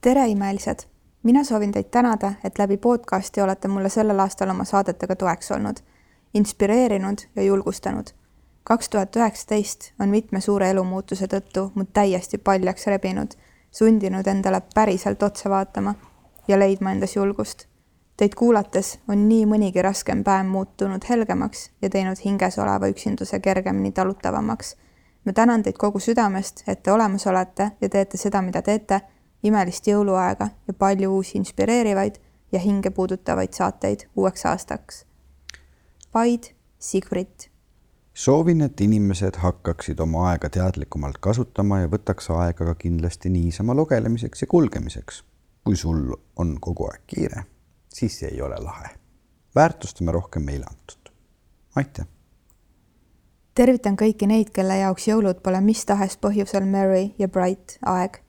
tere, 0.00 0.26
imelised! 0.28 0.86
mina 1.22 1.44
soovin 1.44 1.72
teid 1.72 1.90
tänada, 1.90 2.32
et 2.44 2.58
läbi 2.58 2.76
podcasti 2.76 3.40
olete 3.40 3.68
mulle 3.68 3.88
sellel 3.88 4.18
aastal 4.20 4.50
oma 4.50 4.64
saadetega 4.64 5.16
toeks 5.16 5.50
olnud, 5.50 5.76
inspireerinud 6.34 7.28
ja 7.36 7.42
julgustanud 7.42 8.10
kaks 8.64 8.88
tuhat 8.88 9.16
üheksateist 9.16 9.92
on 10.00 10.08
mitme 10.08 10.40
suure 10.40 10.70
elumuutuse 10.70 11.26
tõttu 11.26 11.70
mud 11.74 11.90
täiesti 11.92 12.38
paljaks 12.38 12.86
rebinud, 12.86 13.34
sundinud 13.70 14.26
endale 14.26 14.62
päriselt 14.74 15.22
otsa 15.22 15.50
vaatama 15.50 15.94
ja 16.48 16.58
leidma 16.58 16.92
endas 16.92 17.16
julgust. 17.16 17.66
Teid 18.16 18.34
kuulates 18.38 18.98
on 19.08 19.26
nii 19.28 19.46
mõnigi 19.50 19.82
raskem 19.82 20.22
päev 20.24 20.46
muutunud 20.46 21.04
helgemaks 21.08 21.70
ja 21.82 21.90
teinud 21.90 22.20
hinges 22.24 22.58
oleva 22.58 22.90
üksinduse 22.92 23.40
kergemini 23.40 23.92
talutavamaks. 23.92 24.76
ma 25.24 25.32
tänan 25.32 25.62
teid 25.62 25.76
kogu 25.78 25.98
südamest, 25.98 26.62
et 26.66 26.82
te 26.82 26.92
olemas 26.92 27.26
olete 27.26 27.70
ja 27.80 27.88
teete 27.88 28.16
seda, 28.16 28.42
mida 28.42 28.62
teete, 28.62 29.00
imelist 29.42 29.86
jõuluaega 29.86 30.48
ja 30.68 30.74
palju 30.74 31.14
uusi 31.14 31.38
inspireerivaid 31.38 32.18
ja 32.52 32.58
hinge 32.58 32.90
puudutavaid 32.90 33.52
saateid 33.52 34.06
uueks 34.16 34.46
aastaks. 34.46 35.04
Paid, 36.12 36.42
Sigrid 36.78 37.51
soovin, 38.14 38.60
et 38.60 38.80
inimesed 38.80 39.36
hakkaksid 39.36 40.00
oma 40.00 40.28
aega 40.30 40.50
teadlikumalt 40.50 41.18
kasutama 41.20 41.80
ja 41.80 41.90
võtaks 41.90 42.30
aega 42.34 42.64
ka 42.64 42.74
kindlasti 42.74 43.30
niisama 43.32 43.74
lugelemiseks 43.74 44.42
ja 44.42 44.46
kulgemiseks. 44.46 45.24
kui 45.64 45.76
sul 45.76 46.16
on 46.36 46.56
kogu 46.60 46.88
aeg 46.90 47.02
kiire, 47.06 47.44
siis 47.88 48.18
see 48.18 48.28
ei 48.28 48.42
ole 48.42 48.58
lahe. 48.58 48.88
väärtustame 49.54 50.12
rohkem 50.12 50.42
meile 50.42 50.64
antud. 50.70 51.12
aitäh! 51.76 52.06
tervitan 53.54 53.96
kõiki 53.96 54.26
neid, 54.26 54.50
kelle 54.50 54.76
jaoks 54.76 55.08
jõulud 55.08 55.40
pole 55.42 55.60
mis 55.60 55.84
tahes 55.84 56.16
põhjusel 56.16 56.64
merry 56.64 57.14
ja 57.18 57.28
bright 57.28 57.78
aeg. 57.86 58.20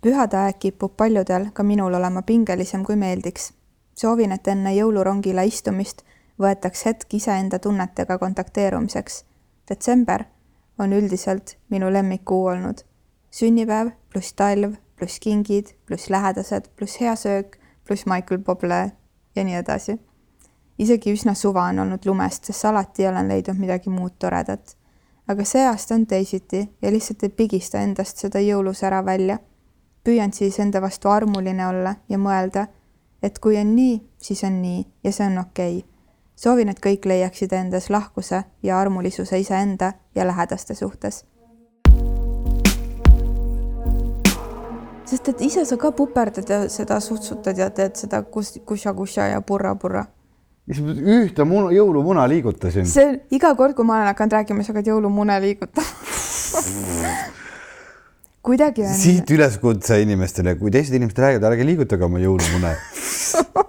pühade 0.00 0.36
aeg 0.36 0.58
kipub 0.58 0.96
paljudel, 0.96 1.50
ka 1.52 1.62
minul, 1.62 1.94
olema 1.94 2.22
pingelisem, 2.22 2.84
kui 2.84 2.96
meeldiks. 2.96 3.52
soovin, 3.94 4.32
et 4.32 4.48
enne 4.48 4.74
jõulurongile 4.74 5.46
istumist 5.46 6.04
võetaks 6.40 6.86
hetk 6.86 7.14
iseenda 7.14 7.58
tunnetega 7.58 8.18
kontakteerumiseks. 8.18 9.24
detsember 9.68 10.24
on 10.78 10.92
üldiselt 10.92 11.56
minu 11.70 11.92
lemmikkuu 11.92 12.46
olnud. 12.46 12.84
sünnipäev 13.30 13.90
pluss 14.10 14.32
talv 14.32 14.74
pluss 14.96 15.20
kingid 15.20 15.74
pluss 15.86 16.10
lähedased 16.10 16.68
pluss 16.76 17.00
hea 17.00 17.16
söök 17.16 17.58
pluss 17.86 18.06
Michael 18.06 18.40
Bublé 18.40 18.92
ja 19.36 19.44
nii 19.44 19.54
edasi. 19.54 19.98
isegi 20.78 21.12
üsna 21.12 21.34
suva 21.34 21.62
on 21.62 21.78
olnud 21.78 22.06
lumest, 22.06 22.44
sest 22.44 22.64
alati 22.64 23.06
olen 23.08 23.28
leidnud 23.28 23.58
midagi 23.58 23.90
muud 23.90 24.18
toredat. 24.18 24.76
aga 25.28 25.44
see 25.44 25.66
aasta 25.66 25.94
on 25.94 26.06
teisiti 26.06 26.68
ja 26.82 26.90
lihtsalt 26.90 27.22
ei 27.22 27.28
pigista 27.28 27.78
endast 27.78 28.16
seda 28.16 28.38
jõulusära 28.38 29.04
välja. 29.04 29.38
püüan 30.04 30.32
siis 30.32 30.58
enda 30.58 30.80
vastu 30.80 31.08
armuline 31.08 31.66
olla 31.66 31.94
ja 32.08 32.18
mõelda, 32.18 32.66
et 33.22 33.38
kui 33.38 33.56
on 33.56 33.76
nii, 33.76 34.02
siis 34.18 34.44
on 34.44 34.62
nii 34.62 34.86
ja 35.04 35.12
see 35.12 35.26
on 35.26 35.38
okei 35.38 35.78
okay 35.78 35.93
soovin, 36.36 36.68
et 36.68 36.80
kõik 36.82 37.06
leiaksid 37.06 37.52
endas 37.52 37.90
lahkuse 37.90 38.42
ja 38.62 38.80
armulisuse 38.80 39.38
iseenda 39.38 39.92
ja 40.14 40.26
lähedaste 40.26 40.74
suhtes. 40.74 41.24
sest 45.04 45.28
et 45.28 45.40
ise 45.46 45.62
sa 45.68 45.76
ka 45.78 45.92
puperdad 45.92 46.48
ja 46.48 46.58
seda 46.72 46.96
sutsutad 47.00 47.58
ja 47.58 47.68
teed 47.70 47.94
seda 48.00 48.22
kus, 48.22 48.54
kusja-kusja 48.66 49.28
ja 49.34 49.40
purra-purra. 49.44 50.04
ühte 50.68 51.44
muna, 51.44 51.70
jõulumuna 51.76 52.24
liigutasin. 52.28 52.86
see 52.86 53.20
iga 53.30 53.54
kord, 53.54 53.74
kui 53.76 53.84
ma 53.84 53.98
olen 53.98 54.06
hakanud 54.14 54.32
rääkima, 54.38 54.64
sa 54.64 54.72
hakkad 54.72 54.88
jõulumune 54.90 55.36
liigutama 55.44 55.86
kuidagi 58.48 58.82
on. 58.82 58.94
siit 58.96 59.30
üleskutse 59.30 60.00
inimestele, 60.02 60.56
kui 60.56 60.72
teised 60.72 60.96
inimesed 60.96 61.20
räägivad, 61.20 61.52
ärge 61.52 61.68
liigutage 61.68 62.08
oma 62.08 62.24
jõulumune 62.24 62.74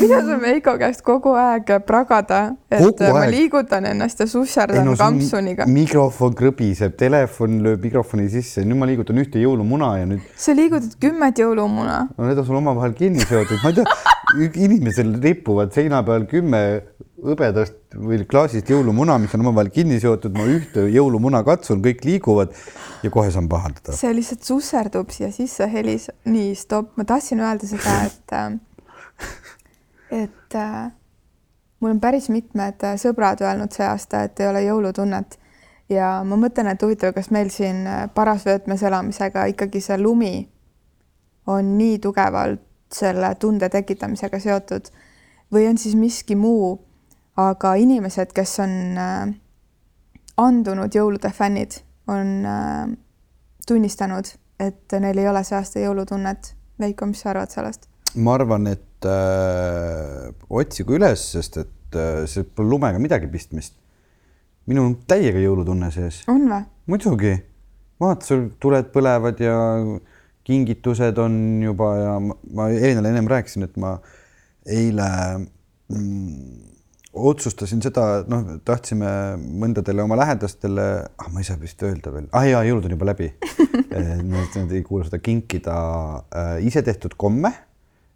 mida 0.00 0.20
sa 0.26 0.36
Veiko 0.40 0.74
käest 0.80 1.02
kogu 1.06 1.32
aeg 1.38 1.72
pragada, 1.86 2.40
et 2.70 2.82
kogu 2.82 3.08
ma 3.14 3.24
aeg. 3.24 3.34
liigutan 3.34 3.88
ennast 3.90 4.22
ja 4.22 4.28
susserdan 4.30 4.86
no, 4.88 4.96
kampsuniga. 5.00 5.66
mikrofon 5.70 6.36
krõbiseb, 6.38 6.96
telefon 7.00 7.60
lööb 7.64 7.84
mikrofoni 7.88 8.28
sisse, 8.32 8.64
nüüd 8.66 8.80
ma 8.80 8.88
liigutan 8.90 9.20
ühte 9.22 9.42
jõulumuna 9.42 9.92
ja 10.00 10.08
nüüd. 10.10 10.24
sa 10.36 10.56
liigutad 10.56 10.96
kümmet 11.02 11.42
jõulumuna. 11.42 12.00
no 12.16 12.30
need 12.30 12.40
on 12.42 12.48
sul 12.48 12.60
omavahel 12.60 12.96
kinni 12.98 13.24
seotud, 13.26 13.60
ma 13.64 13.72
ei 13.72 13.80
tea, 13.80 14.56
inimesel 14.68 15.16
ripuvad 15.22 15.74
seina 15.74 16.04
peal 16.06 16.28
kümme 16.30 16.64
hõbedast 17.20 17.96
või 18.00 18.20
klaasist 18.28 18.70
jõulumuna, 18.70 19.18
mis 19.20 19.32
on 19.36 19.44
omavahel 19.44 19.70
kinni 19.74 19.98
seotud, 20.00 20.34
ma 20.36 20.46
ühte 20.48 20.86
jõulumuna 20.88 21.42
katsun, 21.46 21.82
kõik 21.84 22.04
liiguvad 22.06 22.54
ja 23.04 23.10
kohe 23.12 23.30
saan 23.32 23.48
pahandada. 23.50 23.94
see 23.96 24.12
lihtsalt 24.16 24.46
susserdub 24.46 25.12
siia 25.14 25.30
sisse, 25.34 25.68
helis, 25.72 26.08
nii 26.28 26.54
stopp, 26.58 26.94
ma 26.96 27.06
tahtsin 27.08 27.42
öelda 27.42 27.68
seda, 27.68 27.96
et 28.08 28.36
äh, 28.36 28.52
et 30.10 30.54
äh, 30.54 30.90
mul 31.80 31.90
on 31.90 32.00
päris 32.00 32.28
mitmed 32.28 32.84
äh, 32.84 32.96
sõbrad 33.00 33.42
öelnud 33.44 33.72
see 33.72 33.86
aasta, 33.86 34.24
et 34.26 34.40
ei 34.40 34.48
ole 34.48 34.64
jõulutunnet 34.64 35.38
ja 35.90 36.20
ma 36.24 36.38
mõtlen, 36.38 36.70
et 36.70 36.82
huvitav, 36.82 37.14
kas 37.16 37.30
meil 37.34 37.50
siin 37.54 37.84
äh, 37.86 38.06
parasvöötmes 38.14 38.82
elamisega 38.86 39.46
ikkagi 39.54 39.82
see 39.84 39.98
lumi 39.98 40.34
on 41.50 41.76
nii 41.78 41.98
tugevalt 41.98 42.66
selle 42.94 43.34
tunde 43.38 43.68
tekitamisega 43.70 44.40
seotud 44.42 44.90
või 45.52 45.66
on 45.70 45.78
siis 45.78 45.96
miski 45.98 46.36
muu, 46.38 46.74
aga 47.38 47.74
inimesed, 47.78 48.34
kes 48.34 48.58
on 48.62 48.74
äh, 48.98 49.32
andunud 50.40 50.94
jõulude 50.94 51.32
fännid, 51.34 51.80
on 52.10 52.46
äh, 52.46 52.90
tunnistanud, 53.66 54.30
et 54.60 54.98
neil 55.00 55.18
ei 55.18 55.28
ole 55.28 55.42
see 55.46 55.58
aasta 55.58 55.82
jõulutunnet. 55.82 56.54
Veiko, 56.80 57.06
mis 57.06 57.20
sa 57.20 57.34
arvad 57.34 57.52
sellest? 57.52 57.88
ma 58.16 58.34
arvan, 58.34 58.66
et 58.66 58.82
äh, 59.08 60.30
otsigu 60.48 60.96
üles, 60.98 61.22
sest 61.34 61.60
et 61.62 61.98
äh, 61.98 62.24
see 62.30 62.44
pole 62.44 62.70
lumega 62.72 63.00
midagi 63.02 63.30
pistmist. 63.30 63.76
minul 64.70 64.90
on 64.90 64.96
täiega 65.08 65.40
jõulutunne 65.42 65.90
sees. 65.94 66.22
on 66.30 66.48
või? 66.50 66.64
muidugi. 66.90 67.34
vaata, 68.00 68.26
sul 68.26 68.48
tuled 68.60 68.90
põlevad 68.94 69.40
ja 69.42 69.56
kingitused 70.46 71.18
on 71.20 71.36
juba 71.62 71.92
ja 71.98 72.16
ma, 72.20 72.70
Elinale 72.70 73.12
ennem 73.12 73.28
rääkisin, 73.30 73.68
et 73.68 73.76
ma 73.80 73.96
eile 74.66 75.08
mm, 75.92 76.70
otsustasin 77.10 77.82
seda, 77.82 78.22
noh, 78.30 78.56
tahtsime 78.66 79.10
mõndadele 79.38 80.04
oma 80.04 80.18
lähedastele, 80.20 80.86
ah, 81.18 81.30
ma 81.32 81.42
ei 81.42 81.48
saa 81.48 81.58
vist 81.60 81.82
öelda 81.86 82.12
veel, 82.14 82.28
ah 82.36 82.46
jaa, 82.46 82.62
jõulud 82.68 82.86
on 82.86 82.96
juba 82.96 83.10
läbi 83.10 83.32
Nad 83.90 84.70
ei 84.70 84.84
kuulu 84.86 85.08
seda 85.08 85.18
kinkida 85.22 85.74
äh, 86.30 86.52
isetehtud 86.66 87.16
komme 87.18 87.50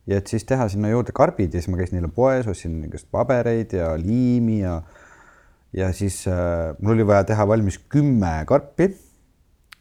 ja 0.06 0.18
et 0.20 0.28
siis 0.28 0.44
teha 0.44 0.66
sinna 0.68 0.90
juurde 0.92 1.14
karbid 1.16 1.54
ja 1.54 1.62
siis 1.62 1.70
ma 1.72 1.80
käisin 1.80 1.98
neile 1.98 2.10
poes, 2.12 2.48
ostsin 2.50 2.82
igast 2.88 3.08
pabereid 3.12 3.72
ja 3.76 3.94
liimi 4.00 4.60
ja 4.60 4.82
ja 5.74 5.90
siis 5.92 6.22
äh, 6.30 6.74
mul 6.78 6.94
oli 6.94 7.06
vaja 7.06 7.24
teha 7.32 7.46
valmis 7.48 7.80
kümme 7.90 8.32
karpi. 8.46 8.92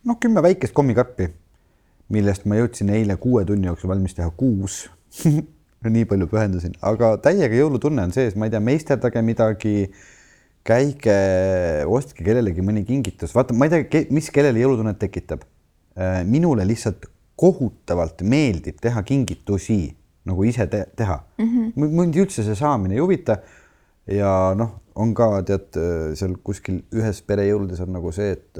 noh, 0.03 0.17
kümme 0.19 0.43
väikest 0.43 0.73
kommikarpi, 0.75 1.29
millest 2.11 2.47
ma 2.49 2.57
jõudsin 2.59 2.89
eile 2.91 3.15
kuue 3.21 3.45
tunni 3.45 3.69
jooksul 3.69 3.91
valmis 3.91 4.15
teha 4.17 4.31
kuus 4.37 4.87
nii 5.83 6.07
palju 6.07 6.29
pühendusin, 6.31 6.75
aga 6.81 7.17
täiega 7.23 7.57
jõulutunne 7.59 8.05
on 8.07 8.13
sees, 8.15 8.37
ma 8.39 8.47
ei 8.47 8.53
tea, 8.53 8.61
meisterdage 8.63 9.21
midagi, 9.25 9.73
käige, 10.63 11.15
ostke 11.91 12.23
kellelegi 12.23 12.63
mõni 12.63 12.85
kingitus, 12.87 13.33
vaata, 13.35 13.55
ma 13.55 13.67
ei 13.67 13.83
tea, 13.83 14.05
mis 14.15 14.29
kellele 14.31 14.61
jõulutunnet 14.63 15.01
tekitab. 15.01 15.43
Äh, 15.99 16.21
minule 16.23 16.63
lihtsalt 16.65 17.09
kohutavalt 17.35 18.23
meeldib 18.25 18.79
teha 18.81 19.03
kingitusi 19.05 19.81
nagu 20.29 20.47
ise 20.47 20.67
te 20.71 20.85
teha 20.95 21.19
mm. 21.37 21.49
-hmm. 21.49 21.91
mind 21.99 22.15
üldse 22.23 22.45
see 22.45 22.55
saamine 22.55 22.95
ei 22.95 23.03
huvita. 23.03 23.37
ja 24.07 24.53
noh, 24.57 24.79
on 24.95 25.13
ka 25.13 25.41
tead 25.47 25.79
seal 26.19 26.35
kuskil 26.43 26.81
ühes 26.91 27.21
perejõuludes 27.27 27.79
on 27.85 27.93
nagu 27.95 28.11
see, 28.11 28.31
et 28.31 28.59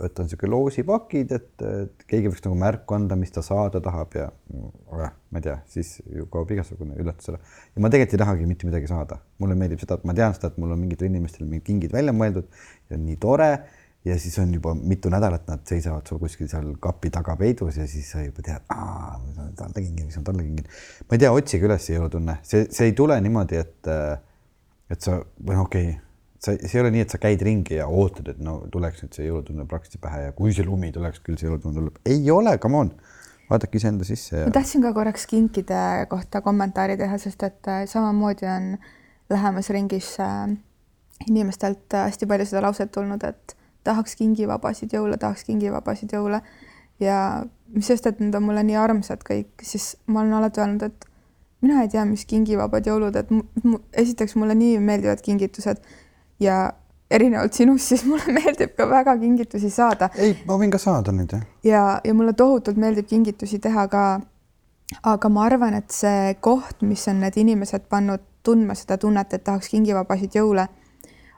et 0.00 0.18
on 0.18 0.26
niisugune 0.26 0.50
loosipakid, 0.54 1.32
et, 1.36 1.64
et 1.66 2.04
keegi 2.08 2.30
võiks 2.30 2.42
nagu 2.46 2.56
märku 2.58 2.96
anda, 2.96 3.16
mis 3.18 3.32
ta 3.34 3.42
saada 3.44 3.80
tahab 3.84 4.14
ja 4.16 4.28
oh, 4.56 5.02
ma 5.02 5.40
ei 5.40 5.44
tea, 5.44 5.58
siis 5.68 5.98
ju 6.08 6.24
kaob 6.32 6.50
igasugune 6.54 6.96
üllatus 7.00 7.28
ära. 7.32 7.40
ja 7.74 7.84
ma 7.84 7.90
tegelikult 7.92 8.16
ei 8.16 8.22
tahagi 8.24 8.48
mitte 8.48 8.68
midagi 8.68 8.88
saada, 8.88 9.20
mulle 9.42 9.56
meeldib 9.58 9.82
seda, 9.82 9.98
et 10.00 10.08
ma 10.08 10.16
tean 10.16 10.34
seda, 10.36 10.48
et 10.52 10.58
mul 10.62 10.72
on 10.72 10.80
mingitel 10.80 11.10
inimestel 11.10 11.44
mingid 11.48 11.66
kingid 11.68 11.92
välja 11.94 12.14
mõeldud 12.16 12.48
ja 12.88 13.00
nii 13.00 13.18
tore 13.20 13.50
ja 14.04 14.18
siis 14.18 14.38
on 14.42 14.54
juba 14.54 14.74
mitu 14.74 15.10
nädalat, 15.12 15.46
nad 15.48 15.62
seisavad 15.68 16.06
sul 16.08 16.18
kuskil 16.18 16.48
seal 16.50 16.72
kapi 16.82 17.10
taga 17.14 17.36
peidus 17.38 17.76
ja 17.78 17.86
siis 17.86 18.10
sa 18.10 18.22
juba 18.24 18.42
tead, 18.42 18.64
on 18.74 19.52
talle 19.58 19.78
kingin, 19.78 20.06
mis 20.08 20.18
on 20.18 20.24
talle 20.26 20.42
kingin. 20.42 20.66
ma 21.06 21.16
ei 21.16 21.22
tea, 21.22 21.32
otsige 21.32 21.68
üles 21.68 21.90
jõulutunne, 21.92 22.38
see, 22.46 22.66
see 22.70 22.90
ei 22.90 22.96
tule 22.98 23.18
niimoodi, 23.22 23.60
et, 23.62 23.92
et 24.90 25.06
sa 25.06 25.20
või 25.20 25.54
noh, 25.54 25.68
okei 25.68 25.92
okay,, 25.92 26.00
sa, 26.42 26.54
see 26.56 26.78
ei 26.78 26.82
ole 26.82 26.92
nii, 26.96 27.04
et 27.06 27.14
sa 27.14 27.20
käid 27.22 27.44
ringi 27.46 27.78
ja 27.78 27.86
ootad, 27.86 28.32
et 28.34 28.42
no 28.42 28.58
tuleks 28.72 29.04
nüüd 29.04 29.18
see 29.18 29.28
jõulutunne 29.28 29.66
praktiliselt 29.70 30.02
pähe 30.02 30.26
ja 30.26 30.34
kui 30.36 30.54
see 30.56 30.66
lumi 30.66 30.90
tuleks, 30.94 31.22
küll 31.22 31.38
see 31.38 31.48
jõulutunne 31.48 31.78
tuleb. 31.78 32.02
ei 32.10 32.26
ole, 32.34 32.56
come 32.62 32.80
on, 32.82 32.92
vaadake 33.50 33.78
iseenda 33.78 34.06
sisse 34.08 34.40
ja.... 34.40 34.50
ma 34.50 34.56
tahtsin 34.58 34.82
ka 34.82 34.92
korraks 34.96 35.28
kinkide 35.30 35.80
kohta 36.10 36.42
kommentaari 36.42 36.98
teha, 37.00 37.22
sest 37.22 37.46
et 37.46 37.70
äh, 37.70 37.84
samamoodi 37.90 38.50
on 38.50 38.68
lähemas 39.30 39.70
ringis 39.74 40.14
äh, 40.22 40.50
inimestelt 41.28 41.94
äh, 41.94 42.08
hästi 42.10 42.26
palju 42.30 42.50
seda 42.50 42.66
lauset 42.66 42.90
tulnud, 42.94 43.22
et 43.30 43.56
tahaks 43.84 44.16
kingivabasid 44.18 44.92
jõule, 44.94 45.18
tahaks 45.20 45.44
kingivabasid 45.48 46.12
jõule 46.14 46.42
ja 47.00 47.44
mis 47.72 47.88
sest, 47.88 48.06
et 48.06 48.20
need 48.20 48.34
on 48.36 48.44
mulle 48.46 48.62
nii 48.66 48.76
armsad 48.78 49.24
kõik, 49.26 49.64
siis 49.64 49.94
ma 50.06 50.22
olen 50.22 50.38
alati 50.38 50.62
öelnud, 50.62 50.84
et 50.86 51.08
mina 51.62 51.82
ei 51.82 51.90
tea, 51.92 52.04
mis 52.08 52.24
kingivabad 52.28 52.86
jõulud, 52.86 53.16
et 53.16 53.30
mu, 53.32 53.80
esiteks 53.96 54.36
mulle 54.40 54.56
nii 54.58 54.78
meeldivad 54.82 55.22
kingitused 55.24 55.80
ja 56.42 56.64
erinevalt 57.12 57.54
sinust, 57.56 57.92
siis 57.92 58.04
mulle 58.08 58.34
meeldib 58.38 58.74
ka 58.76 58.88
väga 58.90 59.16
kingitusi 59.20 59.70
saada. 59.70 60.10
ei, 60.16 60.34
ma 60.48 60.58
võin 60.60 60.72
ka 60.72 60.80
saada 60.82 61.14
nüüd 61.14 61.32
jah. 61.36 61.46
ja, 61.64 61.86
ja 62.04 62.14
mulle 62.14 62.34
tohutult 62.38 62.80
meeldib 62.80 63.08
kingitusi 63.08 63.60
teha 63.62 63.86
ka. 63.92 64.04
aga 65.08 65.28
ma 65.32 65.46
arvan, 65.48 65.74
et 65.74 65.90
see 65.90 66.36
koht, 66.40 66.82
mis 66.82 67.06
on 67.08 67.22
need 67.24 67.38
inimesed 67.40 67.88
pannud 67.88 68.20
tundma 68.42 68.74
seda 68.74 68.98
tunnet, 68.98 69.32
et 69.32 69.44
tahaks 69.44 69.70
kingivabasid 69.70 70.34
jõule, 70.34 70.66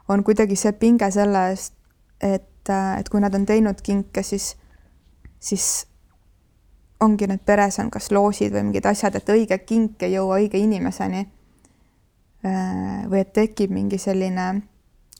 on 0.09 0.23
kuidagi 0.25 0.57
see 0.59 0.73
pinge 0.73 1.07
selle 1.13 1.49
eest, 1.51 1.75
et, 2.21 2.69
äh, 2.69 2.99
et 2.99 3.09
kui 3.09 3.21
nad 3.21 3.35
on 3.35 3.45
teinud 3.45 3.81
kinke, 3.83 4.23
siis, 4.23 4.55
siis 5.39 5.87
ongi 6.99 7.27
need 7.27 7.43
peres 7.45 7.79
on 7.79 7.89
kas 7.91 8.11
loosid 8.11 8.53
või 8.53 8.69
mingid 8.69 8.85
asjad, 8.89 9.15
et 9.15 9.29
õige 9.29 9.57
kink 9.67 10.03
ei 10.03 10.15
jõua 10.15 10.39
õige 10.39 10.59
inimeseni. 10.61 11.25
Äh, 12.45 13.05
või 13.09 13.19
et 13.23 13.33
tekib 13.33 13.71
mingi 13.73 13.97
selline 13.97 14.61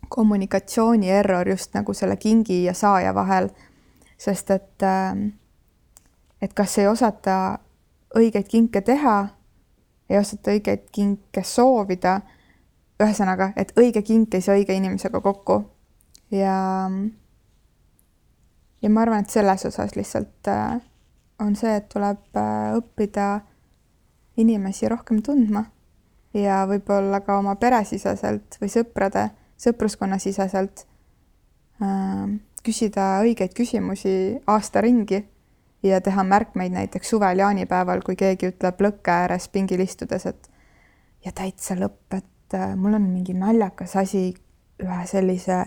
kommunikatsiooni 0.09 1.09
error 1.09 1.47
just 1.49 1.73
nagu 1.73 1.93
selle 1.93 2.17
kingi 2.21 2.63
ja 2.63 2.73
saaja 2.73 3.13
vahel. 3.15 3.49
sest 4.17 4.51
et, 4.51 4.83
äh, 4.83 5.31
et 6.41 6.53
kas 6.53 6.77
ei 6.77 6.87
osata 6.87 7.59
õigeid 8.15 8.47
kinke 8.47 8.81
teha, 8.81 9.27
ei 10.09 10.17
osata 10.17 10.51
õigeid 10.51 10.89
kinke 10.91 11.43
soovida. 11.43 12.21
ühesõnaga, 13.03 13.51
et 13.55 13.73
õige 13.75 14.01
kink 14.01 14.33
ei 14.33 14.41
saa 14.41 14.55
õige 14.55 14.73
inimesega 14.73 15.21
kokku 15.21 15.74
ja, 16.31 16.89
ja 18.81 18.89
ma 18.89 19.01
arvan, 19.01 19.25
et 19.25 19.33
selles 19.33 19.65
osas 19.65 19.95
lihtsalt 19.97 20.49
äh, 20.51 20.79
on 21.39 21.55
see, 21.59 21.75
et 21.77 21.87
tuleb 21.91 22.39
äh, 22.39 22.73
õppida 22.79 23.29
inimesi 24.41 24.89
rohkem 24.91 25.21
tundma 25.25 25.65
ja 26.35 26.63
võib-olla 26.69 27.21
ka 27.23 27.39
oma 27.39 27.55
peresiseselt 27.59 28.57
või 28.61 28.71
sõprade, 28.71 29.29
sõpruskonna 29.61 30.19
siseselt 30.19 30.85
äh, 31.83 32.27
küsida 32.65 33.19
õigeid 33.23 33.53
küsimusi 33.55 34.35
aasta 34.49 34.81
ringi 34.81 35.21
ja 35.85 36.01
teha 36.01 36.23
märkmeid 36.25 36.73
näiteks 36.73 37.13
suvel 37.13 37.39
jaanipäeval, 37.43 38.01
kui 38.01 38.17
keegi 38.17 38.49
ütleb 38.49 38.81
lõkke 38.81 39.13
ääres 39.13 39.47
pingil 39.53 39.83
istudes, 39.85 40.25
et 40.25 40.49
ja 41.25 41.31
täitsa 41.35 41.77
lõpp, 41.77 42.17
et 42.17 42.57
mul 42.77 42.97
on 42.97 43.05
mingi 43.09 43.33
naljakas 43.37 43.95
asi 44.01 44.27
ühe 44.81 45.05
sellise 45.09 45.63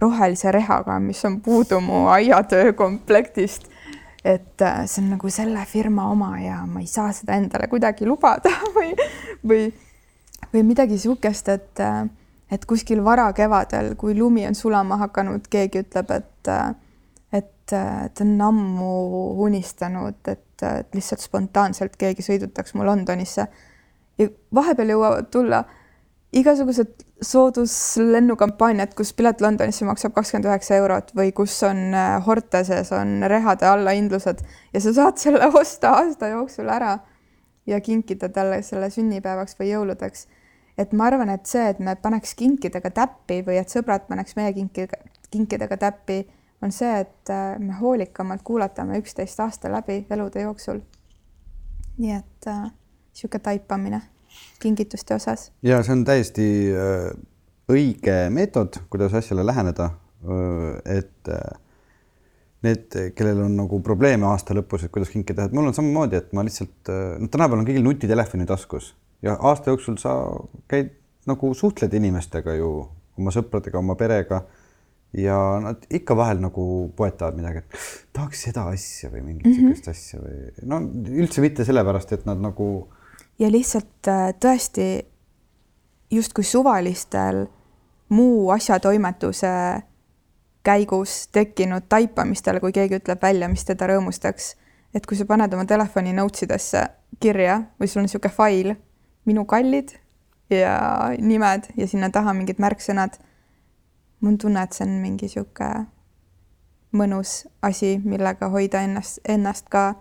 rohelise 0.00 0.52
rehaga, 0.52 0.98
mis 1.00 1.24
on 1.24 1.40
puudu 1.40 1.80
mu 1.80 2.06
aiatöö 2.06 2.72
komplektist. 2.72 3.62
et 4.24 4.62
äh, 4.62 4.86
see 4.88 5.02
on 5.04 5.10
nagu 5.12 5.28
selle 5.30 5.66
firma 5.68 6.06
oma 6.08 6.30
ja 6.40 6.62
ma 6.66 6.80
ei 6.80 6.86
saa 6.88 7.10
seda 7.12 7.34
endale 7.36 7.66
kuidagi 7.68 8.06
lubada 8.08 8.48
või, 8.76 8.94
või, 9.44 9.66
või 10.54 10.62
midagi 10.64 10.96
niisugust, 10.96 11.50
et, 11.52 11.80
äh, 11.84 12.06
et 12.50 12.64
kuskil 12.64 13.02
varakevadel, 13.04 13.92
kui 14.00 14.16
lumi 14.16 14.46
on 14.48 14.56
sulama 14.56 14.96
hakanud, 15.02 15.44
keegi 15.52 15.84
ütleb, 15.84 16.14
et, 16.16 16.48
äh, 16.48 16.72
et 17.36 17.52
ta 17.68 18.24
on 18.24 18.40
ammu 18.48 18.94
unistanud, 19.44 20.16
et, 20.24 20.64
et 20.64 20.96
lihtsalt 20.96 21.20
spontaanselt 21.20 22.00
keegi 22.00 22.24
sõidutaks 22.24 22.74
mu 22.74 22.88
Londonisse. 22.88 23.46
ja 24.18 24.28
vahepeal 24.54 24.94
jõuavad 24.94 25.28
tulla 25.28 25.64
igasugused 26.34 27.04
sooduslennukampaaniad, 27.22 28.94
kus 28.98 29.12
pilet 29.16 29.40
Londonisse 29.40 29.86
maksab 29.86 30.14
kakskümmend 30.16 30.48
üheksa 30.48 30.78
eurot 30.80 31.12
või 31.16 31.32
kus 31.36 31.54
on 31.66 31.94
äh, 31.94 32.14
Horteses 32.26 32.90
on 32.96 33.22
rehade 33.30 33.68
allahindlused 33.70 34.42
ja 34.74 34.82
sa 34.82 34.92
saad 34.96 35.20
selle 35.22 35.48
osta 35.60 35.94
aasta 36.00 36.32
jooksul 36.32 36.70
ära 36.74 36.96
ja 37.66 37.80
kinkida 37.80 38.28
talle 38.28 38.62
selle 38.62 38.90
sünnipäevaks 38.90 39.58
või 39.60 39.70
jõuludeks. 39.70 40.26
et 40.78 40.92
ma 40.92 41.06
arvan, 41.06 41.30
et 41.30 41.46
see, 41.46 41.68
et 41.70 41.78
me 41.78 41.94
paneks 41.96 42.34
kinkidega 42.34 42.90
täppi 42.90 43.42
või 43.46 43.60
et 43.60 43.70
sõbrad 43.70 44.08
paneks 44.08 44.36
meie 44.36 44.52
kinki, 44.52 44.88
kinkidega 45.30 45.76
täppi, 45.76 46.24
on 46.62 46.72
see, 46.72 46.98
et 47.06 47.30
äh, 47.30 47.54
me 47.58 47.78
hoolikamalt 47.80 48.42
kuulatame 48.42 48.98
üksteist 48.98 49.40
aasta 49.40 49.70
läbi 49.72 50.02
elude 50.10 50.42
jooksul. 50.42 50.82
nii 51.98 52.12
et 52.12 52.50
niisugune 52.50 53.38
äh, 53.38 53.42
taipamine 53.42 54.02
kingituste 54.62 55.14
osas. 55.14 55.50
ja 55.62 55.82
see 55.82 55.92
on 55.96 56.04
täiesti 56.04 56.48
äh, 56.72 57.10
õige 57.70 58.16
meetod, 58.30 58.80
kuidas 58.90 59.14
asjale 59.14 59.46
läheneda. 59.46 59.90
Äh, 60.24 60.98
et 60.98 61.32
äh, 61.32 61.60
need, 62.64 62.98
kellel 63.16 63.44
on 63.44 63.56
nagu 63.60 63.80
probleeme 63.84 64.26
aasta 64.30 64.56
lõpus, 64.56 64.86
et 64.86 64.92
kuidas 64.92 65.12
kinke 65.12 65.36
teha, 65.36 65.50
et 65.50 65.56
mul 65.56 65.68
on 65.68 65.76
samamoodi, 65.76 66.16
et 66.16 66.30
ma 66.36 66.44
lihtsalt, 66.46 66.88
no 66.88 67.28
tänapäeval 67.28 67.60
on 67.60 67.66
kõigil 67.68 67.84
nutitelefoni 67.84 68.46
taskus 68.48 68.94
ja 69.24 69.36
aasta 69.40 69.72
jooksul 69.72 69.98
sa 70.00 70.14
käid 70.68 70.94
nagu 71.28 71.52
suhtled 71.56 71.92
inimestega 71.96 72.56
ju 72.58 72.70
oma 73.18 73.32
sõpradega, 73.34 73.80
oma 73.80 73.96
perega 74.00 74.42
ja 75.16 75.36
nad 75.62 75.84
ikka 75.94 76.16
vahel 76.18 76.40
nagu 76.42 76.64
poetavad 76.96 77.36
midagi, 77.38 77.62
et 77.62 78.14
tahaks 78.16 78.46
seda 78.48 78.66
asja 78.72 79.10
või 79.12 79.22
mingit 79.28 79.46
mm 79.46 79.68
-hmm. 79.70 79.90
asja 79.90 80.20
või 80.20 80.68
no 80.70 80.80
üldse 81.22 81.44
mitte 81.44 81.64
sellepärast, 81.64 82.12
et 82.12 82.26
nad 82.26 82.40
nagu 82.42 82.88
ja 83.38 83.50
lihtsalt 83.50 84.08
äh, 84.08 84.30
tõesti 84.40 85.06
justkui 86.10 86.44
suvalistel 86.44 87.46
muu 88.08 88.50
asjatoimetuse 88.50 89.48
käigus 90.64 91.28
tekkinud 91.32 91.88
taipamistel, 91.88 92.60
kui 92.60 92.72
keegi 92.72 92.98
ütleb 93.00 93.22
välja, 93.22 93.48
mis 93.48 93.64
teda 93.64 93.88
rõõmustaks. 93.90 94.54
et 94.94 95.06
kui 95.06 95.16
sa 95.18 95.24
paned 95.26 95.54
oma 95.54 95.64
telefoni 95.66 96.12
notes 96.14 96.44
idesse 96.46 96.84
kirja 97.20 97.62
või 97.80 97.88
sul 97.90 98.00
on 98.00 98.06
niisugune 98.06 98.32
fail, 98.32 98.74
minu 99.26 99.44
kallid 99.44 99.96
ja 100.50 101.10
nimed 101.18 101.66
ja 101.76 101.86
sinna 101.86 102.10
taha 102.10 102.32
mingid 102.32 102.58
märksõnad. 102.58 103.18
mul 104.20 104.32
on 104.32 104.38
tunne, 104.38 104.62
et 104.62 104.72
see 104.72 104.86
on 104.86 105.00
mingi 105.02 105.26
niisugune 105.26 105.86
mõnus 106.92 107.46
asi, 107.62 108.00
millega 108.04 108.48
hoida 108.48 108.80
ennast, 108.86 109.18
ennast 109.28 109.68
ka 109.68 109.94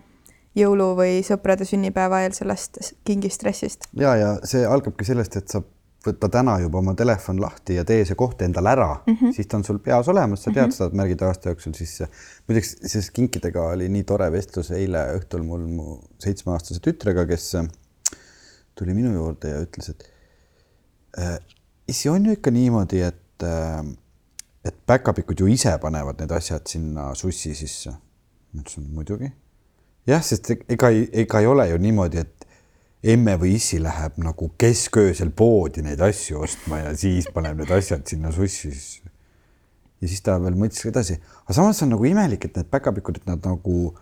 jõulu 0.56 0.94
või 0.98 1.22
sõprade 1.26 1.66
sünnipäeva 1.66 2.24
eel 2.24 2.36
sellest 2.38 2.82
kingistressist. 3.08 3.88
ja, 4.00 4.16
ja 4.16 4.34
see 4.48 4.66
algabki 4.66 5.06
sellest, 5.08 5.38
et 5.38 5.48
sa 5.54 5.64
võta 6.04 6.28
täna 6.30 6.58
juba 6.60 6.82
oma 6.82 6.94
telefon 7.00 7.40
lahti 7.42 7.78
ja 7.78 7.86
tee 7.88 8.04
see 8.06 8.18
koht 8.20 8.42
endale 8.44 8.74
ära 8.74 8.90
mm, 8.96 9.16
-hmm. 9.16 9.34
siis 9.36 9.48
ta 9.48 9.58
on 9.58 9.64
sul 9.64 9.80
peas 9.80 10.08
olemas, 10.12 10.44
sa 10.44 10.52
tead 10.52 10.66
mm 10.66 10.70
-hmm. 10.70 10.76
seda, 10.76 10.88
et 10.88 10.98
märgid 11.00 11.22
aasta 11.22 11.50
jooksul 11.50 11.74
sisse. 11.74 12.08
muideks, 12.48 12.76
siis 12.86 13.12
kinkidega 13.12 13.64
oli 13.70 13.90
nii 13.90 14.04
tore 14.04 14.32
vestlus 14.32 14.72
eile 14.72 15.06
õhtul 15.18 15.44
mul 15.44 15.68
mu 15.68 16.00
seitsmeaastase 16.20 16.80
tütrega, 16.80 17.26
kes 17.26 17.56
äh, 17.56 17.68
tuli 18.76 18.94
minu 18.94 19.14
juurde 19.14 19.50
ja 19.50 19.62
ütles, 19.62 19.90
et 19.90 20.10
äh, 21.18 21.38
issi 21.88 22.10
on 22.10 22.26
ju 22.26 22.32
ikka 22.32 22.52
niimoodi, 22.52 23.02
et 23.02 23.44
äh, 23.44 23.86
et 24.66 24.76
päkapikud 24.86 25.40
ju 25.40 25.48
ise 25.48 25.78
panevad 25.78 26.20
need 26.20 26.32
asjad 26.32 26.68
sinna 26.68 27.14
sussi 27.16 27.56
sisse. 27.56 27.92
ma 28.54 28.62
ütlesin 28.62 28.84
muidugi. 28.94 29.32
Jah, 30.10 30.24
sest 30.24 30.52
ega, 30.54 30.90
ega 30.92 31.42
ei 31.42 31.50
ole 31.50 31.68
ju 31.70 31.80
niimoodi, 31.82 32.24
et 32.24 32.48
emme 33.14 33.36
või 33.40 33.58
issi 33.58 33.82
läheb 33.84 34.20
nagu 34.24 34.50
kesköösel 34.60 35.34
poodi 35.36 35.84
neid 35.84 36.02
asju 36.04 36.44
ostma 36.46 36.80
ja 36.86 36.94
siis 36.98 37.28
paneb 37.34 37.60
need 37.60 37.72
asjad 37.76 38.06
sinna 38.08 38.32
sussi 38.32 38.72
sisse. 38.72 39.12
ja 40.02 40.08
siis 40.08 40.24
ta 40.24 40.38
veel 40.44 40.56
mõtles 40.60 40.88
edasi, 40.88 41.20
aga 41.44 41.56
samas 41.56 41.82
on 41.84 41.94
nagu 41.96 42.08
imelik, 42.08 42.46
et 42.48 42.58
need 42.60 42.72
päkapikud, 42.72 43.22
et 43.22 43.28
nad 43.28 43.44
nagu, 43.48 43.94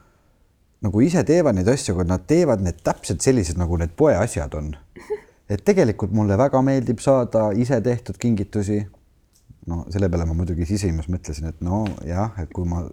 nagu 0.81 1.01
ise 1.01 1.23
teevad 1.25 1.57
neid 1.57 1.69
asju, 1.69 1.95
aga 1.97 2.07
nad 2.13 2.25
teevad 2.29 2.61
need 2.65 2.81
täpselt 2.85 3.21
sellised, 3.25 3.57
nagu 3.61 3.77
need 3.77 3.93
poeasjad 3.97 4.57
on. 4.57 4.75
et 5.51 5.65
tegelikult 5.67 6.13
mulle 6.15 6.37
väga 6.39 6.61
meeldib 6.63 7.01
saada 7.03 7.49
ise 7.59 7.81
tehtud 7.83 8.17
kingitusi 8.17 8.79
no 9.67 9.85
selle 9.91 10.09
peale 10.09 10.25
ma 10.25 10.35
muidugi 10.37 10.65
sisimas 10.69 11.09
mõtlesin, 11.11 11.49
et 11.51 11.61
no 11.65 11.83
jah, 12.07 12.33
et 12.41 12.49
kui 12.53 12.65
ma, 12.69 12.85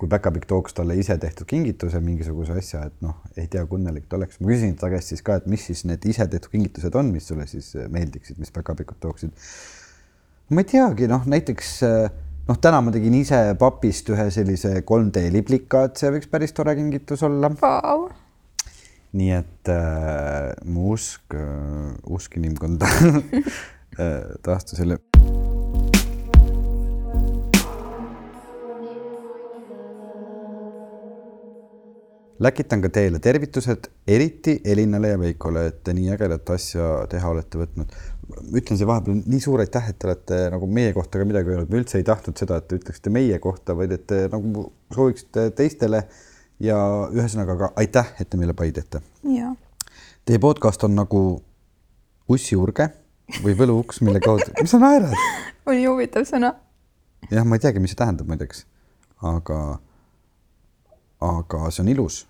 kui 0.00 0.08
päkapikk 0.10 0.46
tooks 0.50 0.74
talle 0.74 0.96
ise 0.98 1.16
tehtud 1.20 1.46
kingituse, 1.50 2.00
mingisuguse 2.02 2.56
asja, 2.58 2.86
et 2.90 2.96
noh, 3.04 3.18
ei 3.36 3.46
tea, 3.50 3.62
kui 3.68 3.78
õnnelik 3.78 4.08
ta 4.10 4.18
oleks. 4.18 4.40
ma 4.40 4.50
küsin 4.50 4.74
ta 4.80 4.90
käest 4.92 5.12
siis 5.12 5.22
ka, 5.26 5.38
et 5.40 5.46
mis 5.50 5.66
siis 5.70 5.84
need 5.88 6.04
ise 6.10 6.26
tehtud 6.26 6.50
kingitused 6.54 6.96
on, 6.98 7.12
mis 7.14 7.28
sulle 7.30 7.46
siis 7.50 7.74
meeldiksid, 7.92 8.40
mis 8.42 8.50
päkapikud 8.54 8.98
tooksid. 9.02 9.34
ma 10.50 10.64
ei 10.64 10.70
teagi, 10.72 11.10
noh, 11.10 11.26
näiteks 11.30 11.76
noh, 12.48 12.58
täna 12.62 12.80
ma 12.84 12.94
tegin 12.94 13.14
ise 13.20 13.42
papist 13.60 14.10
ühe 14.14 14.26
sellise 14.34 14.80
3D 14.86 15.28
liblika, 15.34 15.86
et 15.88 16.00
see 16.00 16.10
võiks 16.16 16.30
päris 16.32 16.56
tore 16.56 16.74
kingitus 16.78 17.22
olla 17.26 17.52
wow.. 17.60 18.08
nii 19.20 19.36
et 19.36 19.70
äh, 19.74 20.50
mu 20.66 20.94
usk 20.96 21.36
äh,, 21.36 21.92
usk 22.10 22.40
inimkonda 22.40 22.90
taastusele 24.46 24.98
läkitan 32.40 32.80
ka 32.82 32.88
teile 32.88 33.18
tervitused, 33.18 33.90
eriti 34.08 34.60
Elinale 34.64 35.12
ja 35.12 35.18
Veikole, 35.20 35.66
et 35.70 35.82
te 35.84 35.92
nii 35.96 36.08
ägedat 36.14 36.50
asja 36.54 36.88
teha 37.10 37.28
olete 37.34 37.60
võtnud. 37.60 37.92
ütlen 38.56 38.78
siia 38.78 38.86
vahepeal 38.86 39.20
nii 39.26 39.40
suur 39.42 39.60
aitäh, 39.60 39.90
et 39.90 39.98
te 39.98 40.06
olete 40.06 40.38
nagu 40.54 40.66
meie 40.70 40.92
kohta 40.96 41.18
ka 41.18 41.26
midagi 41.26 41.50
öelnud, 41.52 41.70
me 41.70 41.80
üldse 41.82 41.98
ei 41.98 42.06
tahtnud 42.06 42.38
seda, 42.38 42.60
et 42.60 42.68
te 42.68 42.78
ütleksite 42.78 43.10
meie 43.12 43.38
kohta, 43.42 43.76
vaid 43.76 43.92
et 43.92 44.06
te 44.06 44.22
nagu 44.32 44.64
sooviksite 44.94 45.50
teistele 45.58 46.04
ja 46.62 46.78
ühesõnaga 47.10 47.58
ka 47.58 47.72
aitäh, 47.82 48.14
et 48.20 48.30
te 48.30 48.40
meile 48.40 48.54
pai 48.56 48.70
teete. 48.72 49.02
Teie 50.24 50.38
podcast 50.38 50.84
on 50.86 50.94
nagu 50.96 51.22
ussiurge 52.30 52.88
või 53.44 53.56
võluuks, 53.58 54.00
mille 54.06 54.22
kaudu, 54.24 54.48
mis 54.62 54.72
sa 54.72 54.80
naerad? 54.80 55.14
oli 55.66 55.84
huvitav 55.84 56.24
sõna. 56.28 56.54
jah, 57.28 57.44
ma 57.44 57.58
ei 57.58 57.66
teagi, 57.66 57.82
mis 57.82 57.92
see 57.92 58.00
tähendab 58.00 58.30
muideks, 58.30 58.64
aga, 59.26 59.60
aga 61.20 61.68
see 61.68 61.84
on 61.84 61.94
ilus 61.98 62.24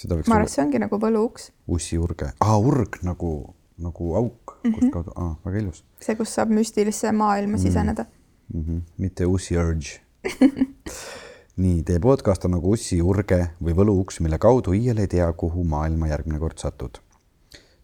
seda 0.00 0.18
võiks 0.18 0.30
ma 0.30 0.38
arvan, 0.38 0.48
et 0.48 0.54
see 0.54 0.64
ongi 0.64 0.82
nagu 0.82 1.00
võluuks. 1.00 1.50
ussiurge, 1.68 2.32
aa 2.40 2.58
urg 2.58 3.00
nagu, 3.06 3.32
nagu 3.80 4.12
auk 4.20 4.56
mm, 4.56 4.62
-hmm. 4.62 4.76
kust 4.78 4.92
kaudu, 4.94 5.16
aa 5.16 5.34
väga 5.44 5.64
ilus. 5.64 5.84
see, 6.00 6.16
kus 6.18 6.34
saab 6.38 6.54
müstilisse 6.56 7.12
maailma 7.12 7.56
mm 7.56 7.58
-hmm. 7.58 7.66
siseneda 7.66 8.06
mm. 8.54 8.62
-hmm. 8.62 8.80
mitte 8.98 9.26
ussi 9.26 9.58
urge 9.58 10.00
nii, 11.64 11.82
teie 11.82 12.00
podcast 12.00 12.44
on 12.44 12.56
nagu 12.56 12.72
ussiurge 12.76 13.40
või 13.62 13.76
võluuks, 13.76 14.20
mille 14.24 14.38
kaudu 14.38 14.72
iial 14.76 14.98
ei 14.98 15.08
tea, 15.08 15.32
kuhu 15.32 15.64
maailma 15.64 16.08
järgmine 16.08 16.38
kord 16.38 16.58
satud. 16.58 17.00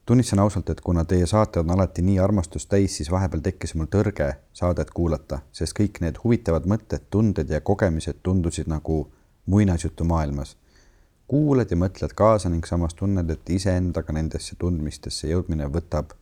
tunnistan 0.07 0.39
ausalt, 0.39 0.71
et 0.71 0.81
kuna 0.81 1.05
teie 1.05 1.27
saated 1.27 1.65
on 1.65 1.71
alati 1.71 2.03
nii 2.03 2.19
armastust 2.19 2.69
täis, 2.69 2.97
siis 2.97 3.11
vahepeal 3.11 3.43
tekkis 3.43 3.75
mul 3.75 3.87
tõrge 3.91 4.35
saadet 4.53 4.91
kuulata, 4.91 5.41
sest 5.53 5.79
kõik 5.79 6.01
need 6.01 6.21
huvitavad 6.25 6.67
mõtted, 6.67 7.09
tunded 7.11 7.51
ja 7.51 7.61
kogemised 7.61 8.23
tundusid 8.23 8.71
nagu 8.71 9.01
muinasjutu 9.47 10.05
maailmas 10.05 10.57
kuulad 11.29 11.71
ja 11.71 11.77
mõtled 11.79 12.15
kaasa 12.15 12.51
ning 12.51 12.67
samas 12.67 12.95
tunned, 12.95 13.31
et 13.31 13.51
iseendaga 13.51 14.15
nendesse 14.15 14.57
tundmistesse 14.59 15.29
jõudmine 15.31 15.69
võtab 15.73 16.15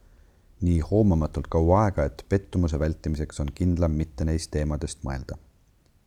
nii 0.64 0.80
hoomamatult 0.90 1.48
kaua 1.52 1.84
aega, 1.84 2.06
et 2.08 2.24
pettumuse 2.28 2.78
vältimiseks 2.80 3.40
on 3.44 3.50
kindlam 3.54 3.96
mitte 4.00 4.24
neist 4.24 4.50
teemadest 4.54 5.02
mõelda. 5.04 5.36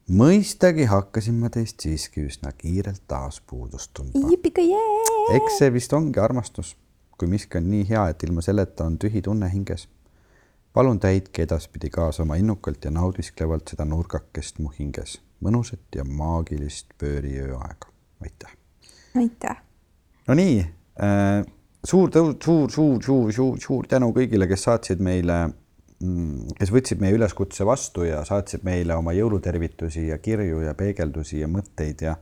mõistagi 0.10 0.86
hakkasin 0.88 1.36
ma 1.36 1.50
teist 1.50 1.84
siiski 1.84 2.24
üsna 2.30 2.54
kiirelt 2.58 3.02
taas 3.08 3.42
puudust 3.42 3.94
tundma. 3.94 4.30
eks 5.36 5.58
see 5.60 5.74
vist 5.74 5.94
ongi 5.94 6.20
armastus, 6.20 6.76
kui 7.18 7.28
miski 7.28 7.58
on 7.58 7.70
nii 7.70 7.90
hea, 7.90 8.08
et 8.10 8.24
ilma 8.24 8.42
selleta 8.42 8.86
on 8.86 8.98
tühi 8.98 9.22
tunne 9.22 9.52
hinges. 9.54 9.88
palun 10.74 11.00
täitke 11.00 11.44
edaspidi 11.44 11.90
kaasa 11.90 12.24
oma 12.24 12.36
innukalt 12.36 12.86
ja 12.86 12.92
naudisklevalt 12.92 13.68
seda 13.68 13.86
nurgakest 13.86 14.60
mu 14.60 14.70
hinges, 14.80 15.22
mõnusat 15.42 15.96
ja 15.96 16.04
maagilist 16.04 16.88
pööriöö 16.98 17.58
aega. 17.58 17.94
aitäh 18.22 18.57
aitäh. 19.22 19.62
Nonii 20.28 20.58
äh,, 20.62 21.46
suur 21.88 22.12
tõus, 22.14 22.36
suur, 22.44 22.72
suur, 22.72 23.00
suur, 23.04 23.32
suur, 23.34 23.62
suur 23.62 23.88
tänu 23.90 24.12
kõigile, 24.16 24.48
kes 24.50 24.68
saatsid 24.68 25.04
meile, 25.04 25.40
mm, 26.04 26.56
kes 26.60 26.74
võtsid 26.74 27.02
meie 27.04 27.16
üleskutse 27.18 27.68
vastu 27.68 28.08
ja 28.08 28.24
saatsid 28.28 28.66
meile 28.68 28.98
oma 28.98 29.16
jõulutervitusi 29.16 30.08
ja 30.10 30.20
kirju 30.24 30.64
ja 30.66 30.76
peegeldusi 30.78 31.42
ja 31.44 31.52
mõtteid 31.52 32.04
ja 32.08 32.18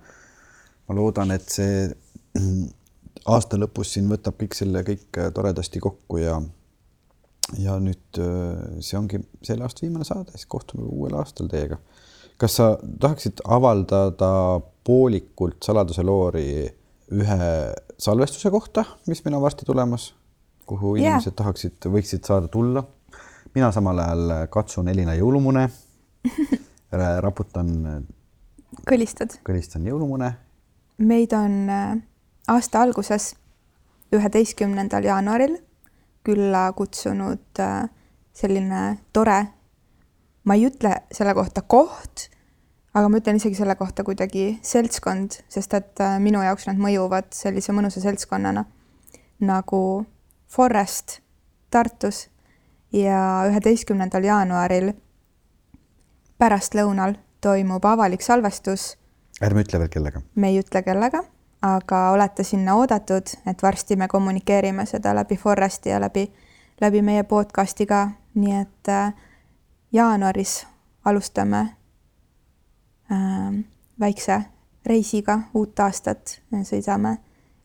ma 0.85 0.97
loodan, 0.97 1.33
et 1.35 1.49
see 1.49 1.87
mm, 2.37 2.67
aasta 3.31 3.57
lõpus 3.57 3.95
siin 3.95 4.11
võtab 4.11 4.37
kõik 4.41 4.57
selle 4.57 4.85
kõik 4.85 5.23
toredasti 5.33 5.81
kokku 5.83 6.21
ja 6.21 6.39
ja 7.61 7.75
nüüd 7.81 8.17
äh, 8.17 8.79
see 8.81 8.97
ongi 8.97 9.19
selle 9.45 9.65
aasta 9.65 9.85
viimane 9.85 10.05
saade, 10.07 10.33
siis 10.33 10.49
kohtume 10.49 10.87
uuel 10.87 11.13
aastal 11.19 11.49
teiega. 11.51 11.77
kas 12.41 12.57
sa 12.57 12.71
tahaksid 12.99 13.43
avaldada 13.47 14.59
poolikult 14.83 15.61
saladuse 15.63 16.03
loori 16.03 16.65
ühe 17.13 17.39
salvestuse 18.01 18.49
kohta, 18.51 18.85
mis 19.07 19.21
meil 19.25 19.37
on 19.37 19.43
varsti 19.43 19.65
tulemas, 19.65 20.13
kuhu 20.65 20.95
yeah. 20.95 21.15
inimesed 21.15 21.35
tahaksid, 21.37 21.89
võiksid 21.91 22.25
saada 22.25 22.47
tulla. 22.47 22.83
mina 23.55 23.71
samal 23.71 23.99
ajal 23.99 24.47
katsun 24.51 24.87
Elina 24.91 25.13
jõulumune 25.15 25.69
raputan. 27.25 28.05
kõlistad? 28.89 29.37
kõlistan 29.45 29.85
jõulumune. 29.85 30.33
meid 30.97 31.33
on 31.33 31.69
äh, 31.69 31.97
aasta 32.47 32.81
alguses, 32.81 33.35
üheteistkümnendal 34.13 35.03
jaanuaril 35.03 35.57
külla 36.25 36.71
kutsunud 36.73 37.59
äh, 37.59 37.89
selline 38.33 38.97
tore, 39.13 39.45
ma 40.43 40.57
ei 40.57 40.65
ütle 40.67 40.95
selle 41.13 41.33
kohta 41.37 41.61
koht 41.61 42.29
aga 42.95 43.09
ma 43.11 43.19
ütlen 43.19 43.39
isegi 43.39 43.57
selle 43.59 43.75
kohta 43.75 44.05
kuidagi 44.07 44.55
seltskond, 44.63 45.41
sest 45.51 45.73
et 45.75 46.01
äh, 46.03 46.17
minu 46.23 46.41
jaoks 46.43 46.69
nad 46.69 46.79
mõjuvad 46.79 47.33
sellise 47.35 47.75
mõnusa 47.75 48.03
seltskonnana 48.03 48.65
nagu 49.43 50.05
Forest 50.47 51.19
Tartus 51.69 52.29
ja 52.95 53.19
üheteistkümnendal 53.49 54.23
jaanuaril 54.23 54.93
pärastlõunal 56.39 57.17
toimub 57.43 57.85
avalik 57.85 58.23
salvestus. 58.23 58.95
ärme 59.43 59.65
ütle 59.65 59.79
veel 59.79 59.89
kellega. 59.91 60.21
me 60.35 60.49
ei 60.49 60.59
ütle 60.63 60.81
kellega, 60.83 61.23
aga 61.61 62.11
olete 62.15 62.43
sinna 62.43 62.75
oodatud, 62.79 63.35
et 63.45 63.63
varsti 63.63 63.95
me 63.95 64.07
kommunikeerime 64.07 64.85
seda 64.85 65.15
läbi 65.15 65.35
Foresti 65.37 65.89
ja 65.89 65.99
läbi, 65.99 66.31
läbi 66.81 67.01
meie 67.01 67.23
podcast'i 67.23 67.85
ka, 67.85 68.07
nii 68.35 68.61
et 68.61 68.89
äh, 68.89 69.13
jaanuaris 69.91 70.65
alustame 71.05 71.67
väikse 73.99 74.41
reisiga 74.85 75.39
uut 75.53 75.79
aastat, 75.79 76.39
sõidame 76.63 77.17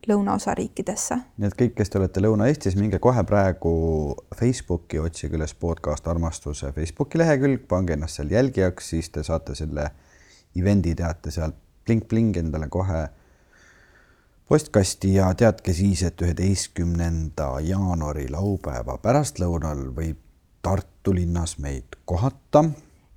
lõunaosariikidesse. 0.07 1.15
nii 1.37 1.47
et 1.47 1.57
kõik, 1.57 1.73
kes 1.77 1.89
te 1.89 1.99
olete 1.99 2.21
Lõuna-Eestis, 2.23 2.75
minge 2.79 2.99
kohe 2.99 3.23
praegu 3.27 3.73
Facebooki, 4.37 4.99
otsige 4.99 5.37
üles 5.37 5.53
podcast 5.53 6.07
Armastuse 6.07 6.71
Facebooki 6.73 7.21
lehekülg, 7.21 7.67
pange 7.69 7.93
ennast 7.93 8.17
seal 8.17 8.31
jälgijaks, 8.33 8.89
siis 8.95 9.09
te 9.13 9.23
saate 9.23 9.55
selle 9.55 9.91
event'i 10.57 10.95
teate 10.97 11.31
sealt 11.31 11.57
blink-bling 11.85 12.37
endale 12.41 12.69
kohe 12.69 13.05
postkasti 14.49 15.13
ja 15.15 15.29
teadke 15.37 15.73
siis, 15.73 16.03
et 16.03 16.21
üheteistkümnenda 16.21 17.53
jaanuari 17.65 18.27
laupäeva 18.29 18.97
pärastlõunal 19.01 19.89
võib 19.95 20.27
Tartu 20.61 21.15
linnas 21.17 21.55
meid 21.57 21.95
kohata 22.05 22.61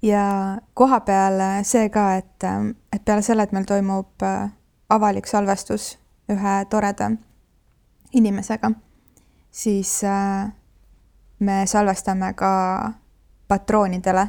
ja 0.05 0.59
koha 0.74 1.00
peal 1.00 1.40
see 1.62 1.88
ka, 1.88 2.14
et, 2.16 2.44
et 2.92 3.05
peale 3.05 3.22
selle, 3.22 3.42
et 3.42 3.52
meil 3.52 3.64
toimub 3.68 4.22
äh, 4.22 4.50
avalik 4.92 5.26
salvestus 5.26 5.94
ühe 6.30 6.57
toreda 6.70 7.11
inimesega, 8.12 8.70
siis 9.50 9.96
äh, 10.05 10.52
me 11.40 11.64
salvestame 11.66 12.32
ka 12.36 12.52
patroonidele 13.48 14.26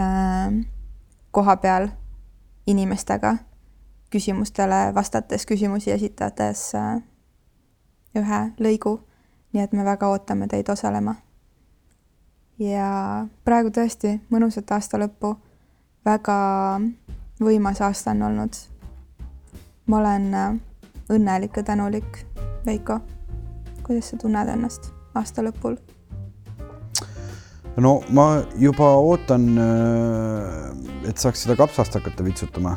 äh, 0.00 0.56
koha 1.30 1.56
peal 1.56 1.90
inimestega 2.66 3.36
küsimustele 4.10 4.94
vastates, 4.94 5.44
küsimusi 5.46 5.92
esitades 5.92 6.70
ühe 8.16 8.40
lõigu. 8.56 9.00
nii 9.52 9.62
et 9.62 9.72
me 9.72 9.84
väga 9.84 10.08
ootame 10.08 10.48
teid 10.48 10.68
osalema 10.68 11.14
ja 12.58 13.26
praegu 13.44 13.70
tõesti 13.74 14.18
mõnusat 14.30 14.70
aasta 14.74 14.98
lõppu. 14.98 15.36
väga 16.04 16.38
võimas 17.40 17.80
aasta 17.80 18.10
on 18.10 18.22
olnud. 18.22 18.56
ma 19.86 19.98
olen 19.98 20.34
äh, 20.34 20.56
õnnelik 21.10 21.56
ja 21.56 21.62
tänulik. 21.62 22.24
Veiko, 22.66 23.00
kuidas 23.82 24.10
sa 24.10 24.16
tunned 24.16 24.48
ennast 24.48 24.90
aasta 25.14 25.42
lõpul? 25.42 25.78
no 27.76 28.00
ma 28.10 28.42
juba 28.58 28.90
ootan, 28.98 29.48
äh, 29.58 31.08
et 31.08 31.18
saaks 31.18 31.46
seda 31.46 31.56
kapsast 31.56 31.94
hakata 31.94 32.24
vitsutama 32.24 32.76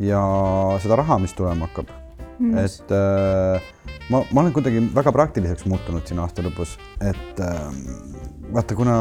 ja 0.00 0.20
seda 0.82 0.96
raha, 1.00 1.18
mis 1.18 1.32
tulema 1.36 1.68
hakkab 1.68 1.88
mm.. 2.38 2.58
et 2.58 2.92
äh, 2.92 3.70
ma, 4.10 4.22
ma 4.32 4.42
olen 4.42 4.52
kuidagi 4.52 4.82
väga 4.94 5.12
praktiliseks 5.16 5.66
muutunud 5.70 6.06
siin 6.08 6.20
aasta 6.22 6.44
lõpus, 6.44 6.76
et 7.00 7.40
äh, 7.44 7.64
vaata, 8.54 8.76
kuna 8.78 8.94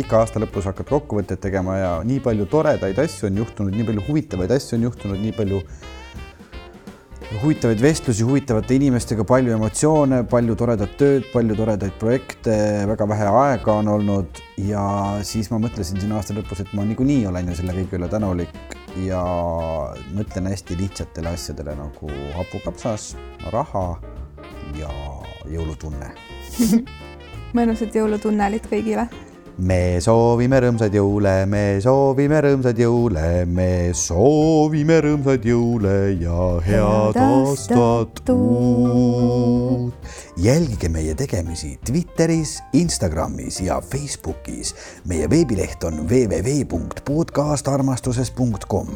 iga 0.00 0.20
aasta 0.22 0.40
lõpus 0.42 0.68
hakkad 0.70 0.88
kokkuvõtteid 0.90 1.42
tegema 1.42 1.76
ja 1.78 1.90
nii 2.06 2.20
palju 2.24 2.46
toredaid 2.50 2.98
asju 3.00 3.28
on 3.28 3.42
juhtunud, 3.42 3.76
nii 3.76 3.88
palju 3.90 4.06
huvitavaid 4.08 4.54
asju 4.56 4.78
on 4.78 4.88
juhtunud, 4.88 5.20
nii 5.20 5.34
palju 5.36 5.60
huvitavaid 7.42 7.80
vestlusi 7.82 8.22
huvitavate 8.22 8.76
inimestega, 8.76 9.24
palju 9.26 9.54
emotsioone, 9.56 10.20
palju 10.30 10.56
toredat 10.58 10.94
tööd, 11.00 11.26
palju 11.32 11.56
toredaid 11.58 11.96
projekte, 12.00 12.56
väga 12.90 13.08
vähe 13.10 13.30
aega 13.30 13.78
on 13.80 13.90
olnud 13.94 14.42
ja 14.62 14.84
siis 15.26 15.50
ma 15.52 15.58
mõtlesin 15.62 16.00
siin 16.00 16.14
aasta 16.14 16.36
lõpus, 16.36 16.62
et 16.62 16.72
ma 16.76 16.86
niikuinii 16.86 17.24
olen 17.30 17.50
ju 17.50 17.58
selle 17.60 17.76
kõige 17.80 17.98
üle 17.98 18.10
tänulik 18.12 18.76
ja 19.02 19.22
mõtlen 20.14 20.52
hästi 20.52 20.78
lihtsatele 20.78 21.34
asjadele 21.34 21.74
nagu 21.78 22.12
hapukapsas, 22.38 23.14
raha 23.54 23.88
ja 24.78 24.92
jõulutunne 25.50 26.14
mõnusat 27.54 27.94
jõulutunnelit 27.94 28.66
kõigile 28.70 29.08
me 29.62 30.00
soovime 30.02 30.58
rõõmsaid 30.62 30.94
jõule, 30.98 31.46
me 31.46 31.78
soovime 31.82 32.40
rõõmsaid 32.42 32.78
jõule, 32.82 33.44
me 33.46 33.92
soovime 33.94 34.98
rõõmsaid 35.04 35.44
jõule 35.46 36.18
ja 36.18 36.58
head 36.64 37.16
aastat 37.22 38.30
uut. 38.34 39.94
jälgige 40.36 40.88
meie 40.90 41.14
tegemisi 41.14 41.78
Twitteris, 41.86 42.58
Instagramis 42.72 43.60
ja 43.60 43.80
Facebookis. 43.80 44.74
meie 45.06 45.30
veebileht 45.30 45.84
on 45.84 46.08
www.podcastarmastuses.com 46.08 48.88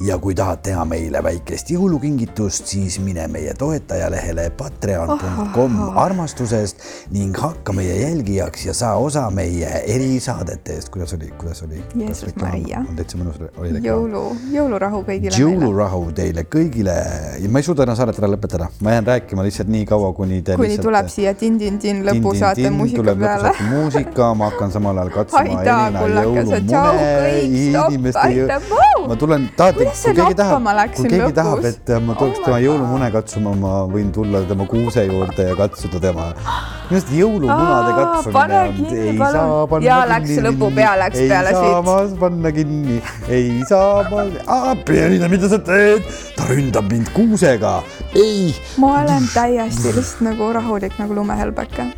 ja 0.00 0.18
kui 0.18 0.34
tahad 0.34 0.62
teha 0.66 0.84
meile 0.84 1.22
väikest 1.22 1.70
jõulukingitust, 1.70 2.66
siis 2.66 2.98
mine 2.98 3.28
meie 3.28 3.54
toetajalehele 3.54 4.50
patreon.com 4.50 5.80
armastusest 5.94 6.76
ning 7.14 7.36
hakka 7.38 7.72
meie 7.72 8.02
jälgijaks 8.02 8.66
ja 8.66 8.74
saa 8.74 8.96
osa 8.98 9.30
meie 9.30 9.82
erisaadete 10.00 10.74
eest, 10.78 10.88
kuidas 10.92 11.12
oli, 11.14 11.28
kuidas 11.38 11.62
oli? 11.62 11.82
Jeesus 11.94 12.34
Maria. 12.40 12.80
on 12.88 12.96
täitsa 12.96 13.18
mõnus, 13.20 13.36
oli 13.58 13.72
reklaam. 13.74 13.84
jõulu, 13.86 14.22
jõulurahu 14.54 15.00
kõigile. 15.06 15.38
jõulurahu 15.40 16.00
teile 16.16 16.44
kõigile 16.48 16.94
ja 17.42 17.50
ma 17.52 17.60
ei 17.60 17.66
suuda 17.66 17.84
ennast 17.84 18.00
saadet 18.02 18.20
ära 18.20 18.30
lõpetada, 18.32 18.70
ma 18.84 18.94
jään 18.96 19.08
rääkima 19.10 19.44
lihtsalt 19.46 19.72
nii 19.72 19.86
kaua, 19.88 20.12
kuni 20.16 20.40
te 20.46 20.56
kuni 20.56 20.72
lihtsalt... 20.72 20.86
tuleb 20.88 21.10
siia 21.12 21.34
tin-tin-tin 21.42 22.02
lõpusaate 22.08 22.72
muusika 22.74 23.14
peale. 23.22 23.52
muusika, 23.68 24.30
ma 24.38 24.50
hakkan 24.50 24.74
samal 24.76 25.02
ajal 25.02 25.12
katsuma 25.18 25.44
Elina 25.44 26.04
jõulumune 26.16 27.32
inimeste 27.44 28.26
jõu... 28.38 29.04
ma 29.10 29.18
tulen, 29.20 29.48
tahate, 29.58 29.90
kui 29.90 30.16
keegi 30.20 30.38
tahab, 30.40 30.70
kui 30.96 31.12
keegi 31.12 31.32
tahab, 31.36 31.64
et 31.70 31.94
ma 32.06 32.16
tuleks 32.16 32.40
oh 32.40 32.48
tema 32.48 32.62
jõulumune 32.64 33.12
katsuma, 33.14 33.54
ma 33.66 33.76
võin 33.90 34.12
tulla 34.14 34.44
tema 34.48 34.68
kuuse 34.70 35.04
juurde 35.08 35.48
ja 35.50 35.58
katsuda 35.58 36.02
tema. 36.02 36.30
minu 36.90 36.98
arust 36.98 37.12
jõulumunade 37.14 37.92
katsumine 38.00 38.60
ei 39.10 39.18
saa 39.18 39.66
panna 39.70 39.89
ja 39.90 40.00
läks 40.10 40.36
lõpu 40.46 40.70
pea 40.76 40.94
läks 41.00 41.24
peale 41.30 41.54
siit. 41.54 41.64
ei 41.64 41.72
saa 41.72 41.82
ma 41.86 41.96
panna 42.20 42.52
kinni, 42.54 43.00
ei 43.28 43.50
saa 43.68 44.04
ma, 44.10 44.76
Pielina, 44.86 45.30
mida 45.32 45.50
sa 45.50 45.58
teed? 45.70 46.06
ta 46.36 46.46
ründab 46.50 46.88
mind 46.92 47.10
kuusega, 47.16 47.80
ei. 48.14 48.54
ma 48.80 48.94
olen 49.02 49.28
täiesti 49.34 49.92
lihtsalt 49.96 50.24
nagu 50.30 50.52
rahulik 50.56 50.96
nagu 51.02 51.18
lumehelbeke 51.18 51.90